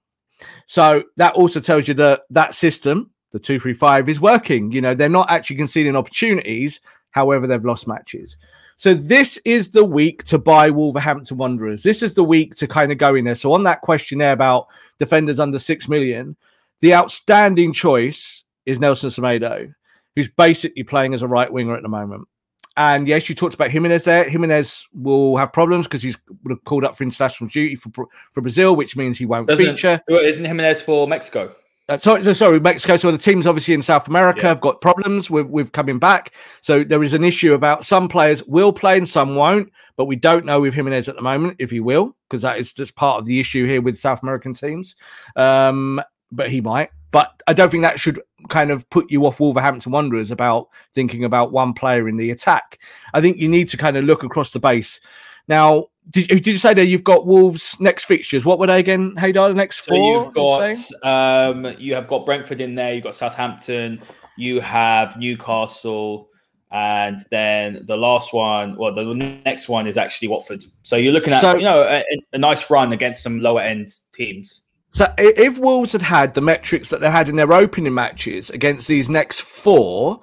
So 0.66 1.02
that 1.16 1.34
also 1.34 1.58
tells 1.58 1.88
you 1.88 1.94
that 1.94 2.20
that 2.30 2.54
system, 2.54 3.10
the 3.32 3.40
two 3.40 3.58
three 3.58 3.74
five, 3.74 4.08
is 4.08 4.20
working. 4.20 4.70
You 4.70 4.80
know, 4.80 4.94
they're 4.94 5.08
not 5.08 5.28
actually 5.28 5.56
conceding 5.56 5.96
opportunities. 5.96 6.80
However, 7.10 7.48
they've 7.48 7.64
lost 7.64 7.88
matches. 7.88 8.38
So 8.76 8.94
this 8.94 9.36
is 9.44 9.72
the 9.72 9.84
week 9.84 10.22
to 10.26 10.38
buy 10.38 10.70
Wolverhampton 10.70 11.38
Wanderers. 11.38 11.82
This 11.82 12.04
is 12.04 12.14
the 12.14 12.22
week 12.22 12.54
to 12.54 12.68
kind 12.68 12.92
of 12.92 12.98
go 12.98 13.16
in 13.16 13.24
there. 13.24 13.34
So 13.34 13.52
on 13.52 13.64
that 13.64 13.80
question 13.80 14.18
there 14.18 14.32
about 14.32 14.68
defenders 15.00 15.40
under 15.40 15.58
six 15.58 15.88
million, 15.88 16.36
the 16.80 16.94
outstanding 16.94 17.72
choice 17.72 18.44
is 18.66 18.78
Nelson 18.78 19.10
Semedo, 19.10 19.72
who's 20.14 20.28
basically 20.28 20.82
playing 20.82 21.14
as 21.14 21.22
a 21.22 21.28
right 21.28 21.52
winger 21.52 21.76
at 21.76 21.82
the 21.82 21.88
moment. 21.88 22.28
And 22.76 23.08
yes, 23.08 23.28
you 23.28 23.34
talked 23.34 23.56
about 23.56 23.70
Jimenez 23.70 24.04
there. 24.04 24.28
Jimenez 24.28 24.86
will 24.94 25.36
have 25.36 25.52
problems 25.52 25.86
because 25.86 26.02
he's 26.02 26.16
called 26.64 26.84
up 26.84 26.96
for 26.96 27.02
international 27.02 27.50
duty 27.50 27.74
for 27.74 27.90
for 28.30 28.40
Brazil, 28.40 28.76
which 28.76 28.96
means 28.96 29.18
he 29.18 29.26
won't 29.26 29.48
Doesn't, 29.48 29.66
feature. 29.66 30.00
Isn't 30.08 30.44
Jimenez 30.44 30.80
for 30.82 31.08
Mexico? 31.08 31.54
Uh, 31.88 31.96
sorry, 31.96 32.22
so, 32.22 32.34
sorry, 32.34 32.60
Mexico. 32.60 32.98
So 32.98 33.10
the 33.10 33.18
teams 33.18 33.46
obviously 33.46 33.72
in 33.72 33.80
South 33.80 34.08
America 34.08 34.42
yeah. 34.42 34.48
have 34.48 34.60
got 34.60 34.82
problems 34.82 35.30
with, 35.30 35.46
with 35.46 35.72
coming 35.72 35.98
back. 35.98 36.34
So 36.60 36.84
there 36.84 37.02
is 37.02 37.14
an 37.14 37.24
issue 37.24 37.54
about 37.54 37.84
some 37.84 38.08
players 38.08 38.44
will 38.44 38.74
play 38.74 38.98
and 38.98 39.08
some 39.08 39.34
won't, 39.34 39.72
but 39.96 40.04
we 40.04 40.14
don't 40.14 40.44
know 40.44 40.60
with 40.60 40.74
Jimenez 40.74 41.08
at 41.08 41.16
the 41.16 41.22
moment 41.22 41.56
if 41.58 41.70
he 41.70 41.80
will, 41.80 42.14
because 42.28 42.42
that 42.42 42.58
is 42.58 42.74
just 42.74 42.94
part 42.94 43.18
of 43.18 43.24
the 43.24 43.40
issue 43.40 43.66
here 43.66 43.80
with 43.80 43.96
South 43.96 44.22
American 44.22 44.52
teams. 44.52 44.96
Um, 45.34 46.02
but 46.32 46.50
he 46.50 46.60
might. 46.60 46.90
But 47.10 47.42
I 47.46 47.52
don't 47.54 47.70
think 47.70 47.82
that 47.82 47.98
should 47.98 48.20
kind 48.48 48.70
of 48.70 48.88
put 48.90 49.10
you 49.10 49.24
off 49.26 49.40
Wolverhampton 49.40 49.92
Wanderers 49.92 50.30
about 50.30 50.68
thinking 50.94 51.24
about 51.24 51.52
one 51.52 51.72
player 51.72 52.08
in 52.08 52.16
the 52.16 52.30
attack. 52.30 52.78
I 53.14 53.20
think 53.20 53.38
you 53.38 53.48
need 53.48 53.68
to 53.68 53.76
kind 53.76 53.96
of 53.96 54.04
look 54.04 54.22
across 54.22 54.50
the 54.50 54.60
base. 54.60 55.00
Now, 55.48 55.86
did, 56.10 56.28
did 56.28 56.46
you 56.46 56.58
say 56.58 56.74
that 56.74 56.86
you've 56.86 57.04
got 57.04 57.26
Wolves 57.26 57.78
next 57.80 58.04
fixtures? 58.04 58.44
What 58.44 58.58
were 58.58 58.66
they 58.66 58.78
again? 58.78 59.14
Haider, 59.16 59.48
the 59.48 59.54
next 59.54 59.84
so 59.84 59.94
four? 59.94 60.24
You've 60.24 60.34
got 60.34 61.04
um, 61.04 61.74
you 61.78 61.94
have 61.94 62.08
got 62.08 62.26
Brentford 62.26 62.60
in 62.60 62.74
there. 62.74 62.94
You've 62.94 63.04
got 63.04 63.14
Southampton. 63.14 64.00
You 64.36 64.60
have 64.60 65.16
Newcastle, 65.16 66.28
and 66.70 67.18
then 67.30 67.84
the 67.86 67.96
last 67.96 68.32
one. 68.32 68.76
Well, 68.76 68.94
the 68.94 69.04
next 69.14 69.68
one 69.68 69.86
is 69.86 69.96
actually 69.96 70.28
Watford. 70.28 70.64
So 70.82 70.96
you're 70.96 71.12
looking 71.12 71.32
at 71.32 71.40
so, 71.40 71.56
you 71.56 71.64
know 71.64 71.82
a, 71.82 72.04
a 72.32 72.38
nice 72.38 72.70
run 72.70 72.92
against 72.92 73.22
some 73.22 73.40
lower 73.40 73.60
end 73.60 73.88
teams. 74.12 74.62
So 74.98 75.06
if 75.16 75.56
Wolves 75.58 75.92
had 75.92 76.02
had 76.02 76.34
the 76.34 76.40
metrics 76.40 76.90
that 76.90 77.00
they 77.00 77.08
had 77.08 77.28
in 77.28 77.36
their 77.36 77.52
opening 77.52 77.94
matches 77.94 78.50
against 78.50 78.88
these 78.88 79.08
next 79.08 79.42
four, 79.42 80.18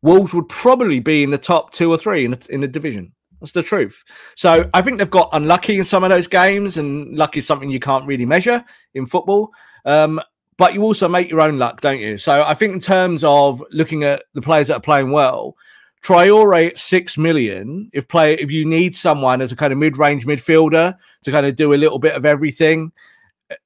Wolves 0.00 0.32
would 0.32 0.48
probably 0.48 1.00
be 1.00 1.24
in 1.24 1.30
the 1.30 1.38
top 1.38 1.72
two 1.72 1.90
or 1.90 1.98
three 1.98 2.24
in 2.24 2.30
the, 2.30 2.46
in 2.48 2.60
the 2.60 2.68
division. 2.68 3.10
That's 3.40 3.50
the 3.50 3.64
truth. 3.64 4.04
So 4.36 4.70
I 4.74 4.80
think 4.80 4.98
they've 4.98 5.10
got 5.10 5.30
unlucky 5.32 5.76
in 5.76 5.84
some 5.84 6.04
of 6.04 6.10
those 6.10 6.28
games, 6.28 6.78
and 6.78 7.18
luck 7.18 7.36
is 7.36 7.48
something 7.48 7.68
you 7.68 7.80
can't 7.80 8.06
really 8.06 8.24
measure 8.24 8.64
in 8.94 9.06
football. 9.06 9.50
Um, 9.84 10.20
but 10.56 10.72
you 10.72 10.84
also 10.84 11.08
make 11.08 11.28
your 11.28 11.40
own 11.40 11.58
luck, 11.58 11.80
don't 11.80 11.98
you? 11.98 12.16
So 12.16 12.44
I 12.44 12.54
think 12.54 12.74
in 12.74 12.78
terms 12.78 13.24
of 13.24 13.60
looking 13.72 14.04
at 14.04 14.22
the 14.34 14.40
players 14.40 14.68
that 14.68 14.76
are 14.76 14.80
playing 14.80 15.10
well, 15.10 15.56
Traore 16.04 16.68
at 16.68 16.78
six 16.78 17.18
million. 17.18 17.90
If 17.92 18.06
play 18.06 18.34
if 18.34 18.52
you 18.52 18.66
need 18.66 18.94
someone 18.94 19.40
as 19.40 19.50
a 19.50 19.56
kind 19.56 19.72
of 19.72 19.80
mid-range 19.80 20.26
midfielder 20.26 20.96
to 21.24 21.32
kind 21.32 21.44
of 21.44 21.56
do 21.56 21.74
a 21.74 21.76
little 21.76 21.98
bit 21.98 22.14
of 22.14 22.24
everything, 22.24 22.92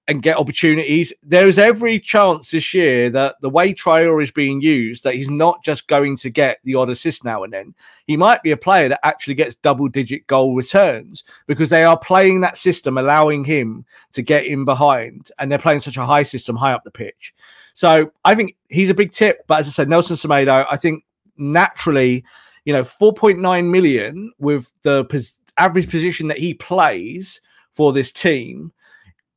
and 0.09 0.23
get 0.23 0.37
opportunities. 0.37 1.13
There 1.23 1.47
is 1.47 1.59
every 1.59 1.99
chance 1.99 2.51
this 2.51 2.73
year 2.73 3.11
that 3.11 3.37
the 3.41 3.51
way 3.51 3.73
Traore 3.73 4.23
is 4.23 4.31
being 4.31 4.61
used, 4.61 5.05
that 5.05 5.15
he's 5.15 5.31
not 5.31 5.63
just 5.65 5.89
going 5.89 6.17
to 6.19 6.31
get 6.31 6.59
the 6.63 6.75
odd 6.75 6.91
assist 6.91 7.25
now 7.25 7.43
and 7.45 7.53
then. 7.53 7.75
He 8.07 8.17
might 8.17 8.43
be 8.43 8.51
a 8.51 8.57
player 8.57 8.89
that 8.89 9.05
actually 9.05 9.35
gets 9.35 9.55
double 9.57 9.89
digit 9.89 10.27
goal 10.27 10.55
returns 10.55 11.25
because 11.47 11.71
they 11.71 11.85
are 11.85 11.99
playing 11.99 12.41
that 12.43 12.57
system, 12.57 12.99
allowing 12.99 13.45
him 13.45 13.85
to 14.13 14.23
get 14.23 14.47
in 14.47 14.65
behind, 14.65 15.31
and 15.39 15.51
they're 15.51 15.59
playing 15.59 15.81
such 15.81 15.97
a 15.97 16.07
high 16.07 16.23
system 16.23 16.57
high 16.57 16.73
up 16.73 16.85
the 16.85 16.91
pitch. 16.91 17.35
So 17.75 18.11
I 18.25 18.35
think 18.35 18.57
he's 18.69 18.91
a 18.91 18.95
big 18.95 19.13
tip. 19.13 19.47
But 19.47 19.61
as 19.61 19.69
I 19.69 19.71
said, 19.71 19.89
Nelson 19.89 20.17
Semedo, 20.17 20.67
I 20.71 20.77
think 20.77 21.05
naturally, 21.37 22.25
you 22.65 22.73
know, 22.73 22.83
4.9 22.83 23.71
million 23.71 24.33
with 24.39 24.73
the 24.83 25.05
pos- 25.05 25.41
average 25.59 25.91
position 25.91 26.29
that 26.29 26.39
he 26.39 26.55
plays 26.55 27.41
for 27.75 27.93
this 27.93 28.13
team 28.13 28.73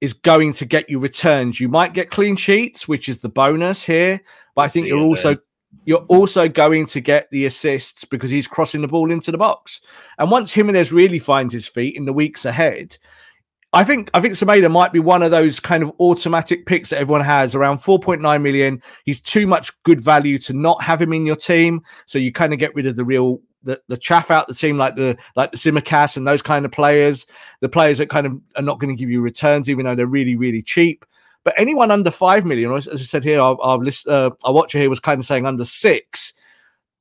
is 0.01 0.13
going 0.13 0.53
to 0.53 0.65
get 0.65 0.89
you 0.89 0.99
returns. 0.99 1.59
You 1.59 1.69
might 1.69 1.93
get 1.93 2.09
clean 2.09 2.35
sheets, 2.35 2.87
which 2.87 3.09
is 3.09 3.21
the 3.21 3.29
bonus 3.29 3.83
here, 3.83 4.19
but 4.55 4.61
I, 4.61 4.65
I 4.65 4.67
think 4.67 4.87
you're 4.87 4.99
also 4.99 5.35
there. 5.35 5.43
you're 5.85 6.05
also 6.07 6.47
going 6.47 6.85
to 6.87 7.01
get 7.01 7.29
the 7.31 7.45
assists 7.45 8.05
because 8.05 8.31
he's 8.31 8.47
crossing 8.47 8.81
the 8.81 8.87
ball 8.87 9.11
into 9.11 9.31
the 9.31 9.37
box. 9.37 9.81
And 10.17 10.31
once 10.31 10.53
Jimenez 10.53 10.91
really 10.91 11.19
finds 11.19 11.53
his 11.53 11.67
feet 11.67 11.95
in 11.95 12.05
the 12.05 12.13
weeks 12.13 12.45
ahead, 12.45 12.97
I 13.71 13.83
think 13.83 14.09
I 14.13 14.21
think 14.21 14.33
Semedo 14.33 14.71
might 14.71 14.91
be 14.91 14.99
one 14.99 15.21
of 15.21 15.29
those 15.31 15.59
kind 15.59 15.83
of 15.83 15.91
automatic 15.99 16.65
picks 16.65 16.89
that 16.89 16.99
everyone 16.99 17.21
has 17.21 17.53
around 17.53 17.79
4.9 17.79 18.41
million. 18.41 18.81
He's 19.05 19.21
too 19.21 19.45
much 19.45 19.71
good 19.83 20.01
value 20.01 20.39
to 20.39 20.53
not 20.53 20.81
have 20.81 21.01
him 21.01 21.13
in 21.13 21.25
your 21.25 21.35
team, 21.35 21.81
so 22.07 22.17
you 22.17 22.31
kind 22.31 22.51
of 22.51 22.57
get 22.57 22.73
rid 22.73 22.87
of 22.87 22.95
the 22.95 23.05
real 23.05 23.41
the, 23.63 23.81
the 23.87 23.97
chaff 23.97 24.31
out 24.31 24.47
the 24.47 24.53
team 24.53 24.77
like 24.77 24.95
the 24.95 25.17
like 25.35 25.51
the 25.51 25.57
Tsimikas 25.57 26.17
and 26.17 26.27
those 26.27 26.41
kind 26.41 26.65
of 26.65 26.71
players, 26.71 27.25
the 27.61 27.69
players 27.69 27.97
that 27.97 28.09
kind 28.09 28.25
of 28.25 28.33
are 28.55 28.61
not 28.61 28.79
going 28.79 28.95
to 28.95 28.99
give 28.99 29.09
you 29.09 29.21
returns 29.21 29.69
even 29.69 29.85
though 29.85 29.95
they're 29.95 30.07
really 30.07 30.35
really 30.35 30.61
cheap. 30.61 31.05
But 31.43 31.53
anyone 31.57 31.91
under 31.91 32.11
five 32.11 32.45
million, 32.45 32.73
as 32.73 32.87
I 32.87 32.95
said 32.95 33.23
here, 33.23 33.41
our 33.41 33.57
our, 33.61 33.77
list, 33.77 34.07
uh, 34.07 34.31
our 34.43 34.53
watcher 34.53 34.79
here 34.79 34.89
was 34.89 34.99
kind 34.99 35.19
of 35.19 35.25
saying 35.25 35.45
under 35.45 35.65
six. 35.65 36.33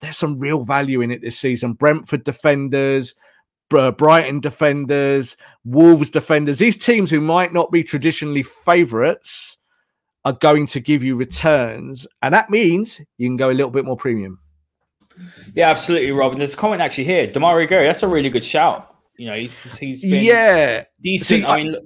There's 0.01 0.17
some 0.17 0.39
real 0.39 0.65
value 0.65 1.01
in 1.01 1.11
it 1.11 1.23
this 1.23 1.39
season. 1.39 1.73
Brentford 1.73 2.23
defenders, 2.23 3.17
Brighton 3.69 4.41
defenders, 4.41 5.37
Wolves 5.65 6.11
defenders. 6.11 6.59
These 6.59 6.77
teams 6.77 7.11
who 7.11 7.21
might 7.21 7.53
not 7.53 7.73
be 7.73 7.83
traditionally 7.83 8.45
favourites 8.45 9.59
are 10.25 10.35
going 10.35 10.67
to 10.69 10.81
give 10.81 11.03
you 11.03 11.17
returns, 11.17 12.07
and 12.23 12.33
that 12.33 12.49
means 12.49 13.01
you 13.19 13.29
can 13.29 13.37
go 13.37 13.51
a 13.51 13.53
little 13.53 13.71
bit 13.71 13.85
more 13.85 13.97
premium. 13.97 14.39
Yeah, 15.55 15.71
absolutely, 15.71 16.13
Robin. 16.13 16.39
There's 16.39 16.55
a 16.55 16.57
comment 16.57 16.81
actually 16.81 17.05
here. 17.05 17.27
Demarai 17.27 17.69
Gray, 17.69 17.87
that's 17.87 18.03
a 18.03 18.09
really 18.09 18.31
good 18.31 18.45
shout. 18.45 18.95
You 19.17 19.27
know, 19.27 19.35
he's 19.35 19.59
he's 19.77 20.03
been 20.03 20.25
yeah 20.25 20.85
decent. 21.03 21.41
See, 21.41 21.45
I 21.45 21.57
mean, 21.57 21.77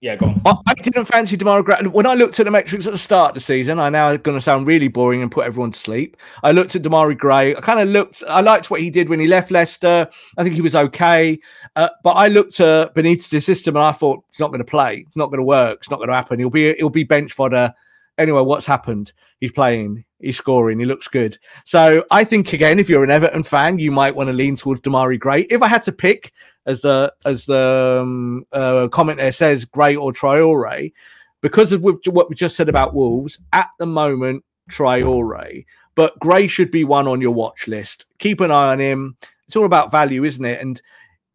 yeah, 0.00 0.16
go 0.16 0.26
on. 0.26 0.40
I, 0.46 0.54
I 0.66 0.74
didn't 0.74 1.04
fancy 1.04 1.36
Demarai 1.36 1.62
Gray. 1.62 1.76
When 1.86 2.06
I 2.06 2.14
looked 2.14 2.40
at 2.40 2.44
the 2.44 2.50
metrics 2.50 2.86
at 2.86 2.92
the 2.92 2.98
start 2.98 3.30
of 3.30 3.34
the 3.34 3.40
season, 3.40 3.78
I 3.78 3.90
now 3.90 4.16
going 4.16 4.36
to 4.36 4.40
sound 4.40 4.66
really 4.66 4.88
boring 4.88 5.20
and 5.20 5.30
put 5.30 5.44
everyone 5.44 5.72
to 5.72 5.78
sleep. 5.78 6.16
I 6.42 6.52
looked 6.52 6.74
at 6.74 6.82
Demarai 6.82 7.18
Gray. 7.18 7.54
I 7.54 7.60
kind 7.60 7.80
of 7.80 7.88
looked. 7.88 8.24
I 8.26 8.40
liked 8.40 8.70
what 8.70 8.80
he 8.80 8.88
did 8.88 9.10
when 9.10 9.20
he 9.20 9.26
left 9.26 9.50
Leicester. 9.50 10.08
I 10.38 10.42
think 10.42 10.54
he 10.54 10.62
was 10.62 10.74
okay. 10.74 11.38
Uh, 11.76 11.90
but 12.02 12.12
I 12.12 12.28
looked 12.28 12.60
at 12.60 12.94
Benitez's 12.94 13.44
system 13.44 13.76
and 13.76 13.84
I 13.84 13.92
thought 13.92 14.24
it's 14.30 14.40
not 14.40 14.48
going 14.48 14.64
to 14.64 14.70
play. 14.70 15.04
It's 15.06 15.16
not 15.16 15.26
going 15.26 15.38
to 15.38 15.44
work. 15.44 15.80
It's 15.80 15.90
not 15.90 15.98
going 15.98 16.08
to 16.08 16.14
happen. 16.14 16.38
He'll 16.38 16.48
be 16.48 16.74
he'll 16.74 16.88
be 16.88 17.04
bench 17.04 17.34
fodder. 17.34 17.74
Anyway, 18.16 18.40
what's 18.40 18.66
happened? 18.66 19.12
He's 19.38 19.52
playing 19.52 20.04
he's 20.20 20.36
scoring. 20.36 20.78
He 20.78 20.84
looks 20.84 21.08
good. 21.08 21.36
So 21.64 22.04
I 22.10 22.24
think 22.24 22.52
again, 22.52 22.78
if 22.78 22.88
you're 22.88 23.04
an 23.04 23.10
Everton 23.10 23.42
fan, 23.42 23.78
you 23.78 23.90
might 23.90 24.14
want 24.14 24.28
to 24.28 24.32
lean 24.32 24.56
towards 24.56 24.80
Demarai 24.80 25.18
Gray. 25.18 25.42
If 25.42 25.62
I 25.62 25.68
had 25.68 25.82
to 25.84 25.92
pick, 25.92 26.32
as 26.66 26.82
the 26.82 27.12
as 27.24 27.46
the 27.46 28.00
um, 28.02 28.44
uh, 28.52 28.88
comment 28.88 29.18
there 29.18 29.32
says, 29.32 29.64
Gray 29.64 29.96
or 29.96 30.12
Traore, 30.12 30.92
because 31.40 31.72
of 31.72 31.82
what 31.82 32.28
we 32.28 32.34
just 32.34 32.56
said 32.56 32.68
about 32.68 32.94
Wolves 32.94 33.40
at 33.52 33.68
the 33.78 33.86
moment, 33.86 34.44
Traore. 34.70 35.64
But 35.94 36.18
Gray 36.20 36.46
should 36.46 36.70
be 36.70 36.84
one 36.84 37.08
on 37.08 37.20
your 37.20 37.32
watch 37.32 37.66
list. 37.66 38.06
Keep 38.18 38.40
an 38.40 38.50
eye 38.50 38.72
on 38.72 38.78
him. 38.78 39.16
It's 39.46 39.56
all 39.56 39.66
about 39.66 39.90
value, 39.90 40.24
isn't 40.24 40.44
it? 40.44 40.60
And 40.60 40.80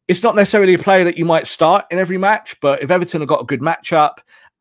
it's 0.08 0.24
not 0.24 0.36
necessarily 0.36 0.76
a 0.76 0.80
player 0.80 1.04
that 1.04 1.18
you 1.18 1.26
might 1.26 1.48
start 1.48 1.86
in 1.92 1.98
every 1.98 2.18
match, 2.18 2.60
but 2.62 2.82
if 2.82 2.92
Everton 2.92 3.22
have 3.22 3.28
got 3.28 3.42
a 3.42 3.46
good 3.46 3.60
matchup 3.60 4.20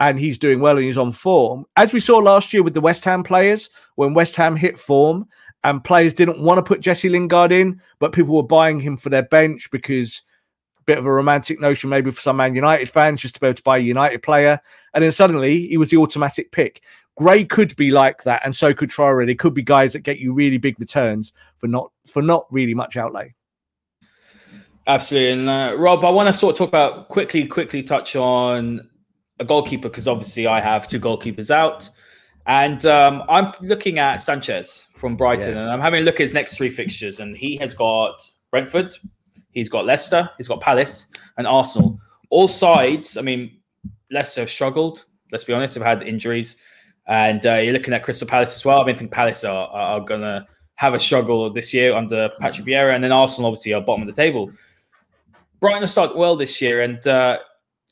and 0.09 0.19
he's 0.19 0.39
doing 0.39 0.61
well 0.61 0.77
and 0.77 0.85
he's 0.85 0.99
on 0.99 1.13
form. 1.13 1.65
As 1.77 1.95
we 1.95 2.01
saw 2.01 2.19
last 2.19 2.53
year 2.53 2.63
with 2.63 2.75
the 2.75 2.81
West 2.81 3.05
Ham 3.07 3.23
players, 3.23 3.71
when 3.95 4.13
West 4.13 4.37
Ham 4.37 4.55
hit 4.55 4.79
form 4.79 5.27
and 5.65 5.83
players 5.83 6.13
didn't 6.13 6.41
want 6.41 6.59
to 6.59 6.63
put 6.63 6.83
Jesse 6.83 7.09
Lingard 7.09 7.53
in, 7.53 7.81
but 8.01 8.13
people 8.13 8.37
were 8.37 8.43
buying 8.43 8.79
him 8.79 8.99
for 8.99 9.09
their 9.09 9.23
bench 9.23 9.71
because 9.71 10.23
a 10.79 10.83
bit 10.83 10.99
of 10.99 11.07
a 11.07 11.13
romantic 11.13 11.59
notion 11.59 11.89
maybe 11.89 12.11
for 12.11 12.21
some 12.21 12.37
Man 12.37 12.55
United 12.55 12.91
fans 12.91 13.23
just 13.23 13.35
to 13.35 13.41
be 13.41 13.47
able 13.47 13.57
to 13.57 13.63
buy 13.63 13.79
a 13.79 13.81
United 13.81 14.23
player. 14.23 14.61
And 14.93 15.03
then 15.03 15.11
suddenly 15.11 15.67
he 15.67 15.79
was 15.79 15.89
the 15.89 15.97
automatic 15.97 16.53
pick. 16.53 16.83
Gray 17.17 17.45
could 17.45 17.75
be 17.77 17.91
like 17.91 18.25
that, 18.25 18.43
and 18.45 18.55
so 18.55 18.75
could 18.75 18.91
Traore. 18.91 19.25
They 19.25 19.37
could 19.37 19.55
be 19.55 19.63
guys 19.63 19.93
that 19.93 20.01
get 20.01 20.19
you 20.19 20.35
really 20.35 20.59
big 20.59 20.79
returns 20.81 21.33
for 21.59 21.69
not 21.69 21.93
for 22.07 22.21
not 22.21 22.47
really 22.51 22.75
much 22.75 22.97
outlay. 22.97 23.33
Absolutely, 24.87 25.31
and 25.31 25.49
uh, 25.49 25.77
Rob, 25.79 26.05
I 26.05 26.11
want 26.11 26.27
to 26.27 26.35
sort 26.35 26.55
of 26.55 26.59
talk 26.59 26.69
about 26.69 27.09
quickly, 27.09 27.47
quickly 27.47 27.85
touch 27.85 28.17
on 28.17 28.91
a 29.41 29.45
goalkeeper 29.45 29.89
because 29.89 30.09
obviously 30.09 30.47
I 30.47 30.61
have 30.61 30.89
two 30.89 31.01
goalkeepers 31.01 31.51
out. 31.51 31.89
And 32.47 32.85
um, 32.85 33.23
I'm 33.29 33.53
looking 33.63 33.99
at 33.99 34.19
Sanchez 34.19 34.87
from 34.97 35.17
Brighton, 35.17 35.55
yeah. 35.55 35.63
and 35.63 35.71
I'm 35.71 35.81
having 35.81 36.03
a 36.03 36.05
look 36.05 36.17
at 36.17 36.25
his 36.25 36.35
next 36.35 36.57
three 36.57 36.69
fixtures. 36.69 37.19
And 37.21 37.37
he 37.37 37.57
has 37.57 37.73
got 37.73 38.21
Brentford, 38.51 38.95
he's 39.53 39.71
got 39.71 39.87
Leicester, 39.87 40.29
he's 40.37 40.49
got 40.49 40.61
Palace, 40.61 41.09
and 41.39 41.47
Arsenal. 41.47 41.99
All 42.29 42.49
sides, 42.49 43.17
I 43.17 43.23
mean, 43.23 43.59
Leicester 44.11 44.43
have 44.43 44.51
struggled. 44.51 45.07
Let's 45.33 45.45
be 45.45 45.55
honest, 45.55 45.75
they've 45.75 45.85
had 45.85 46.03
injuries. 46.03 46.59
And 47.07 47.45
uh, 47.47 47.55
you're 47.55 47.73
looking 47.73 47.95
at 47.95 48.03
Crystal 48.03 48.29
Palace 48.29 48.55
as 48.55 48.65
well. 48.65 48.81
I 48.81 48.85
mean, 48.85 48.95
I 48.95 48.99
think 48.99 49.11
Palace 49.11 49.45
are, 49.45 49.69
are, 49.69 50.01
going 50.01 50.23
to 50.23 50.47
have 50.77 50.95
a 50.95 50.99
struggle 50.99 51.51
this 51.51 51.73
year 51.73 51.95
under 51.95 52.31
Patrick 52.41 52.67
Vieira. 52.67 52.95
And 52.95 53.03
then 53.03 53.13
Arsenal, 53.13 53.49
obviously, 53.49 53.73
are 53.73 53.81
bottom 53.81 54.07
of 54.07 54.15
the 54.15 54.21
table. 54.21 54.51
Brighton 55.61 55.83
have 55.83 55.91
started 55.91 56.17
well 56.17 56.37
this 56.37 56.61
year, 56.61 56.83
and, 56.83 57.07
uh, 57.07 57.39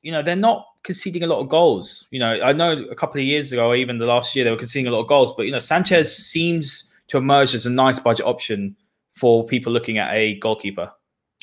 you 0.02 0.12
know, 0.12 0.22
they're 0.22 0.36
not 0.36 0.66
conceding 0.82 1.22
a 1.22 1.26
lot 1.26 1.40
of 1.40 1.48
goals. 1.48 2.06
You 2.10 2.18
know, 2.18 2.40
I 2.42 2.52
know 2.52 2.72
a 2.90 2.94
couple 2.94 3.20
of 3.20 3.26
years 3.26 3.52
ago, 3.52 3.74
even 3.74 3.98
the 3.98 4.06
last 4.06 4.34
year, 4.34 4.44
they 4.44 4.50
were 4.50 4.56
conceding 4.56 4.86
a 4.86 4.90
lot 4.90 5.00
of 5.00 5.08
goals. 5.08 5.32
But 5.36 5.44
you 5.44 5.52
know, 5.52 5.60
Sanchez 5.60 6.16
seems 6.16 6.92
to 7.08 7.18
emerge 7.18 7.54
as 7.54 7.66
a 7.66 7.70
nice 7.70 7.98
budget 7.98 8.26
option 8.26 8.76
for 9.14 9.44
people 9.44 9.72
looking 9.72 9.98
at 9.98 10.12
a 10.12 10.34
goalkeeper. 10.38 10.92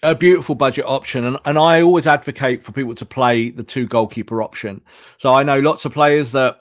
a 0.02 0.16
beautiful 0.16 0.56
budget 0.56 0.86
option, 0.86 1.26
and, 1.26 1.38
and 1.46 1.58
I 1.58 1.82
always 1.82 2.08
advocate 2.08 2.64
for 2.64 2.72
people 2.72 2.96
to 2.96 3.06
play 3.06 3.50
the 3.50 3.64
two 3.64 3.86
goalkeeper 3.88 4.42
option. 4.42 4.82
So 5.18 5.34
I 5.34 5.44
know 5.44 5.60
lots 5.60 5.86
of 5.86 5.94
players 5.94 6.32
that 6.32 6.58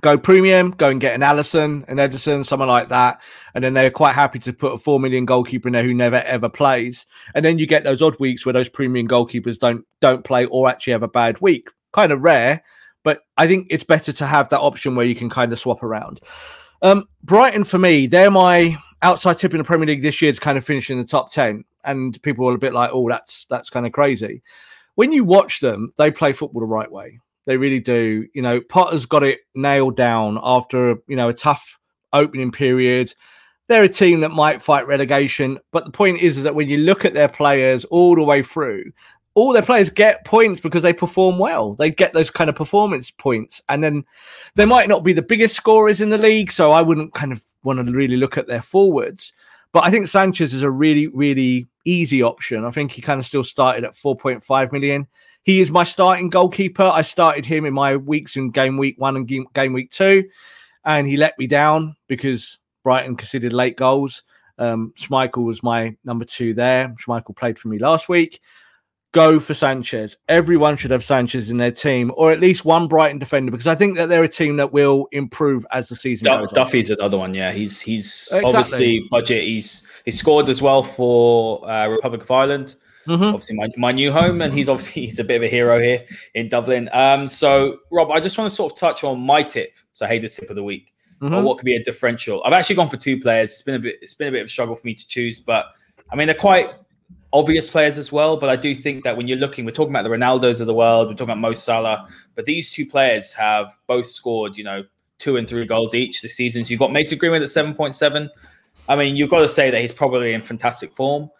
go 0.00 0.18
premium, 0.18 0.70
go 0.72 0.88
and 0.88 1.00
get 1.00 1.14
an 1.14 1.22
Alisson, 1.22 1.88
an 1.88 1.96
Ederson, 1.96 2.44
someone 2.44 2.68
like 2.68 2.88
that, 2.88 3.20
and 3.54 3.64
then 3.64 3.74
they're 3.74 3.90
quite 3.90 4.14
happy 4.14 4.38
to 4.40 4.52
put 4.52 4.74
a 4.74 4.78
four 4.78 5.00
million 5.00 5.24
goalkeeper 5.24 5.68
in 5.68 5.72
there 5.72 5.82
who 5.84 5.94
never 5.94 6.16
ever 6.16 6.48
plays. 6.48 7.06
And 7.34 7.44
then 7.44 7.58
you 7.58 7.66
get 7.66 7.84
those 7.84 8.02
odd 8.02 8.18
weeks 8.20 8.44
where 8.44 8.52
those 8.52 8.68
premium 8.68 9.08
goalkeepers 9.08 9.58
don't 9.58 9.84
don't 10.00 10.24
play 10.24 10.46
or 10.46 10.68
actually 10.68 10.92
have 10.92 11.02
a 11.02 11.08
bad 11.08 11.40
week. 11.40 11.68
Kind 11.92 12.12
of 12.12 12.20
rare, 12.20 12.62
but 13.04 13.22
I 13.36 13.46
think 13.46 13.68
it's 13.70 13.84
better 13.84 14.12
to 14.12 14.26
have 14.26 14.48
that 14.50 14.60
option 14.60 14.94
where 14.94 15.06
you 15.06 15.14
can 15.14 15.30
kind 15.30 15.52
of 15.52 15.58
swap 15.58 15.82
around. 15.82 16.20
Um, 16.82 17.08
Brighton 17.22 17.64
for 17.64 17.78
me, 17.78 18.06
they're 18.06 18.30
my 18.30 18.76
outside 19.02 19.38
tip 19.38 19.52
in 19.52 19.58
the 19.58 19.64
Premier 19.64 19.86
League 19.86 20.02
this 20.02 20.20
year 20.20 20.32
to 20.32 20.40
kind 20.40 20.58
of 20.58 20.64
finish 20.64 20.90
in 20.90 20.98
the 20.98 21.04
top 21.04 21.32
ten, 21.32 21.64
and 21.84 22.20
people 22.22 22.48
are 22.48 22.54
a 22.54 22.58
bit 22.58 22.74
like, 22.74 22.90
"Oh, 22.92 23.08
that's 23.08 23.46
that's 23.46 23.70
kind 23.70 23.86
of 23.86 23.92
crazy." 23.92 24.42
When 24.94 25.12
you 25.12 25.24
watch 25.24 25.60
them, 25.60 25.92
they 25.96 26.10
play 26.10 26.32
football 26.32 26.60
the 26.60 26.66
right 26.66 26.90
way. 26.90 27.20
They 27.46 27.56
really 27.56 27.80
do. 27.80 28.26
You 28.34 28.42
know, 28.42 28.60
Potter's 28.60 29.06
got 29.06 29.22
it 29.22 29.40
nailed 29.54 29.96
down 29.96 30.38
after 30.42 30.96
you 31.06 31.16
know 31.16 31.28
a 31.28 31.34
tough 31.34 31.78
opening 32.12 32.52
period. 32.52 33.14
They're 33.68 33.84
a 33.84 33.88
team 33.88 34.20
that 34.20 34.30
might 34.30 34.62
fight 34.62 34.86
relegation, 34.86 35.58
but 35.72 35.84
the 35.84 35.90
point 35.90 36.22
is, 36.22 36.38
is 36.38 36.42
that 36.44 36.54
when 36.54 36.68
you 36.68 36.78
look 36.78 37.04
at 37.04 37.12
their 37.12 37.28
players 37.28 37.84
all 37.86 38.14
the 38.14 38.22
way 38.22 38.42
through, 38.42 38.92
all 39.34 39.52
their 39.52 39.62
players 39.62 39.90
get 39.90 40.24
points 40.24 40.60
because 40.60 40.82
they 40.82 40.92
perform 40.92 41.38
well. 41.38 41.74
They 41.74 41.90
get 41.90 42.12
those 42.12 42.30
kind 42.30 42.50
of 42.50 42.56
performance 42.56 43.10
points, 43.10 43.62
and 43.68 43.82
then 43.82 44.04
they 44.54 44.66
might 44.66 44.88
not 44.88 45.04
be 45.04 45.12
the 45.12 45.22
biggest 45.22 45.54
scorers 45.54 46.00
in 46.00 46.10
the 46.10 46.18
league. 46.18 46.50
So 46.50 46.72
I 46.72 46.82
wouldn't 46.82 47.14
kind 47.14 47.32
of 47.32 47.44
want 47.62 47.84
to 47.84 47.92
really 47.92 48.16
look 48.16 48.36
at 48.36 48.46
their 48.46 48.62
forwards. 48.62 49.32
But 49.72 49.84
I 49.84 49.90
think 49.90 50.08
Sanchez 50.08 50.54
is 50.54 50.62
a 50.62 50.70
really, 50.70 51.08
really 51.08 51.68
easy 51.84 52.22
option. 52.22 52.64
I 52.64 52.70
think 52.70 52.92
he 52.92 53.02
kind 53.02 53.20
of 53.20 53.26
still 53.26 53.44
started 53.44 53.84
at 53.84 53.94
4.5 53.94 54.72
million. 54.72 55.06
He 55.42 55.60
is 55.60 55.70
my 55.70 55.84
starting 55.84 56.30
goalkeeper. 56.30 56.82
I 56.82 57.02
started 57.02 57.46
him 57.46 57.64
in 57.64 57.74
my 57.74 57.96
weeks 57.96 58.36
in 58.36 58.50
game 58.50 58.76
week 58.76 58.98
one 58.98 59.16
and 59.16 59.26
game, 59.26 59.46
game 59.54 59.72
week 59.72 59.90
two, 59.90 60.28
and 60.84 61.06
he 61.06 61.16
let 61.16 61.38
me 61.38 61.46
down 61.46 61.96
because 62.06 62.58
Brighton 62.82 63.16
considered 63.16 63.52
late 63.52 63.76
goals. 63.76 64.22
Um, 64.58 64.92
Schmeichel 64.98 65.44
was 65.44 65.62
my 65.62 65.96
number 66.04 66.24
two 66.24 66.54
there. 66.54 66.94
Schmeichel 67.00 67.36
played 67.36 67.58
for 67.58 67.68
me 67.68 67.78
last 67.78 68.08
week. 68.08 68.40
Go 69.12 69.40
for 69.40 69.54
Sanchez. 69.54 70.16
Everyone 70.28 70.76
should 70.76 70.90
have 70.90 71.02
Sanchez 71.02 71.50
in 71.50 71.56
their 71.56 71.70
team, 71.72 72.12
or 72.14 72.30
at 72.30 72.40
least 72.40 72.66
one 72.66 72.86
Brighton 72.88 73.18
defender, 73.18 73.50
because 73.50 73.66
I 73.66 73.74
think 73.74 73.96
that 73.96 74.10
they're 74.10 74.22
a 74.24 74.28
team 74.28 74.56
that 74.58 74.70
will 74.72 75.08
improve 75.12 75.64
as 75.72 75.88
the 75.88 75.96
season 75.96 76.26
Du- 76.30 76.38
goes. 76.40 76.48
on. 76.48 76.54
Duffy's 76.54 76.90
another 76.90 77.16
one. 77.16 77.32
Yeah, 77.32 77.50
he's 77.52 77.80
he's 77.80 78.28
Exactly. 78.30 78.44
obviously 78.48 79.04
budget. 79.10 79.44
He's 79.44 79.86
he 80.04 80.10
scored 80.10 80.48
as 80.50 80.60
well 80.60 80.82
for 80.82 81.68
uh, 81.68 81.88
Republic 81.88 82.22
of 82.22 82.30
Ireland. 82.30 82.74
Mhm. 83.06 83.28
Obviously, 83.32 83.56
my, 83.56 83.68
my 83.78 83.92
new 83.92 84.12
home, 84.12 84.42
and 84.42 84.52
he's 84.52 84.68
obviously 84.68 85.02
he's 85.06 85.18
a 85.18 85.24
bit 85.24 85.36
of 85.36 85.42
a 85.44 85.48
hero 85.48 85.80
here 85.80 86.04
in 86.34 86.50
Dublin. 86.50 86.90
Um, 86.92 87.26
so 87.26 87.78
Rob, 87.90 88.10
I 88.10 88.20
just 88.20 88.36
want 88.36 88.50
to 88.50 88.54
sort 88.54 88.72
of 88.72 88.78
touch 88.78 89.04
on 89.04 89.18
my 89.20 89.42
tip. 89.42 89.70
So 89.94 90.06
Haider's 90.06 90.34
tip 90.36 90.50
of 90.50 90.56
the 90.56 90.62
week, 90.62 90.92
or 91.22 91.30
Mhm. 91.30 91.44
what 91.44 91.56
could 91.56 91.64
be 91.64 91.76
a 91.76 91.82
differential. 91.82 92.42
I've 92.44 92.52
actually 92.52 92.76
gone 92.76 92.90
for 92.90 92.98
two 92.98 93.18
players. 93.18 93.52
It's 93.52 93.62
been 93.62 93.76
a 93.76 93.78
bit 93.78 93.96
it's 94.02 94.12
been 94.12 94.28
a 94.28 94.32
bit 94.32 94.40
of 94.42 94.46
a 94.46 94.50
struggle 94.50 94.74
for 94.76 94.86
me 94.86 94.94
to 94.94 95.08
choose, 95.08 95.40
but 95.40 95.64
I 96.12 96.16
mean 96.16 96.26
they're 96.26 96.34
quite 96.36 96.68
obvious 97.32 97.68
players 97.68 97.98
as 97.98 98.10
well. 98.10 98.36
But 98.36 98.48
I 98.48 98.56
do 98.56 98.74
think 98.74 99.04
that 99.04 99.16
when 99.16 99.28
you're 99.28 99.38
looking, 99.38 99.64
we're 99.64 99.72
talking 99.72 99.92
about 99.92 100.02
the 100.02 100.10
Ronaldos 100.10 100.60
of 100.60 100.66
the 100.66 100.74
world, 100.74 101.08
we're 101.08 101.14
talking 101.14 101.30
about 101.32 101.38
Mo 101.38 101.52
Salah, 101.54 102.08
but 102.34 102.44
these 102.44 102.72
two 102.72 102.86
players 102.86 103.32
have 103.32 103.78
both 103.86 104.06
scored, 104.06 104.56
you 104.56 104.64
know, 104.64 104.84
two 105.18 105.36
and 105.36 105.48
three 105.48 105.66
goals 105.66 105.94
each 105.94 106.22
this 106.22 106.34
season. 106.34 106.64
So 106.64 106.70
you've 106.70 106.80
got 106.80 106.92
Mason 106.92 107.18
Greenwood 107.18 107.42
at 107.42 107.48
7.7. 107.48 108.28
I 108.88 108.96
mean, 108.96 109.16
you've 109.16 109.30
got 109.30 109.40
to 109.40 109.48
say 109.48 109.70
that 109.70 109.80
he's 109.80 109.92
probably 109.92 110.32
in 110.32 110.42
fantastic 110.42 110.92
form. 110.92 111.30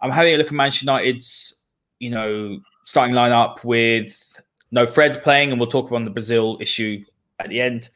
I'm 0.00 0.10
having 0.10 0.34
a 0.34 0.36
look 0.36 0.48
at 0.48 0.52
Manchester 0.52 0.84
United's, 0.84 1.64
you 1.98 2.10
know, 2.10 2.60
starting 2.84 3.14
lineup 3.14 3.64
with 3.64 4.40
no 4.70 4.86
Fred 4.86 5.22
playing, 5.22 5.50
and 5.50 5.58
we'll 5.58 5.70
talk 5.70 5.88
about 5.90 6.04
the 6.04 6.10
Brazil 6.10 6.58
issue 6.60 7.04
at 7.38 7.48
the 7.48 7.60
end. 7.60 7.88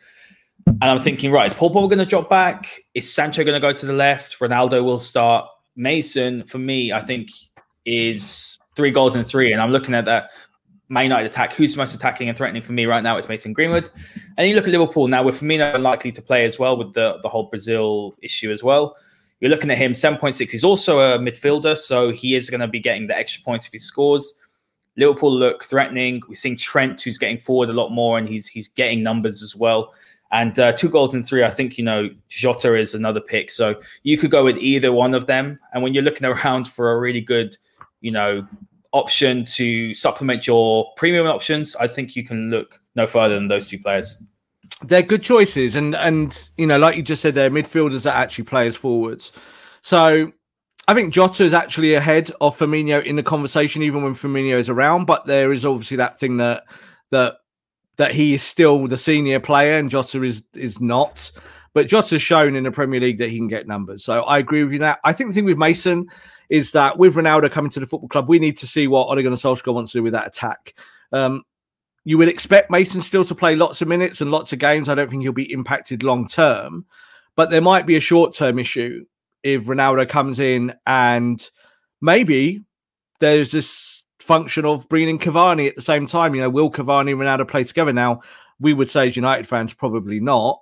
And 0.66 0.84
I'm 0.84 1.02
thinking, 1.02 1.32
right, 1.32 1.46
is 1.46 1.54
Paul 1.54 1.70
Pogba 1.70 1.88
going 1.88 1.98
to 1.98 2.06
drop 2.06 2.30
back? 2.30 2.80
Is 2.94 3.12
Sancho 3.12 3.44
going 3.44 3.60
to 3.60 3.60
go 3.60 3.72
to 3.72 3.86
the 3.86 3.92
left? 3.92 4.38
Ronaldo 4.38 4.84
will 4.84 4.98
start. 4.98 5.46
Mason, 5.76 6.44
for 6.44 6.58
me, 6.58 6.92
I 6.92 7.00
think 7.00 7.30
is 7.84 8.58
three 8.76 8.90
goals 8.90 9.14
and 9.14 9.26
three. 9.26 9.52
And 9.52 9.60
I'm 9.60 9.70
looking 9.70 9.94
at 9.94 10.04
that 10.06 10.30
Man 10.88 11.04
United 11.04 11.26
attack. 11.26 11.54
Who's 11.54 11.76
most 11.76 11.94
attacking 11.94 12.28
and 12.28 12.36
threatening 12.36 12.62
for 12.62 12.72
me 12.72 12.86
right 12.86 13.02
now? 13.02 13.16
It's 13.16 13.28
Mason 13.28 13.52
Greenwood. 13.52 13.90
And 14.36 14.48
you 14.48 14.54
look 14.54 14.64
at 14.64 14.70
Liverpool 14.70 15.08
now 15.08 15.22
with 15.22 15.40
Firmino 15.40 15.74
unlikely 15.74 16.12
to 16.12 16.22
play 16.22 16.44
as 16.44 16.58
well 16.58 16.76
with 16.76 16.92
the, 16.92 17.18
the 17.22 17.28
whole 17.28 17.44
Brazil 17.44 18.14
issue 18.22 18.50
as 18.50 18.62
well. 18.62 18.96
You're 19.40 19.50
looking 19.50 19.70
at 19.70 19.78
him, 19.78 19.92
7.6. 19.92 20.50
He's 20.50 20.62
also 20.62 21.00
a 21.00 21.18
midfielder, 21.18 21.76
so 21.76 22.10
he 22.10 22.36
is 22.36 22.48
going 22.48 22.60
to 22.60 22.68
be 22.68 22.78
getting 22.78 23.08
the 23.08 23.16
extra 23.16 23.42
points 23.42 23.66
if 23.66 23.72
he 23.72 23.78
scores. 23.78 24.38
Liverpool 24.96 25.34
look 25.34 25.64
threatening. 25.64 26.22
We're 26.28 26.36
seeing 26.36 26.56
Trent, 26.56 27.00
who's 27.00 27.18
getting 27.18 27.38
forward 27.38 27.70
a 27.70 27.72
lot 27.72 27.88
more, 27.90 28.18
and 28.18 28.28
he's 28.28 28.46
he's 28.46 28.68
getting 28.68 29.02
numbers 29.02 29.42
as 29.42 29.56
well. 29.56 29.94
And 30.32 30.58
uh, 30.58 30.72
two 30.72 30.88
goals 30.88 31.14
in 31.14 31.22
three, 31.22 31.44
I 31.44 31.50
think 31.50 31.78
you 31.78 31.84
know 31.84 32.08
Jota 32.28 32.74
is 32.74 32.94
another 32.94 33.20
pick. 33.20 33.50
So 33.50 33.80
you 34.02 34.16
could 34.16 34.30
go 34.30 34.44
with 34.44 34.56
either 34.56 34.90
one 34.90 35.14
of 35.14 35.26
them. 35.26 35.58
And 35.72 35.82
when 35.82 35.94
you're 35.94 36.02
looking 36.02 36.26
around 36.26 36.68
for 36.68 36.92
a 36.92 36.98
really 36.98 37.20
good, 37.20 37.56
you 38.00 38.10
know, 38.10 38.46
option 38.92 39.44
to 39.44 39.94
supplement 39.94 40.46
your 40.46 40.92
premium 40.96 41.26
options, 41.26 41.76
I 41.76 41.86
think 41.86 42.16
you 42.16 42.24
can 42.24 42.50
look 42.50 42.80
no 42.96 43.06
further 43.06 43.34
than 43.34 43.48
those 43.48 43.68
two 43.68 43.78
players. 43.78 44.22
they're 44.84 45.02
good 45.02 45.22
choices, 45.22 45.76
and 45.76 45.94
and 45.96 46.48
you 46.56 46.66
know, 46.66 46.78
like 46.78 46.96
you 46.96 47.02
just 47.02 47.22
said, 47.22 47.34
they're 47.34 47.50
midfielders 47.50 48.04
that 48.04 48.16
actually 48.16 48.44
play 48.44 48.66
as 48.66 48.76
forwards. 48.76 49.32
So 49.82 50.32
I 50.88 50.94
think 50.94 51.12
Jota 51.12 51.44
is 51.44 51.54
actually 51.54 51.94
ahead 51.94 52.30
of 52.40 52.56
Firmino 52.58 53.04
in 53.04 53.16
the 53.16 53.22
conversation, 53.22 53.82
even 53.82 54.02
when 54.02 54.14
Firmino 54.14 54.58
is 54.58 54.68
around. 54.68 55.06
But 55.06 55.26
there 55.26 55.52
is 55.52 55.64
obviously 55.64 55.98
that 55.98 56.18
thing 56.18 56.38
that 56.38 56.64
that 57.10 57.36
that 57.96 58.12
he 58.12 58.34
is 58.34 58.42
still 58.42 58.86
the 58.86 58.96
senior 58.96 59.40
player, 59.40 59.78
and 59.78 59.90
Jota 59.90 60.22
is 60.22 60.42
is 60.54 60.80
not. 60.80 61.30
But 61.74 61.88
Jota's 61.88 62.20
shown 62.20 62.54
in 62.54 62.64
the 62.64 62.70
Premier 62.70 63.00
League 63.00 63.18
that 63.18 63.30
he 63.30 63.38
can 63.38 63.48
get 63.48 63.66
numbers. 63.66 64.04
So 64.04 64.22
I 64.22 64.38
agree 64.38 64.62
with 64.62 64.74
you 64.74 64.78
now. 64.78 64.96
I 65.04 65.14
think 65.14 65.30
the 65.30 65.34
thing 65.34 65.46
with 65.46 65.56
Mason 65.56 66.06
is 66.50 66.72
that 66.72 66.98
with 66.98 67.14
Ronaldo 67.14 67.50
coming 67.50 67.70
to 67.70 67.80
the 67.80 67.86
football 67.86 68.10
club, 68.10 68.28
we 68.28 68.38
need 68.38 68.58
to 68.58 68.66
see 68.66 68.86
what 68.86 69.06
Ole 69.06 69.22
Gunnar 69.22 69.36
Solskjaer 69.36 69.72
wants 69.72 69.92
to 69.92 69.98
do 69.98 70.02
with 70.02 70.12
that 70.12 70.26
attack. 70.26 70.74
Um, 71.12 71.44
you 72.04 72.18
would 72.18 72.28
expect 72.28 72.70
Mason 72.70 73.00
still 73.00 73.24
to 73.24 73.34
play 73.34 73.56
lots 73.56 73.80
of 73.80 73.88
minutes 73.88 74.20
and 74.20 74.30
lots 74.30 74.52
of 74.52 74.58
games. 74.58 74.88
I 74.88 74.94
don't 74.94 75.08
think 75.08 75.22
he'll 75.22 75.32
be 75.32 75.50
impacted 75.50 76.02
long 76.02 76.28
term, 76.28 76.84
but 77.36 77.48
there 77.48 77.62
might 77.62 77.86
be 77.86 77.96
a 77.96 78.00
short 78.00 78.34
term 78.34 78.58
issue 78.58 79.06
if 79.42 79.64
Ronaldo 79.64 80.08
comes 80.08 80.40
in 80.40 80.74
and 80.86 81.48
maybe 82.00 82.62
there's 83.20 83.52
this 83.52 84.01
function 84.22 84.64
of 84.64 84.88
bringing 84.88 85.10
in 85.10 85.18
Cavani 85.18 85.68
at 85.68 85.76
the 85.76 85.82
same 85.82 86.06
time. 86.06 86.34
You 86.34 86.42
know, 86.42 86.50
will 86.50 86.70
Cavani 86.70 87.12
and 87.12 87.20
Ronaldo 87.20 87.48
play 87.48 87.64
together? 87.64 87.92
Now, 87.92 88.20
we 88.60 88.72
would 88.72 88.88
say 88.88 89.08
as 89.08 89.16
United 89.16 89.46
fans, 89.46 89.74
probably 89.74 90.20
not, 90.20 90.60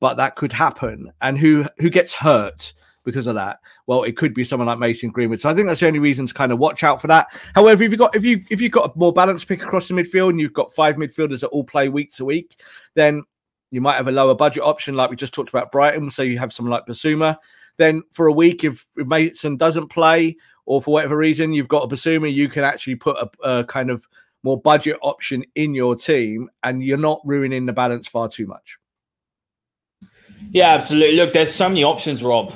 but 0.00 0.16
that 0.18 0.36
could 0.36 0.52
happen. 0.52 1.10
And 1.20 1.38
who 1.38 1.64
who 1.78 1.90
gets 1.90 2.12
hurt 2.12 2.72
because 3.04 3.26
of 3.26 3.34
that? 3.34 3.58
Well, 3.86 4.04
it 4.04 4.16
could 4.16 4.34
be 4.34 4.44
someone 4.44 4.66
like 4.66 4.78
Mason 4.78 5.10
Greenwood. 5.10 5.40
So 5.40 5.48
I 5.48 5.54
think 5.54 5.66
that's 5.66 5.80
the 5.80 5.86
only 5.86 5.98
reason 5.98 6.26
to 6.26 6.34
kind 6.34 6.52
of 6.52 6.58
watch 6.58 6.84
out 6.84 7.00
for 7.00 7.08
that. 7.08 7.28
However, 7.54 7.82
if 7.82 7.90
you've 7.90 7.98
got 7.98 8.14
if 8.14 8.24
you 8.24 8.40
if 8.50 8.60
you've 8.60 8.72
got 8.72 8.94
a 8.94 8.98
more 8.98 9.12
balanced 9.12 9.48
pick 9.48 9.62
across 9.62 9.88
the 9.88 9.94
midfield 9.94 10.30
and 10.30 10.40
you've 10.40 10.52
got 10.52 10.72
five 10.72 10.96
midfielders 10.96 11.40
that 11.40 11.48
all 11.48 11.64
play 11.64 11.88
week 11.88 12.12
to 12.14 12.24
week, 12.24 12.60
then 12.94 13.24
you 13.70 13.80
might 13.80 13.96
have 13.96 14.08
a 14.08 14.12
lower 14.12 14.34
budget 14.34 14.62
option, 14.62 14.94
like 14.94 15.08
we 15.08 15.16
just 15.16 15.32
talked 15.32 15.48
about 15.48 15.72
Brighton. 15.72 16.10
So 16.10 16.22
you 16.22 16.38
have 16.38 16.52
someone 16.52 16.72
like 16.72 16.86
Bissouma. 16.86 17.38
Then 17.78 18.02
for 18.12 18.26
a 18.26 18.32
week, 18.32 18.64
if 18.64 18.86
if 18.96 19.06
Mason 19.06 19.56
doesn't 19.56 19.88
play, 19.88 20.36
or 20.66 20.80
for 20.80 20.92
whatever 20.92 21.16
reason 21.16 21.52
you've 21.52 21.68
got 21.68 21.84
a 21.84 21.88
Bissouma, 21.88 22.32
you 22.32 22.48
can 22.48 22.64
actually 22.64 22.96
put 22.96 23.16
a, 23.16 23.48
a 23.48 23.64
kind 23.64 23.90
of 23.90 24.06
more 24.42 24.60
budget 24.60 24.96
option 25.02 25.44
in 25.54 25.74
your 25.74 25.94
team, 25.94 26.50
and 26.62 26.82
you're 26.82 26.98
not 26.98 27.20
ruining 27.24 27.66
the 27.66 27.72
balance 27.72 28.06
far 28.08 28.28
too 28.28 28.46
much. 28.46 28.78
Yeah, 30.50 30.70
absolutely. 30.70 31.16
Look, 31.16 31.32
there's 31.32 31.54
so 31.54 31.68
many 31.68 31.84
options, 31.84 32.22
Rob, 32.22 32.52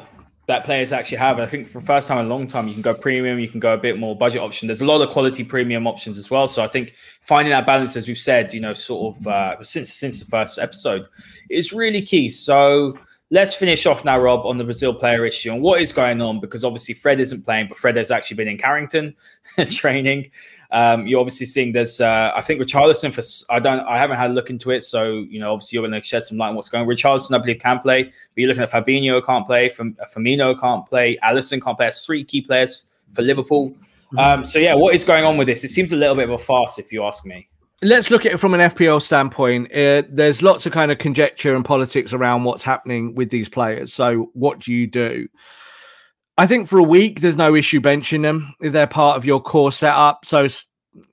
that 0.49 0.65
players 0.65 0.93
actually 0.93 1.19
have. 1.19 1.39
I 1.39 1.47
think 1.47 1.69
for 1.69 1.81
the 1.81 1.87
first 1.87 2.09
time 2.09 2.19
in 2.19 2.27
a 2.27 2.29
long 2.29 2.47
time, 2.47 2.67
you 2.67 2.75
can 2.75 2.83
go 2.83 2.95
premium, 2.95 3.39
you 3.39 3.49
can 3.49 3.61
go 3.61 3.75
a 3.75 3.79
bit 3.79 3.99
more 3.99 4.17
budget 4.17 4.41
option. 4.41 4.67
There's 4.67 4.81
a 4.81 4.85
lot 4.85 5.01
of 5.01 5.11
quality 5.11 5.45
premium 5.45 5.87
options 5.87 6.19
as 6.19 6.31
well. 6.31 6.49
So 6.49 6.63
I 6.63 6.69
think 6.69 6.95
finding 7.23 7.51
that 7.51 7.67
balance, 7.67 7.97
as 7.97 8.09
we've 8.09 8.19
said, 8.19 8.53
you 8.53 8.61
know, 8.61 8.75
sort 8.75 9.17
of 9.17 9.27
uh, 9.27 9.63
since 9.63 9.93
since 9.93 10.21
the 10.21 10.27
first 10.27 10.59
episode, 10.59 11.07
is 11.51 11.73
really 11.73 12.03
key. 12.03 12.29
So 12.29 12.99
let's 13.31 13.55
finish 13.55 13.87
off 13.87 14.05
now, 14.05 14.19
Rob, 14.19 14.47
on 14.47 14.57
the 14.57 14.65
Brazil 14.65 14.95
player 14.95 15.27
issue 15.27 15.53
and 15.53 15.61
what 15.61 15.81
is 15.81 15.93
going 15.93 16.21
on 16.21 16.39
because 16.41 16.65
obviously 16.65 16.95
Fred 16.95 17.19
isn't 17.21 17.45
playing, 17.45 17.69
but 17.69 17.77
Fred 17.77 17.97
has 17.97 18.11
actually 18.11 18.37
been 18.37 18.49
in 18.49 18.57
Carrington 18.57 19.15
training. 19.71 20.31
Um, 20.71 21.07
you're 21.07 21.21
obviously 21.21 21.47
seeing 21.47 21.73
there's, 21.73 22.01
uh, 22.01 22.33
I 22.35 22.41
think 22.41 22.61
Richarlison 22.61 23.13
for 23.13 23.23
I 23.53 23.59
don't, 23.59 23.81
I 23.87 23.99
haven't 23.99 24.17
had 24.17 24.31
a 24.31 24.35
look 24.35 24.51
into 24.51 24.71
it, 24.71 24.85
so 24.85 25.27
you 25.29 25.41
know, 25.41 25.53
obviously 25.53 25.77
you're 25.77 25.87
going 25.87 26.01
to 26.01 26.07
shed 26.07 26.25
some 26.25 26.39
light 26.39 26.51
on 26.51 26.55
what's 26.55 26.69
going. 26.69 26.83
on. 26.83 26.89
Richarlison, 26.89 27.35
I 27.35 27.39
believe, 27.39 27.61
can 27.61 27.81
play, 27.81 28.05
but 28.05 28.13
you're 28.35 28.49
looking 28.49 28.63
at 28.63 28.71
Fabinho 28.71 29.25
can't 29.25 29.47
play, 29.47 29.69
Fam- 29.69 29.97
Firmino 30.15 30.59
can't 30.59 30.87
play, 30.87 31.19
Alisson 31.25 31.63
can't 31.63 31.77
play. 31.77 31.87
That's 31.87 32.05
three 32.05 32.25
key 32.25 32.43
players 32.43 32.87
for 33.13 33.23
Liverpool. 33.23 33.75
Um, 34.19 34.45
so 34.45 34.59
yeah, 34.59 34.75
what 34.75 34.95
is 34.95 35.05
going 35.05 35.25
on 35.25 35.37
with 35.37 35.49
this? 35.49 35.65
It 35.65 35.69
seems 35.69 35.93
a 35.93 35.97
little 35.97 36.15
bit 36.15 36.29
of 36.29 36.31
a 36.31 36.39
farce, 36.39 36.79
if 36.79 36.93
you 36.93 37.05
ask 37.05 37.27
me. 37.27 37.49
Let's 37.83 38.11
look 38.11 38.25
at 38.25 38.33
it 38.33 38.41
from 38.41 38.55
an 38.55 38.61
FPL 38.61 39.03
standpoint. 39.03 39.71
Uh, 39.71 40.03
there's 40.09 40.43
lots 40.43 40.65
of 40.65 40.73
kind 40.73 40.91
of 40.91 40.99
conjecture 40.99 41.55
and 41.55 41.65
politics 41.65 42.15
around 42.15 42.45
what's 42.45 42.65
happening 42.65 43.15
with 43.15 43.29
these 43.29 43.51
players. 43.51 43.93
So, 43.93 44.31
what 44.33 44.61
do 44.61 44.73
you 44.73 44.87
do? 44.87 45.29
I 46.39 46.47
think 46.47 46.69
for 46.69 46.79
a 46.79 46.83
week, 46.83 47.21
there's 47.21 47.37
no 47.37 47.55
issue 47.55 47.81
benching 47.81 48.23
them 48.23 48.55
if 48.61 48.73
they're 48.73 48.87
part 48.87 49.19
of 49.19 49.27
your 49.27 49.43
core 49.43 49.73
setup. 49.73 50.25
So, 50.25 50.49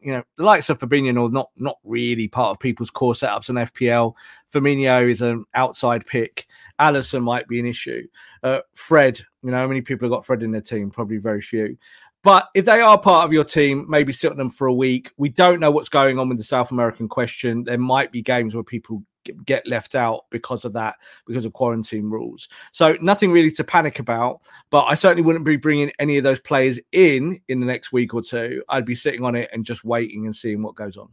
you 0.01 0.13
know, 0.13 0.23
the 0.37 0.43
likes 0.43 0.69
of 0.69 0.79
Fabinho 0.79 1.27
are 1.27 1.31
not 1.31 1.49
not 1.57 1.79
really 1.83 2.29
part 2.29 2.51
of 2.51 2.59
people's 2.59 2.89
core 2.89 3.13
setups 3.13 3.49
on 3.49 3.55
FPL. 3.55 4.13
Firmino 4.53 5.09
is 5.09 5.21
an 5.21 5.43
outside 5.55 6.05
pick. 6.05 6.47
Alisson 6.79 7.23
might 7.23 7.47
be 7.47 7.59
an 7.59 7.65
issue. 7.65 8.07
Uh, 8.41 8.59
Fred, 8.73 9.19
you 9.43 9.51
know, 9.51 9.57
how 9.57 9.67
many 9.67 9.81
people 9.81 10.07
have 10.07 10.15
got 10.15 10.25
Fred 10.25 10.43
in 10.43 10.51
their 10.51 10.61
team? 10.61 10.91
Probably 10.91 11.17
very 11.17 11.41
few. 11.41 11.77
But 12.23 12.49
if 12.55 12.65
they 12.65 12.79
are 12.79 12.97
part 12.97 13.25
of 13.25 13.33
your 13.33 13.43
team, 13.43 13.85
maybe 13.89 14.13
sit 14.13 14.31
on 14.31 14.37
them 14.37 14.49
for 14.49 14.67
a 14.67 14.73
week. 14.73 15.11
We 15.17 15.29
don't 15.29 15.59
know 15.59 15.71
what's 15.71 15.89
going 15.89 16.17
on 16.19 16.29
with 16.29 16.37
the 16.37 16.43
South 16.43 16.71
American 16.71 17.09
question. 17.09 17.65
There 17.65 17.77
might 17.77 18.11
be 18.11 18.21
games 18.21 18.55
where 18.55 18.63
people 18.63 19.03
get 19.45 19.67
left 19.67 19.95
out 19.95 20.25
because 20.29 20.65
of 20.65 20.73
that, 20.73 20.95
because 21.27 21.45
of 21.45 21.53
quarantine 21.53 22.09
rules. 22.09 22.47
So 22.71 22.97
nothing 23.01 23.31
really 23.31 23.51
to 23.51 23.63
panic 23.63 23.99
about. 23.99 24.41
But 24.69 24.85
I 24.85 24.95
certainly 24.95 25.23
wouldn't 25.23 25.45
be 25.45 25.57
bringing 25.57 25.91
any 25.99 26.17
of 26.17 26.23
those 26.23 26.39
players 26.39 26.79
in 26.93 27.41
in 27.49 27.59
the 27.59 27.65
next 27.65 27.91
week 27.91 28.13
or 28.13 28.21
two. 28.21 28.63
I'd 28.69 28.85
be 28.85 28.95
sitting 28.95 29.23
on 29.23 29.35
it 29.35 29.49
and 29.53 29.65
just 29.65 29.83
waiting 29.83 30.25
and 30.25 30.35
seeing 30.35 30.63
what 30.63 30.75
goes 30.75 30.97
on. 30.97 31.09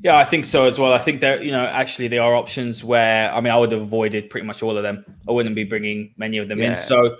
Yeah, 0.00 0.16
I 0.16 0.24
think 0.24 0.44
so 0.44 0.66
as 0.66 0.78
well. 0.78 0.92
I 0.92 0.98
think 0.98 1.20
that 1.20 1.44
you 1.44 1.50
know 1.50 1.64
actually 1.64 2.08
there 2.08 2.22
are 2.22 2.34
options 2.34 2.82
where 2.82 3.32
I 3.32 3.40
mean 3.40 3.52
I 3.52 3.58
would 3.58 3.72
have 3.72 3.82
avoided 3.82 4.30
pretty 4.30 4.46
much 4.46 4.62
all 4.62 4.76
of 4.76 4.82
them. 4.82 5.04
I 5.28 5.32
wouldn't 5.32 5.54
be 5.54 5.64
bringing 5.64 6.14
many 6.16 6.38
of 6.38 6.48
them 6.48 6.58
yeah. 6.58 6.70
in. 6.70 6.76
So, 6.76 7.16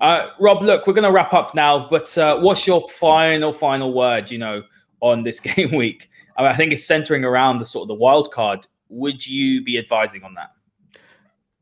uh, 0.00 0.30
Rob, 0.40 0.62
look, 0.62 0.86
we're 0.86 0.94
going 0.94 1.04
to 1.04 1.12
wrap 1.12 1.32
up 1.32 1.54
now. 1.54 1.88
But 1.88 2.16
uh, 2.18 2.40
what's 2.40 2.66
your 2.66 2.88
final 2.88 3.52
final 3.52 3.92
word? 3.92 4.30
You 4.30 4.38
know, 4.38 4.62
on 5.00 5.22
this 5.22 5.40
game 5.56 5.72
week. 5.72 6.10
I, 6.36 6.42
mean, 6.42 6.50
I 6.50 6.54
think 6.54 6.72
it's 6.72 6.84
centering 6.84 7.24
around 7.24 7.58
the 7.58 7.66
sort 7.66 7.82
of 7.82 7.88
the 7.88 7.94
wild 7.94 8.32
card. 8.32 8.66
Would 8.88 9.26
you 9.26 9.62
be 9.62 9.78
advising 9.78 10.24
on 10.24 10.34
that? 10.34 10.50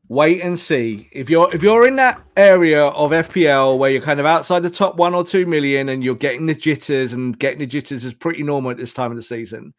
Wait 0.09 0.41
and 0.41 0.57
see. 0.57 1.09
If 1.11 1.29
you're 1.29 1.53
if 1.53 1.61
you're 1.61 1.85
in 1.85 1.97
that 1.97 2.21
area 2.37 2.85
of 2.85 3.11
FPL 3.11 3.77
where 3.77 3.89
you're 3.89 4.01
kind 4.01 4.21
of 4.21 4.25
outside 4.25 4.63
the 4.63 4.69
top 4.69 4.95
one 4.95 5.13
or 5.13 5.25
two 5.25 5.45
million 5.45 5.89
and 5.89 6.01
you're 6.01 6.15
getting 6.15 6.45
the 6.45 6.55
jitters 6.55 7.11
and 7.11 7.37
getting 7.37 7.59
the 7.59 7.65
jitters 7.65 8.05
is 8.05 8.13
pretty 8.13 8.41
normal 8.41 8.71
at 8.71 8.77
this 8.77 8.93
time 8.93 9.11
of 9.11 9.17
the 9.17 9.23
season, 9.23 9.73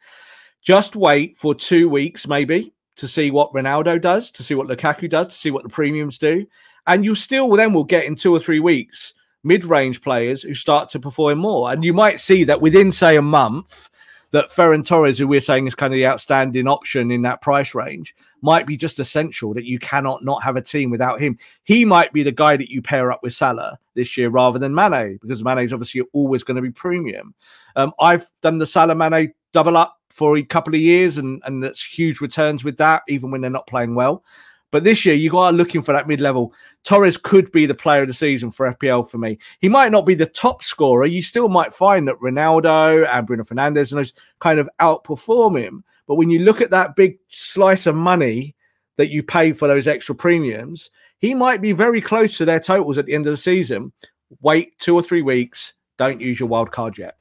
just 0.63 0.97
wait 0.97 1.39
for 1.39 1.55
two 1.55 1.89
weeks 1.89 2.27
maybe 2.27 2.73
to 2.97 3.09
see 3.09 3.31
what 3.31 3.53
Ronaldo 3.53 4.01
does, 4.01 4.31
to 4.33 4.43
see 4.43 4.55
what 4.55 4.67
Lukaku 4.67 5.09
does, 5.09 5.29
to 5.29 5.35
see 5.35 5.51
what 5.51 5.63
the 5.63 5.69
premiums 5.69 6.19
do, 6.19 6.47
and 6.87 7.05
you 7.05 7.15
still 7.15 7.49
then 7.51 7.73
will 7.73 7.85
get 7.85 8.05
in 8.05 8.15
two 8.15 8.35
or 8.35 8.41
three 8.41 8.61
weeks 8.61 9.15
mid-range 9.45 10.03
players 10.03 10.43
who 10.43 10.53
start 10.53 10.89
to 10.91 10.99
perform 10.99 11.39
more. 11.39 11.71
And 11.71 11.85
you 11.85 11.95
might 11.95 12.19
see 12.19 12.45
that 12.45 12.61
within, 12.61 12.91
say, 12.91 13.17
a 13.17 13.23
month, 13.23 13.89
that 14.31 14.51
Ferran 14.51 14.87
Torres, 14.87 15.19
who 15.19 15.27
we're 15.27 15.41
saying 15.41 15.67
is 15.67 15.75
kind 15.75 15.93
of 15.93 15.97
the 15.97 16.07
outstanding 16.07 16.69
option 16.69 17.11
in 17.11 17.23
that 17.23 17.41
price 17.41 17.75
range, 17.75 18.15
might 18.43 18.67
be 18.67 18.77
just 18.77 19.01
essential 19.01 19.55
that 19.55 19.65
you 19.65 19.79
cannot 19.79 20.23
not 20.23 20.43
have 20.43 20.57
a 20.57 20.63
team 20.63 20.91
without 20.91 21.21
him. 21.21 21.39
He 21.65 21.85
might 21.85 22.13
be 22.13 22.23
the 22.23 22.33
guy 22.33 22.57
that 22.57 22.69
you 22.69 22.83
pair 22.83 23.11
up 23.11 23.23
with 23.23 23.33
Salah 23.33 23.79
this 23.95 24.17
year 24.17 24.29
rather 24.29 24.59
than 24.59 24.75
Mane, 24.75 25.19
because 25.23 25.43
Mane 25.43 25.61
is 25.61 25.73
obviously 25.73 26.03
always 26.13 26.45
going 26.45 26.57
to 26.57 26.63
be 26.63 26.71
premium. 26.71 27.35
Um, 27.75 27.93
I've 28.01 28.31
done 28.43 28.59
the 28.59 28.67
Salah 28.67 28.95
Mane 28.95 29.33
double 29.53 29.77
up 29.77 29.97
for 30.11 30.37
a 30.37 30.43
couple 30.43 30.75
of 30.75 30.81
years, 30.81 31.19
and 31.19 31.43
and 31.45 31.63
that's 31.63 31.85
huge 31.85 32.21
returns 32.21 32.65
with 32.65 32.77
that, 32.79 33.03
even 33.09 33.31
when 33.31 33.41
they're 33.41 33.51
not 33.51 33.67
playing 33.67 33.95
well. 33.95 34.25
But 34.71 34.85
this 34.85 35.07
year, 35.07 35.15
you 35.15 35.39
are 35.39 35.53
looking 35.53 35.81
for 35.81 35.93
that 35.93 36.09
mid 36.09 36.21
level. 36.21 36.53
Torres 36.85 37.17
could 37.17 37.51
be 37.53 37.65
the 37.67 37.75
player 37.75 38.03
of 38.03 38.09
the 38.09 38.15
season 38.15 38.51
for 38.51 38.73
FPL 38.75 39.09
for 39.09 39.19
me. 39.19 39.39
He 39.61 39.69
might 39.69 39.93
not 39.93 40.05
be 40.05 40.15
the 40.15 40.27
top 40.27 40.63
scorer. 40.63 41.07
You 41.07 41.23
still 41.23 41.49
might 41.49 41.73
find 41.73 42.07
that 42.07 42.21
Ronaldo 42.21 43.09
and 43.11 43.27
Bruno 43.27 43.45
Fernandes 43.45 43.93
and 43.93 44.01
those 44.01 44.13
kind 44.41 44.59
of 44.59 44.69
outperform 44.81 45.59
him. 45.59 45.85
But 46.07 46.17
when 46.17 46.31
you 46.31 46.41
look 46.41 46.61
at 46.61 46.71
that 46.71 46.97
big 46.97 47.19
slice 47.29 47.87
of 47.87 47.95
money 47.95 48.55
that 48.97 49.11
you 49.11 49.23
pay 49.23 49.53
for 49.53 49.69
those 49.69 49.87
extra 49.87 50.15
premiums, 50.15 50.91
he 51.19 51.35
might 51.35 51.61
be 51.61 51.73
very 51.73 52.01
close 52.01 52.37
to 52.39 52.45
their 52.45 52.61
totals 52.61 52.99
at 52.99 53.07
the 53.07 53.15
end 53.15 53.27
of 53.27 53.33
the 53.33 53.37
season. 53.37 53.93
Wait 54.41 54.79
two 54.79 54.95
or 54.95 55.03
three 55.03 55.23
weeks. 55.23 55.75
Don't 55.97 56.21
use 56.21 56.39
your 56.39 56.49
wild 56.49 56.71
card 56.73 56.99
yet. 56.99 57.18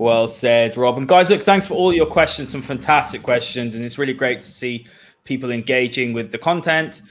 Well 0.00 0.28
said, 0.28 0.78
Robin. 0.78 1.04
Guys, 1.04 1.28
look, 1.28 1.42
thanks 1.42 1.66
for 1.66 1.74
all 1.74 1.92
your 1.92 2.06
questions. 2.06 2.48
Some 2.48 2.62
fantastic 2.62 3.22
questions. 3.22 3.74
And 3.74 3.84
it's 3.84 3.98
really 3.98 4.14
great 4.14 4.40
to 4.40 4.50
see 4.50 4.86
people 5.24 5.50
engaging 5.50 6.14
with 6.14 6.32
the 6.32 6.38
content. 6.38 7.02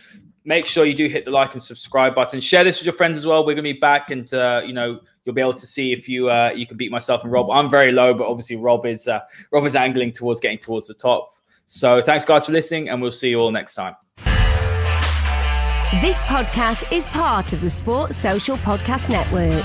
Make 0.43 0.65
sure 0.65 0.85
you 0.85 0.95
do 0.95 1.07
hit 1.07 1.23
the 1.23 1.29
like 1.29 1.53
and 1.53 1.61
subscribe 1.61 2.15
button. 2.15 2.39
Share 2.39 2.63
this 2.63 2.79
with 2.79 2.87
your 2.87 2.95
friends 2.95 3.15
as 3.15 3.27
well. 3.27 3.45
We're 3.45 3.53
gonna 3.53 3.61
be 3.61 3.73
back, 3.73 4.09
and 4.09 4.33
uh, 4.33 4.63
you 4.65 4.73
know 4.73 5.01
you'll 5.23 5.35
be 5.35 5.41
able 5.41 5.53
to 5.53 5.67
see 5.67 5.93
if 5.93 6.09
you 6.09 6.31
uh, 6.31 6.51
you 6.55 6.65
can 6.65 6.77
beat 6.77 6.89
myself 6.89 7.23
and 7.23 7.31
Rob. 7.31 7.51
I'm 7.51 7.69
very 7.69 7.91
low, 7.91 8.15
but 8.15 8.25
obviously 8.25 8.55
Rob 8.55 8.87
is 8.87 9.07
uh, 9.07 9.19
Rob 9.51 9.67
is 9.67 9.75
angling 9.75 10.13
towards 10.13 10.39
getting 10.39 10.57
towards 10.57 10.87
the 10.87 10.95
top. 10.95 11.35
So 11.67 12.01
thanks 12.01 12.25
guys 12.25 12.47
for 12.47 12.53
listening, 12.53 12.89
and 12.89 13.03
we'll 13.03 13.11
see 13.11 13.29
you 13.29 13.39
all 13.39 13.51
next 13.51 13.75
time. 13.75 13.95
This 16.01 16.23
podcast 16.23 16.91
is 16.91 17.05
part 17.09 17.53
of 17.53 17.61
the 17.61 17.69
Sports 17.69 18.17
Social 18.17 18.57
Podcast 18.57 19.09
Network. 19.11 19.63